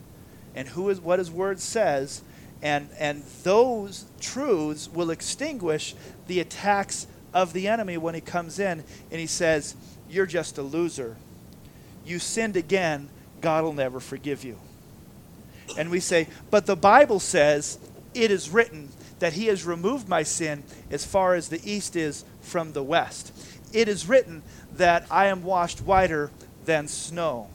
and 0.55 0.69
who 0.69 0.89
is 0.91 1.01
what 1.01 1.19
his 1.19 1.31
word 1.31 1.61
says 1.61 2.23
and, 2.63 2.89
and 2.99 3.25
those 3.43 4.05
truths 4.21 4.89
will 4.89 5.11
extinguish 5.11 5.95
the 6.29 6.39
attacks 6.39 7.09
of 7.35 7.53
the 7.53 7.67
enemy 7.67 7.97
when 7.97 8.15
he 8.15 8.21
comes 8.21 8.59
in 8.59 8.85
and 9.11 9.21
he 9.21 9.27
says, 9.27 9.75
You're 10.09 10.27
just 10.27 10.59
a 10.59 10.63
loser. 10.63 11.17
You 12.07 12.19
sinned 12.19 12.57
again. 12.57 13.09
God 13.41 13.65
will 13.65 13.73
never 13.73 13.99
forgive 13.99 14.45
you. 14.45 14.59
And 15.77 15.91
we 15.91 15.99
say, 15.99 16.29
But 16.51 16.67
the 16.67 16.77
Bible 16.77 17.19
says, 17.19 17.79
It 18.15 18.31
is 18.31 18.51
written 18.51 18.91
that 19.19 19.33
he 19.33 19.47
has 19.47 19.67
removed 19.67 20.09
my 20.09 20.23
sin 20.23 20.63
as 20.91 21.05
far 21.05 21.35
as 21.35 21.49
the 21.49 21.61
east 21.69 21.97
is 21.97 22.25
from 22.41 22.73
the 22.73 22.83
west. 22.83 23.33
It 23.73 23.89
is 23.89 24.09
written 24.09 24.43
that 24.75 25.07
I 25.11 25.27
am 25.27 25.43
washed 25.43 25.81
whiter 25.81 26.31
than 26.65 26.87
snow 26.87 27.49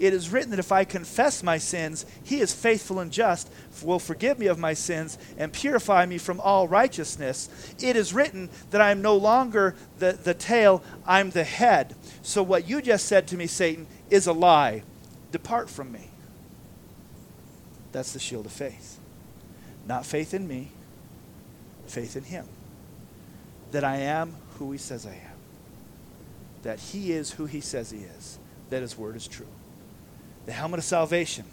it 0.00 0.14
is 0.14 0.30
written 0.30 0.50
that 0.50 0.58
if 0.58 0.72
I 0.72 0.84
confess 0.84 1.42
my 1.42 1.58
sins, 1.58 2.06
he 2.24 2.40
is 2.40 2.54
faithful 2.54 3.00
and 3.00 3.12
just, 3.12 3.52
will 3.82 3.98
forgive 3.98 4.38
me 4.38 4.46
of 4.46 4.58
my 4.58 4.72
sins 4.72 5.18
and 5.36 5.52
purify 5.52 6.06
me 6.06 6.16
from 6.16 6.40
all 6.40 6.66
righteousness. 6.66 7.74
It 7.78 7.96
is 7.96 8.14
written 8.14 8.48
that 8.70 8.80
I 8.80 8.92
am 8.92 9.02
no 9.02 9.14
longer 9.14 9.76
the, 9.98 10.12
the 10.12 10.32
tail, 10.32 10.82
I'm 11.06 11.30
the 11.30 11.44
head. 11.44 11.94
So 12.22 12.42
what 12.42 12.66
you 12.66 12.80
just 12.80 13.06
said 13.06 13.28
to 13.28 13.36
me, 13.36 13.46
Satan, 13.46 13.86
is 14.08 14.26
a 14.26 14.32
lie. 14.32 14.84
Depart 15.32 15.68
from 15.68 15.92
me. 15.92 16.08
That's 17.92 18.12
the 18.12 18.18
shield 18.18 18.46
of 18.46 18.52
faith. 18.52 18.98
Not 19.86 20.06
faith 20.06 20.32
in 20.32 20.48
me, 20.48 20.70
faith 21.86 22.16
in 22.16 22.24
him. 22.24 22.46
That 23.72 23.84
I 23.84 23.96
am 23.96 24.34
who 24.58 24.72
he 24.72 24.78
says 24.78 25.04
I 25.04 25.10
am. 25.10 25.38
That 26.62 26.80
he 26.80 27.12
is 27.12 27.32
who 27.32 27.44
he 27.44 27.60
says 27.60 27.90
he 27.90 27.98
is. 27.98 28.38
That 28.70 28.80
his 28.80 28.96
word 28.96 29.16
is 29.16 29.28
true. 29.28 29.46
The 30.50 30.54
helmet 30.54 30.78
of 30.78 30.84
salvation 30.84 31.44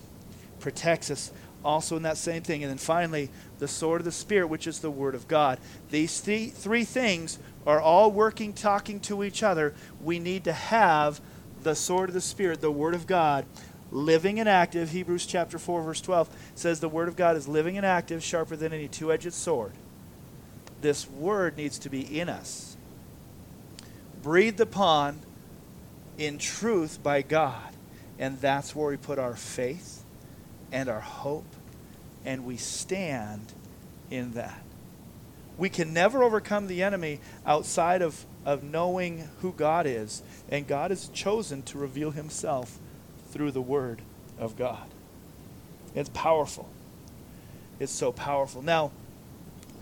protects 0.60 1.12
us 1.12 1.32
also 1.64 1.98
in 1.98 2.02
that 2.02 2.18
same 2.18 2.41
thing. 2.41 2.64
And 2.64 2.72
then 2.72 2.80
finally, 2.80 3.30
the 3.60 3.68
sword 3.68 4.02
of 4.02 4.06
the 4.06 4.12
Spirit, 4.12 4.48
which 4.48 4.66
is 4.66 4.80
the 4.80 4.89
Word 4.89 5.14
of 5.14 5.28
God. 5.28 5.60
These 5.91 6.20
three, 6.20 6.48
three 6.48 6.84
things 6.84 7.38
are 7.68 7.80
all 7.80 8.12
working, 8.12 8.54
talking 8.54 9.00
to 9.02 9.24
each 9.24 9.43
other. 9.43 9.76
We 10.02 10.18
need 10.18 10.45
to 10.45 10.52
have 10.52 11.22
the 11.62 11.76
sword 11.76 12.10
of 12.10 12.16
the 12.16 12.22
Spirit, 12.22 12.60
the 12.60 12.72
Word 12.72 12.95
of 12.95 13.06
God, 13.06 13.45
living 13.91 14.39
and 14.39 14.50
active. 14.50 14.89
Hebrews 14.89 15.28
chapter 15.28 15.60
4, 15.60 15.84
verse 15.84 16.02
12 16.02 16.28
says 16.56 16.80
the 16.80 16.89
Word 16.89 17.08
of 17.08 17.16
God 17.16 17.38
is 17.38 17.48
living 17.48 17.78
and 17.78 17.86
active, 17.86 18.24
sharper 18.24 18.56
than 18.56 18.74
any 18.74 18.88
two 18.88 19.14
edged 19.14 19.32
sword. 19.32 19.74
This 20.82 21.08
Word 21.08 21.56
needs 21.56 21.78
to 21.78 21.89
be 21.91 22.02
in 22.20 22.30
us, 22.30 22.78
breathed 24.24 24.60
upon 24.60 25.20
in 26.18 26.39
truth 26.39 27.04
by 27.04 27.22
God 27.22 27.76
and 28.20 28.39
that's 28.39 28.76
where 28.76 28.89
we 28.89 28.97
put 28.97 29.20
our 29.20 29.36
faith 29.36 30.03
and 30.72 30.89
our 30.89 30.99
hope, 30.99 31.45
and 32.26 32.45
we 32.45 32.57
stand 32.57 33.53
in 34.09 34.34
that. 34.34 34.61
We 35.57 35.70
can 35.70 35.93
never 35.93 36.24
overcome 36.24 36.68
the 36.68 36.84
enemy 36.84 37.20
outside 37.45 38.01
of, 38.01 38.26
of 38.45 38.63
knowing 38.63 39.28
who 39.41 39.53
God 39.53 39.88
is, 39.88 40.22
and 40.49 40.68
God 40.68 40.91
has 40.91 41.09
chosen 41.09 41.63
to 41.63 41.78
reveal 41.78 42.11
himself 42.11 42.78
through 43.32 43.51
the 43.51 43.61
Word 43.61 44.01
of 44.39 44.55
God. 44.55 44.88
It's 45.95 46.09
powerful. 46.09 46.70
It's 47.80 47.91
so 47.91 48.11
powerful. 48.11 48.61
Now, 48.61 48.91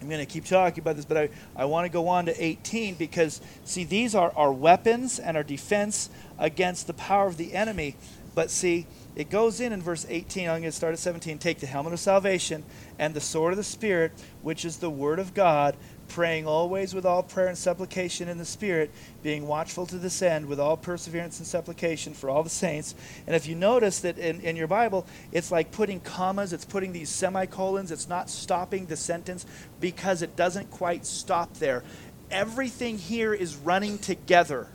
I'm 0.01 0.09
going 0.09 0.19
to 0.19 0.31
keep 0.31 0.45
talking 0.45 0.81
about 0.81 0.97
this, 0.97 1.05
but 1.05 1.17
I, 1.17 1.29
I 1.55 1.65
want 1.65 1.85
to 1.85 1.89
go 1.89 2.07
on 2.09 2.25
to 2.25 2.43
18 2.43 2.95
because, 2.95 3.41
see, 3.63 3.83
these 3.83 4.13
are 4.13 4.31
our 4.35 4.51
weapons 4.51 5.19
and 5.19 5.37
our 5.37 5.43
defense 5.43 6.09
against 6.37 6.87
the 6.87 6.93
power 6.93 7.27
of 7.27 7.37
the 7.37 7.53
enemy. 7.53 7.95
But 8.35 8.51
see, 8.51 8.85
it 9.15 9.29
goes 9.29 9.61
in 9.61 9.71
in 9.71 9.81
verse 9.81 10.05
18. 10.09 10.49
I'm 10.49 10.59
going 10.59 10.63
to 10.63 10.71
start 10.73 10.91
at 10.91 10.99
17. 10.99 11.37
Take 11.37 11.59
the 11.59 11.67
helmet 11.67 11.93
of 11.93 11.99
salvation 12.01 12.65
and 12.99 13.13
the 13.13 13.21
sword 13.21 13.53
of 13.53 13.57
the 13.57 13.63
Spirit, 13.63 14.11
which 14.41 14.65
is 14.65 14.77
the 14.77 14.89
word 14.89 15.19
of 15.19 15.33
God, 15.33 15.77
praying 16.09 16.45
always 16.45 16.93
with 16.93 17.05
all 17.05 17.23
prayer 17.23 17.47
and 17.47 17.57
supplication 17.57 18.27
in 18.27 18.37
the 18.37 18.45
Spirit, 18.45 18.91
being 19.23 19.47
watchful 19.47 19.85
to 19.85 19.97
this 19.97 20.21
end 20.21 20.47
with 20.47 20.59
all 20.59 20.75
perseverance 20.75 21.39
and 21.39 21.47
supplication 21.47 22.13
for 22.13 22.29
all 22.29 22.43
the 22.43 22.49
saints. 22.49 22.93
And 23.25 23.37
if 23.37 23.47
you 23.47 23.55
notice 23.55 24.01
that 24.01 24.17
in, 24.17 24.41
in 24.41 24.57
your 24.57 24.67
Bible, 24.67 25.07
it's 25.31 25.49
like 25.49 25.71
putting 25.71 26.01
commas, 26.01 26.51
it's 26.51 26.65
putting 26.65 26.91
these 26.91 27.09
semicolons, 27.09 27.91
it's 27.91 28.09
not 28.09 28.29
stopping 28.29 28.85
the 28.87 28.97
sentence 28.97 29.45
because 29.79 30.21
it 30.21 30.35
doesn't 30.35 30.69
quite 30.71 31.05
stop 31.05 31.53
there. 31.55 31.83
Everything 32.29 32.97
here 32.97 33.33
is 33.33 33.55
running 33.55 33.97
together. 33.97 34.67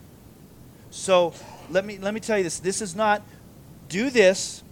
So 0.90 1.34
let 1.70 1.84
me 1.84 1.98
let 1.98 2.14
me 2.14 2.20
tell 2.20 2.38
you 2.38 2.44
this. 2.44 2.58
This 2.58 2.82
is 2.82 2.96
not 2.96 3.22
do 3.91 4.09
this, 4.09 4.62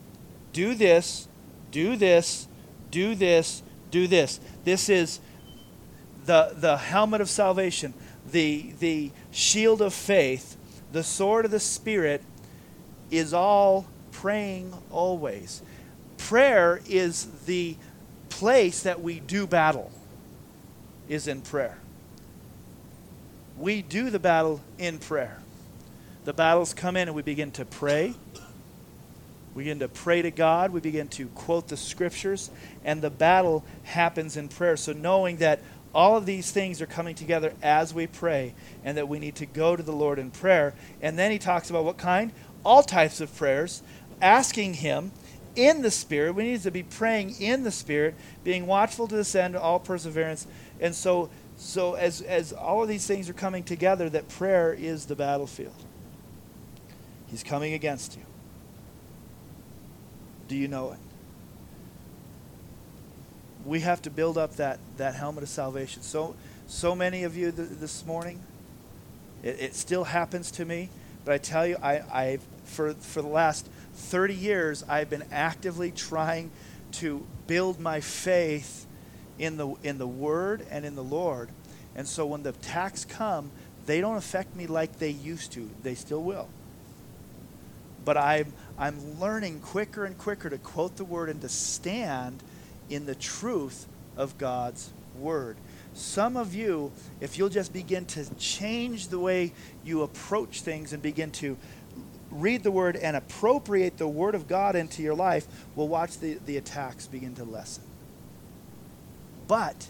do 0.54 0.74
this, 0.74 1.28
do 1.70 1.96
this, 1.96 2.48
do 2.90 3.14
this, 3.14 3.62
do 3.90 4.06
this. 4.06 4.40
This 4.64 4.88
is 4.88 5.20
the, 6.24 6.54
the 6.56 6.78
helmet 6.78 7.20
of 7.20 7.28
salvation, 7.28 7.92
the, 8.30 8.72
the 8.78 9.10
shield 9.30 9.82
of 9.82 9.92
faith, 9.92 10.56
the 10.92 11.02
sword 11.02 11.44
of 11.44 11.50
the 11.50 11.60
Spirit 11.60 12.22
is 13.10 13.34
all 13.34 13.86
praying 14.12 14.72
always. 14.90 15.62
Prayer 16.16 16.80
is 16.88 17.26
the 17.46 17.76
place 18.28 18.82
that 18.82 19.02
we 19.02 19.20
do 19.20 19.46
battle, 19.46 19.90
is 21.08 21.26
in 21.26 21.40
prayer. 21.40 21.78
We 23.58 23.82
do 23.82 24.10
the 24.10 24.18
battle 24.18 24.60
in 24.78 24.98
prayer. 24.98 25.38
The 26.24 26.32
battles 26.32 26.72
come 26.72 26.96
in 26.96 27.08
and 27.08 27.16
we 27.16 27.22
begin 27.22 27.50
to 27.52 27.64
pray. 27.64 28.14
We 29.58 29.64
begin 29.64 29.80
to 29.80 29.88
pray 29.88 30.22
to 30.22 30.30
God. 30.30 30.70
We 30.70 30.78
begin 30.78 31.08
to 31.08 31.26
quote 31.30 31.66
the 31.66 31.76
scriptures. 31.76 32.52
And 32.84 33.02
the 33.02 33.10
battle 33.10 33.64
happens 33.82 34.36
in 34.36 34.46
prayer. 34.46 34.76
So 34.76 34.92
knowing 34.92 35.38
that 35.38 35.58
all 35.92 36.16
of 36.16 36.26
these 36.26 36.52
things 36.52 36.80
are 36.80 36.86
coming 36.86 37.16
together 37.16 37.52
as 37.60 37.92
we 37.92 38.06
pray, 38.06 38.54
and 38.84 38.96
that 38.96 39.08
we 39.08 39.18
need 39.18 39.34
to 39.34 39.46
go 39.46 39.74
to 39.74 39.82
the 39.82 39.90
Lord 39.92 40.20
in 40.20 40.30
prayer. 40.30 40.74
And 41.02 41.18
then 41.18 41.32
he 41.32 41.40
talks 41.40 41.70
about 41.70 41.84
what 41.84 41.98
kind? 41.98 42.30
All 42.64 42.84
types 42.84 43.20
of 43.20 43.34
prayers, 43.34 43.82
asking 44.22 44.74
Him 44.74 45.10
in 45.56 45.82
the 45.82 45.90
Spirit. 45.90 46.36
We 46.36 46.44
need 46.44 46.62
to 46.62 46.70
be 46.70 46.84
praying 46.84 47.40
in 47.40 47.64
the 47.64 47.72
Spirit, 47.72 48.14
being 48.44 48.64
watchful 48.64 49.08
to 49.08 49.16
this 49.16 49.34
end, 49.34 49.56
all 49.56 49.80
perseverance. 49.80 50.46
And 50.80 50.94
so, 50.94 51.30
so 51.56 51.94
as, 51.94 52.20
as 52.20 52.52
all 52.52 52.80
of 52.80 52.88
these 52.88 53.08
things 53.08 53.28
are 53.28 53.32
coming 53.34 53.64
together, 53.64 54.08
that 54.08 54.28
prayer 54.28 54.72
is 54.72 55.06
the 55.06 55.16
battlefield. 55.16 55.84
He's 57.26 57.42
coming 57.42 57.72
against 57.72 58.16
you. 58.16 58.27
Do 60.48 60.56
you 60.56 60.68
know 60.68 60.92
it? 60.92 60.98
we 63.68 63.80
have 63.80 64.00
to 64.02 64.10
build 64.10 64.38
up 64.38 64.56
that, 64.56 64.78
that 64.96 65.14
helmet 65.14 65.42
of 65.42 65.48
salvation. 65.48 66.02
So, 66.02 66.34
so 66.66 66.94
many 66.94 67.24
of 67.24 67.36
you 67.36 67.52
th- 67.52 67.68
this 67.72 68.04
morning, 68.06 68.40
it, 69.42 69.60
it, 69.60 69.74
still 69.74 70.04
happens 70.04 70.50
to 70.52 70.64
me, 70.64 70.88
but 71.24 71.34
I 71.34 71.38
tell 71.38 71.66
you, 71.66 71.76
I, 71.82 71.96
I 72.12 72.38
for, 72.64 72.94
for 72.94 73.20
the 73.20 73.28
last 73.28 73.68
30 73.94 74.34
years, 74.34 74.84
I've 74.88 75.10
been 75.10 75.24
actively 75.30 75.90
trying 75.90 76.50
to 76.92 77.26
build 77.46 77.78
my 77.78 78.00
faith 78.00 78.86
in 79.38 79.58
the, 79.58 79.74
in 79.82 79.98
the 79.98 80.08
Word 80.08 80.66
and 80.70 80.84
in 80.86 80.94
the 80.94 81.04
Lord. 81.04 81.50
And 81.94 82.08
so 82.08 82.26
when 82.26 82.42
the 82.42 82.50
attacks 82.50 83.04
come, 83.04 83.50
they 83.86 84.00
don't 84.00 84.16
affect 84.16 84.56
me 84.56 84.66
like 84.66 84.98
they 84.98 85.10
used 85.10 85.52
to. 85.52 85.68
They 85.82 85.94
still 85.94 86.22
will. 86.22 86.48
But 88.08 88.16
I'm, 88.16 88.54
I'm 88.78 89.20
learning 89.20 89.60
quicker 89.60 90.06
and 90.06 90.16
quicker 90.16 90.48
to 90.48 90.56
quote 90.56 90.96
the 90.96 91.04
Word 91.04 91.28
and 91.28 91.42
to 91.42 91.48
stand– 91.48 92.42
in 92.90 93.06
the 93.06 93.14
truth 93.14 93.86
of 94.16 94.38
God's 94.38 94.90
Word. 95.18 95.56
Some 95.94 96.36
of 96.36 96.54
you, 96.54 96.92
if 97.20 97.38
you'll 97.38 97.48
just 97.48 97.72
begin 97.72 98.04
to 98.06 98.24
change 98.36 99.08
the 99.08 99.18
way 99.18 99.52
you 99.84 100.02
approach 100.02 100.62
things 100.62 100.92
and 100.92 101.02
begin 101.02 101.30
to 101.32 101.56
read 102.30 102.62
the 102.62 102.70
Word 102.70 102.96
and 102.96 103.16
appropriate 103.16 103.98
the 103.98 104.08
Word 104.08 104.34
of 104.34 104.46
God 104.46 104.76
into 104.76 105.02
your 105.02 105.14
life, 105.14 105.46
will 105.74 105.88
watch 105.88 106.18
the, 106.18 106.38
the 106.46 106.56
attacks 106.56 107.06
begin 107.06 107.34
to 107.36 107.44
lessen. 107.44 107.84
But 109.46 109.88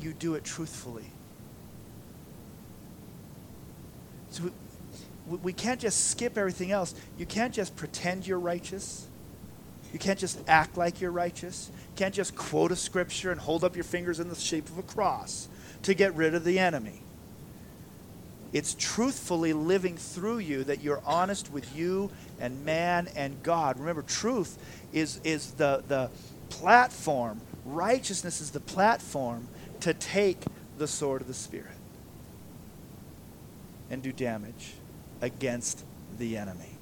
you 0.00 0.12
do 0.12 0.34
it 0.34 0.44
truthfully. 0.44 1.10
So 4.30 4.50
we, 5.26 5.52
can't 5.52 5.80
just 5.80 6.10
skip 6.10 6.36
everything 6.36 6.72
else. 6.72 6.94
You 7.16 7.26
can't 7.26 7.54
just 7.54 7.76
pretend 7.76 8.26
you're 8.26 8.40
righteous. 8.40 9.06
You 9.92 9.98
can't 9.98 10.18
just 10.18 10.40
act 10.48 10.76
like 10.76 11.00
you're 11.00 11.12
righteous. 11.12 11.70
You 11.74 11.96
can't 11.96 12.14
just 12.14 12.34
quote 12.34 12.72
a 12.72 12.76
scripture 12.76 13.30
and 13.30 13.40
hold 13.40 13.62
up 13.62 13.76
your 13.76 13.84
fingers 13.84 14.20
in 14.20 14.28
the 14.28 14.34
shape 14.34 14.68
of 14.68 14.78
a 14.78 14.82
cross 14.82 15.48
to 15.82 15.94
get 15.94 16.14
rid 16.14 16.34
of 16.34 16.44
the 16.44 16.58
enemy. 16.58 17.02
It's 18.52 18.74
truthfully 18.78 19.52
living 19.52 19.96
through 19.96 20.38
you 20.38 20.64
that 20.64 20.82
you're 20.82 21.02
honest 21.06 21.50
with 21.50 21.74
you 21.74 22.10
and 22.38 22.64
man 22.64 23.08
and 23.16 23.42
God. 23.42 23.78
Remember, 23.78 24.02
truth 24.02 24.58
is, 24.92 25.20
is 25.24 25.52
the, 25.52 25.82
the 25.88 26.10
platform, 26.50 27.40
righteousness 27.64 28.40
is 28.40 28.50
the 28.50 28.60
platform 28.60 29.48
to 29.80 29.94
take 29.94 30.42
the 30.76 30.86
sword 30.86 31.22
of 31.22 31.28
the 31.28 31.34
Spirit 31.34 31.68
and 33.90 34.02
do 34.02 34.12
damage 34.12 34.74
against 35.22 35.84
the 36.18 36.36
enemy. 36.36 36.76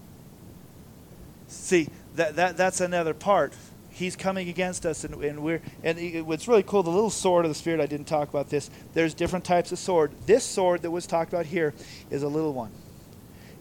See, 1.46 1.88
that, 2.16 2.34
that, 2.36 2.56
that's 2.56 2.80
another 2.80 3.14
part. 3.14 3.52
He's 3.90 4.16
coming 4.16 4.48
against 4.48 4.86
us, 4.86 5.04
and, 5.04 5.22
and 5.22 5.42
we're 5.42 5.60
and 5.82 5.98
it, 5.98 6.24
what's 6.24 6.48
really 6.48 6.62
cool. 6.62 6.82
The 6.82 6.90
little 6.90 7.10
sword 7.10 7.44
of 7.44 7.50
the 7.50 7.54
spirit. 7.54 7.80
I 7.80 7.86
didn't 7.86 8.06
talk 8.06 8.28
about 8.28 8.48
this. 8.48 8.70
There's 8.94 9.14
different 9.14 9.44
types 9.44 9.72
of 9.72 9.78
sword. 9.78 10.12
This 10.26 10.44
sword 10.44 10.82
that 10.82 10.90
was 10.90 11.06
talked 11.06 11.32
about 11.32 11.46
here 11.46 11.74
is 12.08 12.22
a 12.22 12.28
little 12.28 12.52
one. 12.52 12.70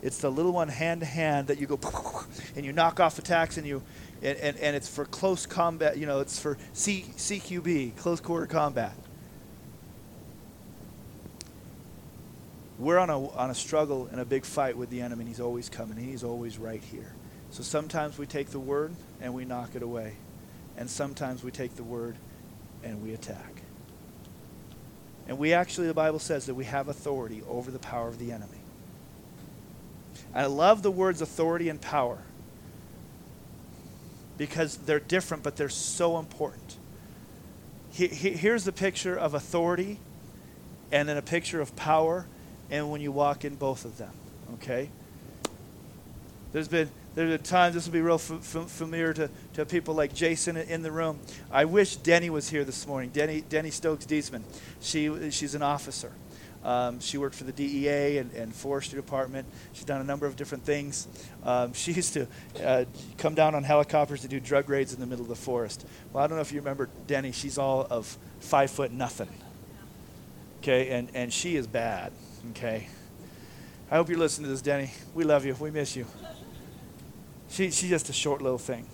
It's 0.02 0.20
the 0.20 0.32
little 0.32 0.54
one 0.54 0.70
hand 0.70 1.02
to 1.02 1.06
hand 1.06 1.48
that 1.48 1.60
you 1.60 1.68
go 1.68 1.80
and 2.56 2.66
you 2.66 2.72
knock 2.72 3.00
off 3.00 3.20
attacks 3.20 3.58
and 3.58 3.68
you 3.68 3.82
and, 4.22 4.38
and, 4.38 4.58
and 4.58 4.76
it's 4.76 4.88
for 4.88 5.06
close 5.06 5.46
combat. 5.46 5.98
You 5.98 6.06
know, 6.06 6.20
it's 6.20 6.40
for 6.40 6.58
C, 6.74 7.06
CQB, 7.18 7.98
close 7.98 8.20
quarter 8.22 8.46
combat. 8.46 8.94
We're 12.80 12.98
on 12.98 13.10
a 13.10 13.30
on 13.32 13.50
a 13.50 13.56
struggle 13.56 14.08
and 14.12 14.20
a 14.20 14.26
big 14.26 14.46
fight 14.46 14.78
with 14.78 14.90
the 14.90 15.02
enemy. 15.02 15.22
And 15.22 15.28
he's 15.28 15.42
always 15.42 15.70
coming. 15.70 15.98
He's 15.98 16.24
always 16.24 16.58
right 16.58 16.82
here. 16.82 17.14
So 17.52 17.62
sometimes 17.62 18.18
we 18.18 18.26
take 18.26 18.50
the 18.50 18.60
word 18.60 18.94
and 19.22 19.34
we 19.34 19.46
knock 19.46 19.76
it 19.76 19.84
away. 19.84 20.16
And 20.78 20.90
sometimes 20.90 21.44
we 21.44 21.52
take 21.52 21.76
the 21.76 21.84
word 21.84 22.16
and 22.84 23.04
we 23.04 23.14
attack. 23.14 23.62
And 25.28 25.38
we 25.38 25.54
actually, 25.54 25.88
the 25.88 25.94
Bible 25.94 26.20
says 26.20 26.46
that 26.46 26.56
we 26.56 26.66
have 26.66 26.88
authority 26.88 27.44
over 27.48 27.70
the 27.70 27.80
power 27.80 28.08
of 28.08 28.18
the 28.18 28.32
enemy. 28.32 28.58
I 30.34 30.46
love 30.46 30.82
the 30.82 30.92
words 30.92 31.22
authority 31.22 31.70
and 31.70 31.80
power 31.80 32.20
because 34.38 34.78
they're 34.78 35.00
different, 35.00 35.44
but 35.44 35.56
they're 35.56 35.70
so 35.70 36.18
important. 36.18 36.78
Here's 37.92 38.64
the 38.64 38.72
picture 38.72 39.16
of 39.16 39.34
authority 39.34 40.00
and 40.92 41.10
then 41.10 41.18
a 41.18 41.22
picture 41.22 41.60
of 41.60 41.76
power, 41.76 42.26
and 42.70 42.90
when 42.92 43.02
you 43.02 43.12
walk 43.12 43.46
in 43.46 43.56
both 43.56 43.86
of 43.86 43.98
them, 43.98 44.12
okay? 44.56 44.90
There's 46.52 46.68
been 46.68 46.90
there 47.16 47.34
are 47.34 47.38
times 47.38 47.76
this 47.76 47.86
will 47.86 47.94
be 47.94 48.02
real 48.02 48.18
familiar 48.18 49.14
to, 49.14 49.30
to 49.54 49.66
people 49.66 49.94
like 49.94 50.14
Jason 50.14 50.56
in 50.56 50.84
the 50.84 50.92
room. 50.92 51.20
I 51.52 51.66
wish 51.66 51.98
Denny 51.98 52.30
was 52.30 52.50
here 52.50 52.64
this 52.64 52.88
morning. 52.88 53.10
Denny, 53.10 53.42
Denny 53.42 53.72
Stokes 53.72 54.06
Diesman. 54.06 54.44
She, 54.80 55.32
she's 55.32 55.56
an 55.56 55.62
officer. 55.62 56.12
Um, 56.64 57.00
she 57.00 57.18
worked 57.18 57.36
for 57.36 57.46
the 57.46 57.52
DEA 57.52 58.20
and, 58.20 58.32
and, 58.34 58.54
forestry 58.54 58.98
department. 58.98 59.48
She's 59.74 59.86
done 59.86 60.02
a 60.02 60.04
number 60.04 60.26
of 60.26 60.36
different 60.36 60.66
things. 60.66 61.08
Um, 61.44 61.74
she 61.74 61.94
used 61.94 62.14
to 62.14 62.28
uh, 62.64 62.86
come 63.18 63.34
down 63.34 63.56
on 63.56 63.64
helicopters 63.64 64.22
to 64.22 64.28
do 64.28 64.40
drug 64.40 64.70
raids 64.70 64.94
in 64.94 65.00
the 65.00 65.06
middle 65.06 65.24
of 65.24 65.30
the 65.30 65.36
forest. 65.36 65.86
Well, 66.12 66.24
I 66.24 66.28
don't 66.28 66.38
know 66.38 66.42
if 66.42 66.52
you 66.52 66.60
remember 66.60 66.90
Denny. 67.08 67.32
She's 67.32 67.58
all 67.58 67.88
of 67.90 68.18
five 68.40 68.72
foot 68.72 68.92
nothing. 68.92 69.30
Okay, 70.62 70.90
and, 70.90 71.10
and 71.14 71.32
she 71.32 71.56
is 71.56 71.66
bad. 71.66 72.12
Okay. 72.52 72.88
I 73.92 73.96
hope 73.96 74.10
you're 74.10 74.20
listening 74.20 74.46
to 74.46 74.52
this, 74.52 74.62
Denny. 74.62 74.92
We 75.14 75.24
love 75.24 75.46
you. 75.46 75.56
We 75.60 75.72
miss 75.72 75.96
you. 75.96 76.06
She, 77.50 77.72
she's 77.72 77.90
just 77.90 78.10
a 78.10 78.14
short 78.14 78.42
little 78.42 78.58
thing. 78.58 78.86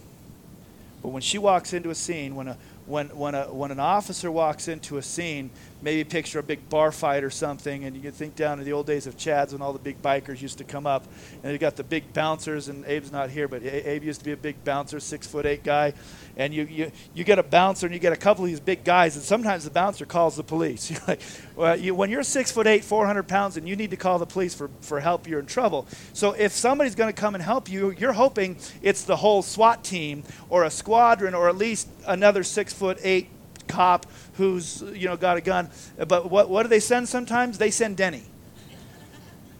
But 1.02 1.10
when 1.10 1.22
she 1.22 1.38
walks 1.38 1.74
into 1.74 1.90
a 1.90 1.96
scene, 1.96 2.36
when 2.36 2.48
a 2.48 2.58
when 2.86 3.10
when 3.10 3.36
a 3.36 3.54
when 3.54 3.72
an 3.72 3.80
officer 3.80 4.32
walks 4.32 4.68
into 4.68 4.98
a 4.98 5.02
scene, 5.02 5.50
maybe 5.82 6.04
picture 6.04 6.40
a 6.40 6.44
big 6.44 6.68
bar 6.70 6.92
fight 6.92 7.24
or 7.24 7.30
something, 7.30 7.84
and 7.84 7.96
you 7.96 8.02
can 8.02 8.12
think 8.12 8.36
down 8.36 8.58
to 8.58 8.64
the 8.64 8.74
old 8.74 8.88
days 8.88 9.08
of 9.08 9.18
Chad's 9.18 9.54
when 9.54 9.62
all 9.62 9.74
the 9.74 9.80
big 9.80 10.02
bikers 10.02 10.42
used 10.42 10.58
to 10.58 10.64
come 10.64 10.88
up, 10.88 11.04
and 11.44 11.52
you 11.52 11.58
got 11.58 11.76
the 11.76 11.84
big 11.84 12.12
bouncers, 12.14 12.68
and 12.70 12.84
Abe's 12.86 13.12
not 13.12 13.30
here, 13.30 13.48
but 13.48 13.64
Abe 13.64 14.04
used 14.04 14.20
to 14.20 14.26
be 14.26 14.32
a 14.32 14.38
big 14.38 14.64
bouncer, 14.64 15.00
six 15.00 15.28
foot 15.28 15.46
eight 15.46 15.64
guy, 15.64 15.94
and 16.38 16.54
you 16.54 16.64
you, 16.64 16.92
you 17.14 17.24
get 17.24 17.40
a 17.40 17.44
bouncer 17.44 17.86
and 17.86 17.94
you 17.94 18.00
get 18.00 18.14
a 18.14 18.18
couple 18.18 18.44
of 18.44 18.50
these 18.50 18.60
big 18.60 18.84
guys, 18.84 19.16
and 19.16 19.24
sometimes 19.24 19.64
the 19.64 19.72
bouncer 19.72 20.06
calls 20.06 20.36
the 20.36 20.44
police. 20.44 20.90
You're 20.96 21.02
like, 21.08 21.22
well, 21.56 21.78
you, 21.78 21.94
when 21.94 22.10
you're 22.10 22.24
six 22.24 22.52
foot 22.52 22.68
eight, 22.68 22.84
400 22.84 23.24
pounds, 23.28 23.58
and 23.58 23.68
you 23.68 23.76
need 23.76 23.92
to 23.92 23.98
call 23.98 24.20
the 24.20 24.26
police 24.26 24.56
for 24.56 24.70
for 24.82 25.00
help, 25.00 25.28
you're 25.28 25.40
in 25.40 25.46
trouble. 25.46 25.88
So 26.14 26.32
if 26.34 26.52
somebody's 26.52 26.96
going 26.96 27.14
to 27.14 27.20
come 27.20 27.36
and 27.36 27.44
help 27.44 27.70
you, 27.70 27.92
you're 27.92 28.14
hoping 28.14 28.58
it's 28.82 29.04
the 29.04 29.18
whole 29.18 29.42
SWAT 29.42 29.84
team 29.84 30.24
or 30.50 30.64
a 30.64 30.70
squadron 30.70 31.34
or 31.34 31.50
at 31.50 31.58
least 31.58 31.88
another 32.08 32.44
six 32.44 32.74
foot 32.74 32.98
eight 33.04 33.30
cop 33.68 34.06
who's 34.36 34.82
you 34.94 35.08
know 35.08 35.18
got 35.18 35.38
a 35.38 35.42
gun. 35.42 35.70
But 36.08 36.30
what 36.30 36.50
what 36.50 36.64
do 36.64 36.70
they 36.70 36.80
send 36.80 37.08
sometimes? 37.10 37.58
They 37.58 37.72
send 37.72 37.98
Denny. 37.98 38.24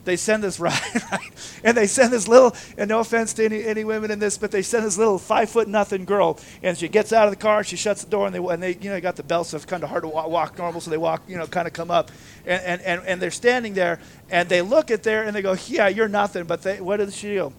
They 0.06 0.16
send 0.16 0.42
this 0.42 0.60
right, 0.60 0.80
right, 1.12 1.60
and 1.64 1.76
they 1.76 1.86
send 1.86 2.12
this 2.12 2.26
little. 2.26 2.54
And 2.78 2.88
no 2.88 3.00
offense 3.00 3.34
to 3.34 3.44
any, 3.44 3.64
any 3.64 3.84
women 3.84 4.10
in 4.10 4.18
this, 4.18 4.38
but 4.38 4.50
they 4.50 4.62
send 4.62 4.86
this 4.86 4.96
little 4.96 5.18
five 5.18 5.50
foot 5.50 5.68
nothing 5.68 6.04
girl, 6.04 6.38
and 6.62 6.78
she 6.78 6.88
gets 6.88 7.12
out 7.12 7.26
of 7.26 7.32
the 7.32 7.36
car, 7.36 7.62
she 7.64 7.76
shuts 7.76 8.04
the 8.04 8.10
door, 8.10 8.26
and 8.26 8.34
they 8.34 8.38
and 8.38 8.62
they 8.62 8.76
you 8.76 8.88
know 8.88 9.00
got 9.00 9.16
the 9.16 9.24
belt, 9.24 9.48
so 9.48 9.56
it's 9.56 9.66
kind 9.66 9.82
of 9.82 9.90
hard 9.90 10.04
to 10.04 10.08
walk, 10.08 10.28
walk 10.30 10.58
normal, 10.58 10.80
so 10.80 10.90
they 10.90 10.96
walk 10.96 11.22
you 11.28 11.36
know 11.36 11.46
kind 11.46 11.66
of 11.66 11.74
come 11.74 11.90
up, 11.90 12.10
and, 12.46 12.62
and 12.62 12.82
and 12.82 13.02
and 13.06 13.20
they're 13.20 13.30
standing 13.30 13.74
there, 13.74 14.00
and 14.30 14.48
they 14.48 14.62
look 14.62 14.90
at 14.90 15.02
there, 15.02 15.24
and 15.24 15.34
they 15.34 15.42
go, 15.42 15.56
yeah, 15.66 15.88
you're 15.88 16.08
nothing. 16.08 16.44
But 16.44 16.62
they, 16.62 16.80
what 16.80 16.98
does 16.98 17.14
she 17.14 17.34
do? 17.34 17.52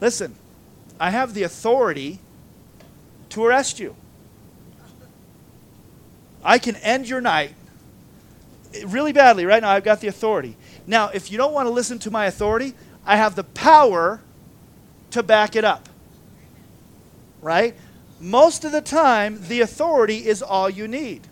Listen, 0.00 0.34
I 0.98 1.10
have 1.10 1.34
the 1.34 1.42
authority 1.42 2.18
to 3.30 3.44
arrest 3.44 3.78
you. 3.78 3.94
I 6.44 6.58
can 6.58 6.76
end 6.76 7.08
your 7.08 7.20
night 7.20 7.54
really 8.86 9.12
badly 9.12 9.46
right 9.46 9.62
now. 9.62 9.70
I've 9.70 9.84
got 9.84 10.00
the 10.00 10.08
authority. 10.08 10.56
Now, 10.86 11.08
if 11.08 11.30
you 11.30 11.38
don't 11.38 11.52
want 11.52 11.66
to 11.66 11.70
listen 11.70 11.98
to 12.00 12.10
my 12.10 12.26
authority, 12.26 12.74
I 13.04 13.16
have 13.16 13.34
the 13.34 13.44
power 13.44 14.20
to 15.10 15.22
back 15.22 15.56
it 15.56 15.64
up. 15.64 15.88
Right? 17.40 17.74
Most 18.20 18.64
of 18.64 18.72
the 18.72 18.80
time, 18.80 19.40
the 19.48 19.60
authority 19.60 20.26
is 20.26 20.42
all 20.42 20.68
you 20.68 20.88
need. 20.88 21.22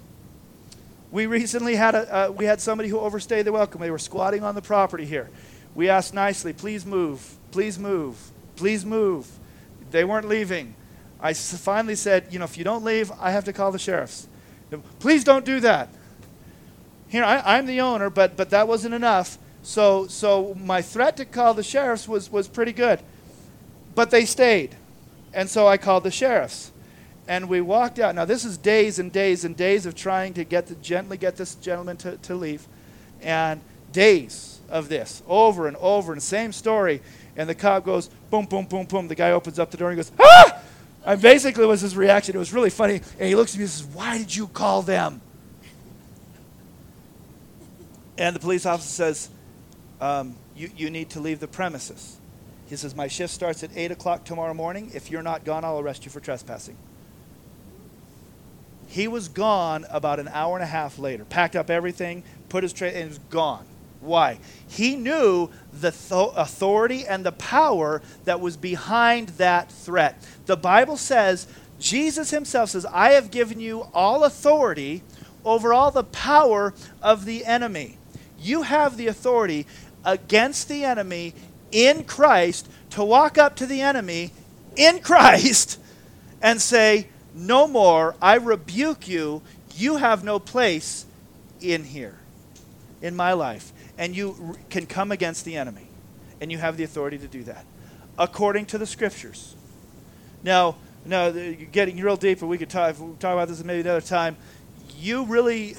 We 1.10 1.26
recently 1.26 1.76
had 1.76 1.94
a 1.94 2.28
uh, 2.28 2.30
we 2.30 2.44
had 2.44 2.60
somebody 2.60 2.88
who 2.88 2.98
overstayed 2.98 3.44
the 3.46 3.52
welcome. 3.52 3.80
They 3.80 3.90
were 3.90 3.98
squatting 3.98 4.42
on 4.42 4.54
the 4.54 4.62
property 4.62 5.04
here. 5.04 5.30
We 5.74 5.88
asked 5.88 6.14
nicely, 6.14 6.52
"Please 6.52 6.84
move. 6.84 7.36
Please 7.52 7.78
move. 7.78 8.30
Please 8.56 8.84
move." 8.84 9.26
They 9.90 10.04
weren't 10.04 10.28
leaving. 10.28 10.74
I 11.20 11.32
finally 11.32 11.94
said, 11.94 12.26
"You 12.30 12.38
know, 12.38 12.44
if 12.44 12.58
you 12.58 12.64
don't 12.64 12.84
leave, 12.84 13.10
I 13.20 13.30
have 13.30 13.44
to 13.44 13.52
call 13.52 13.72
the 13.72 13.78
sheriffs." 13.78 14.28
Please 14.98 15.24
don't 15.24 15.44
do 15.44 15.60
that. 15.60 15.88
Here, 17.08 17.22
I, 17.22 17.58
am 17.58 17.66
the 17.66 17.80
owner, 17.80 18.10
but, 18.10 18.36
but 18.36 18.50
that 18.50 18.66
wasn't 18.66 18.94
enough. 18.94 19.38
So, 19.62 20.06
so 20.06 20.56
my 20.60 20.82
threat 20.82 21.16
to 21.18 21.24
call 21.24 21.54
the 21.54 21.62
sheriffs 21.62 22.08
was, 22.08 22.30
was 22.30 22.48
pretty 22.48 22.72
good. 22.72 23.00
But 23.94 24.10
they 24.10 24.24
stayed. 24.24 24.76
And 25.32 25.48
so 25.48 25.68
I 25.68 25.76
called 25.76 26.02
the 26.02 26.10
sheriffs. 26.10 26.72
And 27.28 27.48
we 27.48 27.60
walked 27.60 27.98
out. 27.98 28.14
Now, 28.14 28.24
this 28.24 28.44
is 28.44 28.56
days 28.56 28.98
and 28.98 29.12
days 29.12 29.44
and 29.44 29.56
days 29.56 29.86
of 29.86 29.94
trying 29.94 30.34
to 30.34 30.44
get 30.44 30.66
the, 30.66 30.74
gently 30.76 31.16
get 31.16 31.36
this 31.36 31.54
gentleman 31.56 31.96
to, 31.98 32.16
to 32.18 32.34
leave. 32.34 32.66
And 33.22 33.60
days 33.92 34.60
of 34.68 34.88
this, 34.88 35.22
over 35.26 35.68
and 35.68 35.76
over, 35.76 36.12
and 36.12 36.22
same 36.22 36.52
story. 36.52 37.00
And 37.36 37.48
the 37.48 37.54
cop 37.54 37.84
goes, 37.84 38.08
boom, 38.30 38.46
boom, 38.46 38.66
boom, 38.66 38.86
boom. 38.86 39.08
The 39.08 39.14
guy 39.14 39.32
opens 39.32 39.58
up 39.58 39.70
the 39.70 39.76
door 39.76 39.90
and 39.90 39.96
goes, 39.96 40.12
ah! 40.18 40.60
And 41.06 41.22
basically 41.22 41.64
was 41.64 41.80
his 41.80 41.96
reaction. 41.96 42.34
It 42.34 42.38
was 42.38 42.52
really 42.52 42.68
funny. 42.68 43.00
And 43.18 43.28
he 43.28 43.36
looks 43.36 43.54
at 43.54 43.58
me 43.58 43.64
and 43.64 43.70
says, 43.70 43.86
Why 43.86 44.18
did 44.18 44.34
you 44.34 44.48
call 44.48 44.82
them? 44.82 45.20
And 48.18 48.34
the 48.34 48.40
police 48.40 48.66
officer 48.66 48.88
says, 48.88 49.30
um, 50.00 50.36
you, 50.54 50.70
you 50.76 50.90
need 50.90 51.10
to 51.10 51.20
leave 51.20 51.38
the 51.38 51.48
premises. 51.48 52.16
He 52.66 52.76
says, 52.76 52.94
My 52.94 53.08
shift 53.08 53.32
starts 53.32 53.62
at 53.62 53.70
8 53.74 53.92
o'clock 53.92 54.24
tomorrow 54.24 54.54
morning. 54.54 54.90
If 54.94 55.10
you're 55.10 55.22
not 55.22 55.44
gone, 55.44 55.64
I'll 55.64 55.78
arrest 55.78 56.04
you 56.04 56.10
for 56.10 56.20
trespassing. 56.20 56.76
He 58.88 59.08
was 59.08 59.28
gone 59.28 59.84
about 59.90 60.20
an 60.20 60.28
hour 60.28 60.56
and 60.56 60.62
a 60.62 60.66
half 60.66 60.98
later, 60.98 61.24
packed 61.24 61.56
up 61.56 61.70
everything, 61.70 62.22
put 62.48 62.62
his 62.62 62.72
tray, 62.72 62.88
and 62.88 62.98
he 62.98 63.08
was 63.08 63.18
gone. 63.30 63.66
Why? 64.06 64.38
He 64.68 64.96
knew 64.96 65.50
the 65.72 65.90
th- 65.90 66.30
authority 66.36 67.06
and 67.06 67.26
the 67.26 67.32
power 67.32 68.00
that 68.24 68.40
was 68.40 68.56
behind 68.56 69.30
that 69.30 69.70
threat. 69.70 70.22
The 70.46 70.56
Bible 70.56 70.96
says, 70.96 71.46
Jesus 71.78 72.30
himself 72.30 72.70
says, 72.70 72.86
I 72.86 73.10
have 73.10 73.30
given 73.30 73.60
you 73.60 73.88
all 73.92 74.24
authority 74.24 75.02
over 75.44 75.74
all 75.74 75.90
the 75.90 76.04
power 76.04 76.72
of 77.02 77.24
the 77.24 77.44
enemy. 77.44 77.98
You 78.40 78.62
have 78.62 78.96
the 78.96 79.08
authority 79.08 79.66
against 80.04 80.68
the 80.68 80.84
enemy 80.84 81.34
in 81.72 82.04
Christ 82.04 82.68
to 82.90 83.04
walk 83.04 83.36
up 83.38 83.56
to 83.56 83.66
the 83.66 83.80
enemy 83.80 84.32
in 84.76 84.98
Christ 85.02 85.80
and 86.40 86.60
say, 86.62 87.08
No 87.34 87.66
more, 87.66 88.14
I 88.22 88.36
rebuke 88.36 89.08
you. 89.08 89.42
You 89.74 89.96
have 89.96 90.24
no 90.24 90.38
place 90.38 91.04
in 91.60 91.84
here, 91.84 92.14
in 93.02 93.14
my 93.14 93.32
life 93.32 93.72
and 93.98 94.16
you 94.16 94.56
can 94.70 94.86
come 94.86 95.12
against 95.12 95.44
the 95.44 95.56
enemy. 95.56 95.88
And 96.40 96.52
you 96.52 96.58
have 96.58 96.76
the 96.76 96.84
authority 96.84 97.16
to 97.18 97.28
do 97.28 97.44
that 97.44 97.64
according 98.18 98.66
to 98.66 98.78
the 98.78 98.86
scriptures. 98.86 99.54
Now, 100.42 100.76
now 101.04 101.30
getting 101.30 102.00
real 102.00 102.16
deep, 102.16 102.40
and 102.40 102.50
we 102.50 102.58
could 102.58 102.70
talk, 102.70 102.96
talk 102.96 103.32
about 103.32 103.48
this 103.48 103.62
maybe 103.62 103.80
another 103.80 104.00
time. 104.00 104.36
You 104.98 105.24
really 105.24 105.76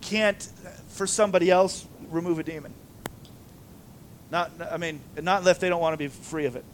can't, 0.00 0.48
uh, 0.64 0.70
for 0.88 1.06
somebody 1.06 1.50
else, 1.50 1.86
remove 2.10 2.38
a 2.38 2.42
demon. 2.42 2.72
Not, 4.30 4.52
I 4.70 4.76
mean, 4.76 5.00
not 5.20 5.40
unless 5.40 5.58
they 5.58 5.68
don't 5.68 5.80
want 5.80 5.94
to 5.94 5.98
be 5.98 6.08
free 6.08 6.46
of 6.46 6.56
it. 6.56 6.64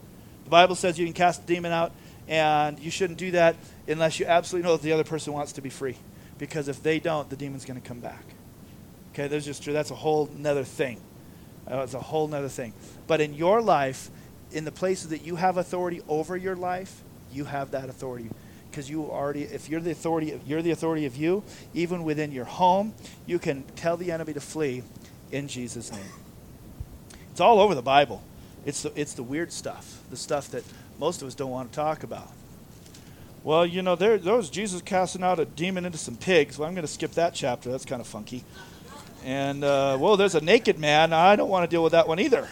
The 0.44 0.50
Bible 0.50 0.74
says 0.74 0.98
you 0.98 1.06
can 1.06 1.14
cast 1.14 1.42
a 1.42 1.46
demon 1.46 1.72
out, 1.72 1.92
and 2.28 2.78
you 2.78 2.90
shouldn't 2.90 3.18
do 3.18 3.32
that 3.32 3.56
unless 3.88 4.18
you 4.18 4.26
absolutely 4.26 4.68
know 4.68 4.76
that 4.76 4.82
the 4.82 4.92
other 4.92 5.04
person 5.04 5.32
wants 5.32 5.52
to 5.52 5.62
be 5.62 5.70
free. 5.70 5.96
Because 6.38 6.68
if 6.68 6.82
they 6.82 6.98
don't, 6.98 7.30
the 7.30 7.36
demon's 7.36 7.64
going 7.64 7.80
to 7.80 7.86
come 7.86 8.00
back. 8.00 8.24
Okay, 9.14 9.28
that's 9.28 9.44
just 9.44 9.62
true. 9.62 9.72
That's 9.72 9.92
a 9.92 9.94
whole 9.94 10.28
nother 10.36 10.64
thing. 10.64 11.00
Uh, 11.70 11.78
it's 11.78 11.94
a 11.94 12.00
whole 12.00 12.26
nother 12.26 12.48
thing. 12.48 12.74
But 13.06 13.20
in 13.20 13.32
your 13.32 13.62
life, 13.62 14.10
in 14.50 14.64
the 14.64 14.72
places 14.72 15.10
that 15.10 15.24
you 15.24 15.36
have 15.36 15.56
authority 15.56 16.02
over 16.08 16.36
your 16.36 16.56
life, 16.56 17.00
you 17.32 17.44
have 17.44 17.70
that 17.70 17.88
authority. 17.88 18.28
Because 18.70 18.90
you 18.90 19.04
already 19.04 19.44
if 19.44 19.68
you're 19.68 19.80
the 19.80 19.92
authority 19.92 20.40
you're 20.46 20.60
the 20.60 20.72
authority 20.72 21.06
of 21.06 21.14
you 21.14 21.44
even 21.74 22.02
within 22.02 22.32
your 22.32 22.44
home 22.44 22.92
you 23.24 23.38
can 23.38 23.62
tell 23.76 23.96
the 23.96 24.10
enemy 24.10 24.32
to 24.32 24.40
flee 24.40 24.82
in 25.30 25.46
jesus 25.46 25.92
name. 25.92 26.00
It's 27.30 27.40
all 27.40 27.60
over 27.60 27.76
the 27.76 27.82
bible. 27.82 28.20
It's 28.66 28.82
the, 28.82 29.00
it's 29.00 29.14
the 29.14 29.22
weird 29.22 29.52
stuff 29.52 30.00
the 30.10 30.16
stuff 30.16 30.50
that 30.50 30.64
most 30.98 31.22
of 31.22 31.28
us 31.28 31.36
don't 31.36 31.52
want 31.52 31.70
to 31.70 31.76
talk 31.76 32.02
about. 32.02 32.28
Well 33.44 33.64
you 33.64 33.80
know 33.80 33.94
there, 33.94 34.18
there 34.18 34.34
was 34.34 34.50
jesus 34.50 34.82
casting 34.82 35.22
out 35.22 35.38
a 35.38 35.44
demon 35.44 35.84
into 35.84 35.98
some 35.98 36.16
pigs. 36.16 36.58
Well 36.58 36.66
i'm 36.66 36.74
going 36.74 36.86
to 36.86 36.92
skip 36.92 37.12
that 37.12 37.32
chapter. 37.32 37.70
That's 37.70 37.84
kind 37.84 38.00
of 38.00 38.08
funky 38.08 38.42
and, 39.24 39.64
uh, 39.64 39.96
whoa, 39.96 40.16
there's 40.16 40.34
a 40.34 40.40
naked 40.42 40.78
man. 40.78 41.14
I 41.14 41.34
don't 41.34 41.48
want 41.48 41.68
to 41.68 41.74
deal 41.74 41.82
with 41.82 41.92
that 41.92 42.06
one 42.06 42.20
either. 42.20 42.46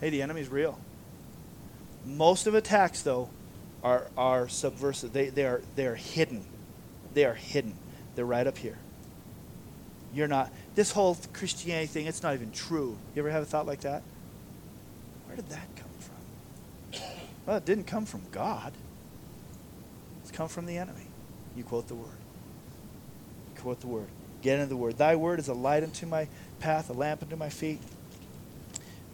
Hey, 0.00 0.10
the 0.10 0.20
enemy's 0.20 0.48
real. 0.48 0.78
Most 2.04 2.48
of 2.48 2.54
attacks, 2.54 3.02
though, 3.02 3.30
are, 3.84 4.08
are 4.18 4.48
subversive. 4.48 5.12
They, 5.12 5.28
they, 5.28 5.44
are, 5.44 5.62
they 5.76 5.86
are 5.86 5.94
hidden. 5.94 6.44
They 7.14 7.24
are 7.24 7.34
hidden. 7.34 7.74
They're 8.16 8.26
right 8.26 8.46
up 8.46 8.58
here. 8.58 8.78
You're 10.12 10.28
not, 10.28 10.50
this 10.74 10.90
whole 10.90 11.16
Christianity 11.32 11.86
thing, 11.86 12.06
it's 12.06 12.24
not 12.24 12.34
even 12.34 12.50
true. 12.50 12.96
You 13.14 13.22
ever 13.22 13.30
have 13.30 13.44
a 13.44 13.46
thought 13.46 13.66
like 13.66 13.82
that? 13.82 14.02
Where 15.26 15.36
did 15.36 15.48
that 15.50 15.68
come 15.76 15.90
from? 16.00 17.00
Well, 17.46 17.56
it 17.58 17.64
didn't 17.64 17.84
come 17.84 18.06
from 18.06 18.22
God. 18.32 18.72
It's 20.22 20.32
come 20.32 20.48
from 20.48 20.66
the 20.66 20.78
enemy. 20.78 21.06
You 21.56 21.62
quote 21.62 21.86
the 21.86 21.94
word 21.94 22.25
quote 23.56 23.80
the 23.80 23.86
word. 23.86 24.08
Get 24.42 24.58
into 24.58 24.68
the 24.68 24.76
word. 24.76 24.98
Thy 24.98 25.16
word 25.16 25.38
is 25.38 25.48
a 25.48 25.54
light 25.54 25.82
unto 25.82 26.06
my 26.06 26.28
path, 26.60 26.90
a 26.90 26.92
lamp 26.92 27.22
unto 27.22 27.36
my 27.36 27.48
feet. 27.48 27.80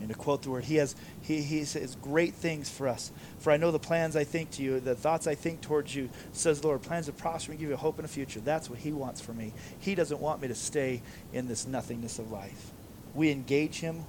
And 0.01 0.09
to 0.09 0.15
quote 0.17 0.43
the 0.43 0.51
word, 0.51 0.65
he 0.65 0.77
has 0.77 0.97
he, 1.21 1.43
he 1.43 1.65
says 1.65 1.97
great 2.03 2.35
things 2.35 2.69
for 2.69 2.89
us. 2.89 3.13
For 3.39 3.53
I 3.53 3.57
know 3.57 3.71
the 3.71 3.79
plans 3.79 4.17
I 4.17 4.25
think 4.25 4.51
to 4.53 4.63
you, 4.63 4.81
the 4.81 4.97
thoughts 4.97 5.29
I 5.29 5.37
think 5.37 5.61
towards 5.61 5.95
you, 5.95 6.11
says 6.33 6.61
the 6.61 6.67
Lord, 6.67 6.83
plans 6.83 7.07
to 7.07 7.13
prosper 7.13 7.53
and 7.53 7.61
give 7.61 7.69
you 7.69 7.75
a 7.75 7.79
hope 7.79 7.99
in 7.99 8.03
the 8.03 8.09
future. 8.09 8.41
That's 8.41 8.69
what 8.69 8.81
he 8.81 8.93
wants 8.93 9.21
for 9.21 9.33
me. 9.33 9.53
He 9.79 9.95
doesn't 9.95 10.21
want 10.21 10.43
me 10.43 10.49
to 10.49 10.57
stay 10.57 11.03
in 11.33 11.47
this 11.47 11.67
nothingness 11.67 12.19
of 12.19 12.33
life. 12.33 12.73
We 13.15 13.31
engage 13.31 13.79
him 13.79 14.05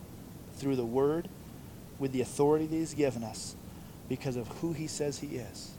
through 0.56 0.78
the 0.78 0.86
word 0.86 1.30
with 2.00 2.12
the 2.12 2.22
authority 2.22 2.66
that 2.66 2.76
he's 2.76 2.96
given 2.96 3.24
us 3.24 3.56
because 4.10 4.36
of 4.36 4.48
who 4.60 4.74
he 4.74 4.88
says 4.88 5.20
he 5.20 5.38
is. 5.38 5.72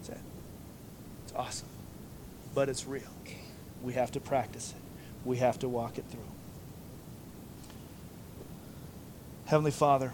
That's 0.00 0.20
it. 0.20 0.24
It's 1.24 1.32
awesome 1.34 1.68
but 2.54 2.68
it's 2.68 2.86
real. 2.86 3.02
We 3.82 3.94
have 3.94 4.12
to 4.12 4.20
practice 4.20 4.70
it, 4.76 5.26
we 5.28 5.38
have 5.38 5.58
to 5.60 5.68
walk 5.68 5.98
it 5.98 6.04
through. 6.10 6.20
Heavenly 9.46 9.72
Father, 9.72 10.12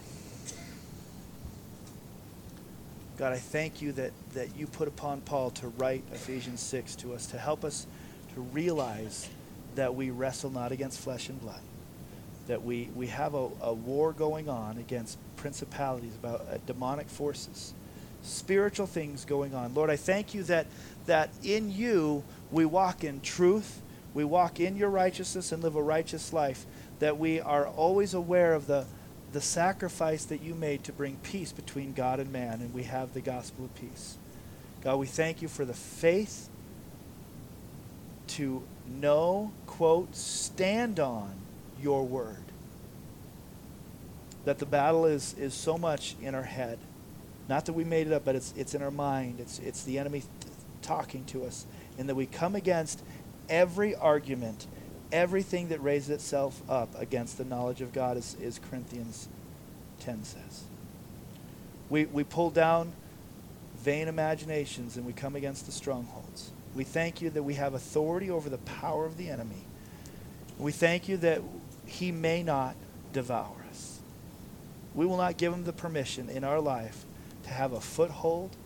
God, 3.17 3.33
I 3.35 3.39
thank 3.39 3.83
you 3.83 3.93
that, 3.93 4.13
that 4.33 4.57
you 4.57 4.67
put 4.67 4.89
upon 4.89 5.21
Paul 5.21 5.51
to 5.51 5.69
write 5.69 6.03
Ephesians 6.13 6.61
6 6.61 6.97
to 6.97 7.13
us, 7.13 7.27
to 7.27 7.39
help 7.39 7.65
us 7.65 7.87
to 8.35 8.41
realize 8.41 9.29
that 9.75 9.95
we 9.95 10.11
wrestle 10.11 10.51
not 10.51 10.73
against 10.73 10.99
flesh 10.99 11.29
and 11.29 11.41
blood, 11.41 11.61
that 12.49 12.65
we, 12.65 12.89
we 12.97 13.09
have 13.09 13.35
a, 13.35 13.49
a 13.61 13.73
war 13.73 14.13
going 14.13 14.49
on 14.49 14.79
against 14.79 15.19
principalities, 15.37 16.15
about 16.15 16.41
uh, 16.51 16.57
demonic 16.67 17.09
forces, 17.09 17.75
spiritual 18.23 18.87
things 18.87 19.25
going 19.25 19.55
on. 19.55 19.75
Lord, 19.75 19.91
I 19.91 19.97
thank 19.97 20.35
you 20.35 20.43
that 20.45 20.67
that 21.07 21.31
in 21.43 21.71
you 21.71 22.23
we 22.53 22.65
walk 22.65 23.05
in 23.05 23.21
truth, 23.21 23.81
we 24.15 24.25
walk 24.25 24.61
in 24.61 24.77
your 24.77 24.91
righteousness 24.91 25.53
and 25.53 25.63
live 25.63 25.77
a 25.77 25.83
righteous 25.83 26.33
life, 26.33 26.67
that 26.99 27.19
we 27.19 27.41
are 27.41 27.67
always 27.67 28.15
aware 28.15 28.55
of 28.55 28.67
the 28.67 28.87
the 29.33 29.41
sacrifice 29.41 30.25
that 30.25 30.43
you 30.43 30.55
made 30.55 30.83
to 30.85 30.93
bring 30.93 31.17
peace 31.23 31.53
between 31.53 31.93
God 31.93 32.19
and 32.19 32.33
man, 32.33 32.61
and 32.61 32.75
we 32.75 32.83
have 32.85 33.15
the 33.15 33.21
gospel 33.21 33.67
of 33.67 33.75
peace. 33.77 34.17
God, 34.83 34.97
we 34.97 35.07
thank 35.07 35.41
you 35.41 35.49
for 35.49 35.65
the 35.65 35.75
faith 35.75 36.49
to 38.29 38.63
know, 38.89 39.53
quote, 39.67 40.17
stand 40.17 40.99
on 40.99 41.33
your 41.81 42.05
word. 42.05 42.37
That 44.45 44.59
the 44.59 44.67
battle 44.67 45.05
is, 45.05 45.35
is 45.39 45.55
so 45.55 45.77
much 45.77 46.17
in 46.23 46.35
our 46.35 46.43
head. 46.43 46.79
Not 47.51 47.67
that 47.67 47.73
we 47.73 47.83
made 47.83 48.07
it 48.07 48.13
up, 48.13 48.25
but 48.25 48.37
it's, 48.37 48.55
it's 48.57 48.75
in 48.75 48.83
our 48.83 48.93
mind. 48.93 49.41
It's, 49.41 49.59
it's 49.59 49.83
the 49.83 49.99
enemy 49.99 50.21
th- 50.21 50.55
talking 50.83 51.25
to 51.27 51.45
us. 51.45 51.67
And 51.99 52.09
that 52.09 52.15
we 52.15 52.27
come 52.27 52.55
against 52.55 53.03
every 53.49 53.93
argument, 53.97 54.69
everything 55.11 55.67
that 55.71 55.83
raises 55.83 56.11
itself 56.11 56.63
up 56.71 56.89
against 56.97 57.39
the 57.39 57.45
knowledge 57.45 57.81
of 57.81 57.93
God, 57.93 58.17
as, 58.17 58.37
as 58.41 58.61
Corinthians 58.61 59.29
10 59.99 60.23
says. 60.23 60.63
We, 61.89 62.05
we 62.05 62.23
pull 62.23 62.51
down 62.51 62.93
vain 63.79 64.07
imaginations 64.07 64.97
and 64.97 65.05
we 65.05 65.13
come 65.13 65.35
against 65.35 65.67
the 65.67 65.73
strongholds. 65.73 66.53
We 66.77 66.85
thank 66.85 67.21
you 67.21 67.31
that 67.31 67.43
we 67.43 67.55
have 67.55 67.75
authority 67.75 68.31
over 68.31 68.49
the 68.49 68.59
power 68.59 69.07
of 69.07 69.17
the 69.17 69.29
enemy. 69.29 69.65
We 70.57 70.71
thank 70.71 71.09
you 71.09 71.17
that 71.17 71.43
he 71.85 72.13
may 72.13 72.45
not 72.45 72.77
devour 73.13 73.57
us. 73.69 73.99
We 74.95 75.05
will 75.05 75.17
not 75.17 75.37
give 75.37 75.53
him 75.53 75.65
the 75.65 75.73
permission 75.73 76.29
in 76.29 76.45
our 76.45 76.61
life 76.61 77.07
to 77.51 77.57
have 77.57 77.73
a 77.73 77.81
foothold 77.81 78.57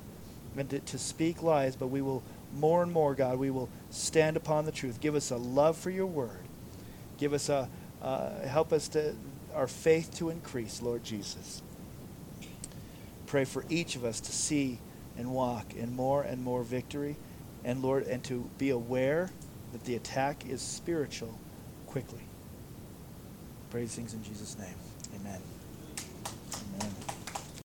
and 0.56 0.68
to, 0.70 0.78
to 0.78 0.98
speak 0.98 1.42
lies, 1.42 1.74
but 1.74 1.88
we 1.88 2.02
will 2.02 2.22
more 2.54 2.82
and 2.82 2.92
more, 2.92 3.14
God, 3.14 3.38
we 3.38 3.50
will 3.50 3.68
stand 3.90 4.36
upon 4.36 4.64
the 4.66 4.72
truth. 4.72 5.00
Give 5.00 5.14
us 5.14 5.30
a 5.30 5.36
love 5.36 5.76
for 5.76 5.90
your 5.90 6.06
word. 6.06 6.38
Give 7.18 7.32
us 7.32 7.48
a, 7.48 7.68
uh, 8.02 8.46
help 8.46 8.72
us 8.72 8.86
to, 8.88 9.14
our 9.54 9.66
faith 9.66 10.14
to 10.18 10.30
increase, 10.30 10.82
Lord 10.82 11.02
Jesus. 11.02 11.62
Pray 13.26 13.44
for 13.44 13.64
each 13.68 13.96
of 13.96 14.04
us 14.04 14.20
to 14.20 14.32
see 14.32 14.78
and 15.16 15.32
walk 15.32 15.74
in 15.74 15.96
more 15.96 16.22
and 16.22 16.42
more 16.42 16.62
victory, 16.62 17.16
and 17.64 17.82
Lord, 17.82 18.06
and 18.06 18.22
to 18.24 18.48
be 18.58 18.70
aware 18.70 19.30
that 19.72 19.84
the 19.84 19.96
attack 19.96 20.44
is 20.46 20.60
spiritual 20.60 21.38
quickly. 21.86 22.22
Praise 23.70 23.94
things 23.94 24.12
in 24.12 24.22
Jesus' 24.22 24.56
name. 24.58 24.74
Amen. 25.20 25.40
Amen. 26.76 27.13